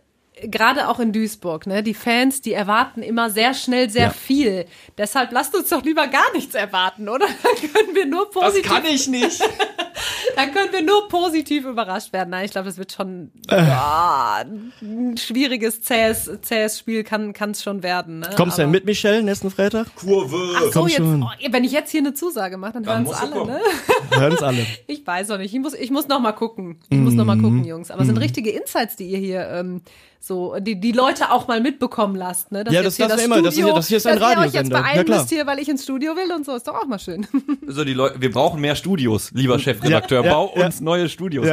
gerade 0.44 0.88
auch 0.88 1.00
in 1.00 1.12
Duisburg, 1.12 1.67
ne, 1.67 1.84
die 1.84 1.94
Fans, 1.94 2.41
die 2.41 2.54
erwarten 2.54 3.02
immer 3.04 3.30
sehr 3.30 3.54
schnell 3.54 3.89
sehr 3.89 4.08
Ja. 4.08 4.10
viel. 4.12 4.65
Deshalb 4.98 5.32
lasst 5.32 5.56
uns 5.56 5.70
doch 5.70 5.84
lieber 5.84 6.08
gar 6.08 6.32
nichts 6.34 6.56
erwarten, 6.56 7.10
oder? 7.10 7.26
Dann 7.44 7.72
können 7.72 7.96
wir 7.96 8.06
nur 8.06 8.30
positiv, 8.30 8.72
ich 8.89 9.08
nicht. 9.08 9.41
dann 10.36 10.54
können 10.54 10.72
wir 10.72 10.82
nur 10.82 11.08
positiv 11.10 11.65
überrascht 11.65 12.13
werden. 12.13 12.30
Nein, 12.30 12.46
ich 12.46 12.52
glaube, 12.52 12.65
das 12.67 12.78
wird 12.78 12.91
schon 12.91 13.32
ja, 13.50 14.44
ein 14.82 15.17
schwieriges, 15.17 15.82
zähes, 15.82 16.30
zähes 16.41 16.80
Spiel 16.80 17.04
kann 17.04 17.34
es 17.52 17.62
schon 17.62 17.84
werden. 17.84 18.20
Ne? 18.20 18.30
Kommst 18.36 18.58
du 18.58 18.63
denn 18.63 18.72
mit, 18.72 18.86
Michelle, 18.86 19.22
nächsten 19.22 19.52
Freitag? 19.52 19.94
Kurve. 19.96 20.56
Ach 20.56 20.62
so, 20.63 20.72
Komm 20.72 20.88
jetzt, 20.88 20.98
schon. 20.98 21.24
oh, 21.24 21.30
wenn 21.52 21.63
ich 21.63 21.72
jetzt 21.72 21.91
hier 21.91 22.00
eine 22.02 22.13
Zusage 22.13 22.58
mache, 22.58 22.74
dann 22.74 22.86
hören 22.86 23.06
es 23.06 23.13
alle, 23.13 23.46
ne? 23.46 23.60
Hören's 24.12 24.41
alle. 24.41 24.65
Ich 24.88 25.06
weiß 25.06 25.28
noch 25.28 25.38
nicht. 25.38 25.54
Ich 25.54 25.60
muss, 25.60 25.74
ich 25.74 25.91
muss 25.91 26.08
noch 26.08 26.20
mal 26.20 26.32
gucken. 26.32 26.80
Ich 26.89 26.98
muss 26.98 27.13
noch 27.13 27.26
mal 27.26 27.38
gucken, 27.38 27.63
Jungs. 27.65 27.91
Aber 27.91 28.02
es 28.02 28.08
sind 28.08 28.17
richtige 28.17 28.52
Insights, 28.52 28.96
die 28.96 29.08
ihr 29.08 29.20
hier 29.20 29.48
ähm, 29.50 29.82
so, 30.23 30.55
die 30.60 30.79
die 30.79 30.91
Leute 30.91 31.31
auch 31.31 31.47
mal 31.47 31.62
mitbekommen 31.62 32.15
lasst, 32.15 32.51
ne? 32.51 32.63
Dass 32.63 32.71
Ja, 32.71 32.84
das 32.84 32.95
hier 32.95 33.07
lassen 33.07 33.17
wir 33.17 33.25
immer. 33.25 33.41
Das 33.41 33.55
ist 33.55 33.60
ja- 33.60 33.73
das 33.73 33.88
hier 33.88 33.97
ist 33.97 34.05
ein 34.05 34.19
dass 34.19 34.31
ihr 34.36 34.39
euch 34.39 34.53
jetzt 34.53 34.71
müsst 35.10 35.29
hier, 35.29 35.47
weil 35.47 35.57
ich 35.57 35.67
ins 35.67 35.84
Studio 35.84 36.15
will 36.15 36.31
und 36.31 36.45
so. 36.45 36.55
Ist 36.55 36.67
doch 36.67 36.75
auch 36.75 36.86
mal 36.86 36.99
schön. 36.99 37.25
So, 37.67 37.84
die 37.84 37.93
Leute, 37.93 38.21
wir 38.21 38.29
brauchen 38.31 38.62
mehr 38.62 38.75
Studios, 38.75 39.31
lieber 39.34 39.57
Chefredakteur. 39.57 40.19
Ja, 40.19 40.25
ja, 40.27 40.34
Bau 40.34 40.53
ja. 40.55 40.65
uns 40.67 40.79
neue 40.79 41.10
Studios. 41.10 41.47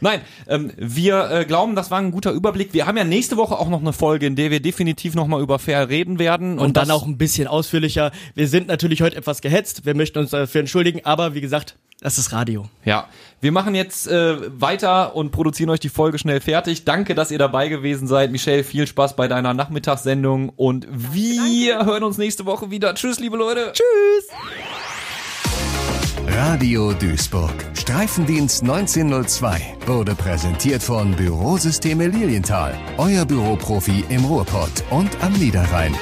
Nein, 0.00 0.20
ähm, 0.46 0.72
wir 0.76 1.30
äh, 1.30 1.44
glauben, 1.44 1.74
das 1.74 1.90
war 1.90 1.98
ein 1.98 2.10
guter 2.10 2.32
Überblick. 2.32 2.72
Wir 2.74 2.86
haben 2.86 2.96
ja 2.96 3.04
nächste 3.04 3.36
Woche 3.36 3.58
auch 3.58 3.68
noch 3.68 3.80
eine 3.80 3.92
Folge, 3.92 4.26
in 4.26 4.36
der 4.36 4.50
wir 4.50 4.60
definitiv 4.60 5.14
nochmal 5.14 5.40
über 5.42 5.58
Fair 5.58 5.88
reden 5.88 6.18
werden. 6.18 6.58
Und, 6.58 6.76
dann 6.76 6.88
das- 6.88 6.96
auch 6.96 7.06
ein 7.06 7.18
bisschen 7.18 7.48
ausführlicher. 7.48 8.12
Wir 8.34 8.48
sind 8.48 8.68
natürlich 8.68 9.02
heute 9.02 9.16
etwas 9.16 9.40
gehetzt. 9.40 9.84
Wir 9.86 9.94
möchten 9.94 10.18
uns 10.18 10.30
dafür 10.30 10.60
entschuldigen, 10.60 11.00
aber 11.04 11.34
wie 11.34 11.40
gesagt, 11.40 11.76
das 12.00 12.16
ist 12.16 12.32
Radio. 12.32 12.66
Ja, 12.84 13.08
wir 13.40 13.50
machen 13.50 13.74
jetzt 13.74 14.06
äh, 14.06 14.36
weiter 14.60 15.16
und 15.16 15.32
produzieren 15.32 15.68
euch 15.70 15.80
die 15.80 15.88
Folge 15.88 16.16
schnell 16.18 16.40
fertig. 16.40 16.84
Danke, 16.84 17.16
dass 17.16 17.32
ihr 17.32 17.38
dabei 17.38 17.68
gewesen 17.68 18.06
seid. 18.06 18.30
Michelle, 18.30 18.62
viel 18.62 18.86
Spaß 18.86 19.16
bei 19.16 19.26
deiner 19.26 19.52
Nachmittagssendung 19.52 20.50
und 20.50 20.86
wir 20.90 21.84
hören 21.84 22.04
uns 22.04 22.16
nächste 22.18 22.46
Woche 22.46 22.70
wieder. 22.70 22.94
Tschüss, 22.94 23.18
liebe 23.18 23.36
Leute. 23.36 23.72
Tschüss. 23.72 24.87
Radio 26.40 26.92
Duisburg. 26.92 27.52
Streifendienst 27.74 28.62
1902 28.62 29.74
wurde 29.86 30.14
präsentiert 30.14 30.80
von 30.84 31.10
Bürosysteme 31.16 32.06
Lilienthal. 32.06 32.78
Euer 32.96 33.24
Büroprofi 33.24 34.04
im 34.08 34.24
Ruhrpott 34.24 34.84
und 34.90 35.10
am 35.20 35.32
Niederrhein. 35.32 35.92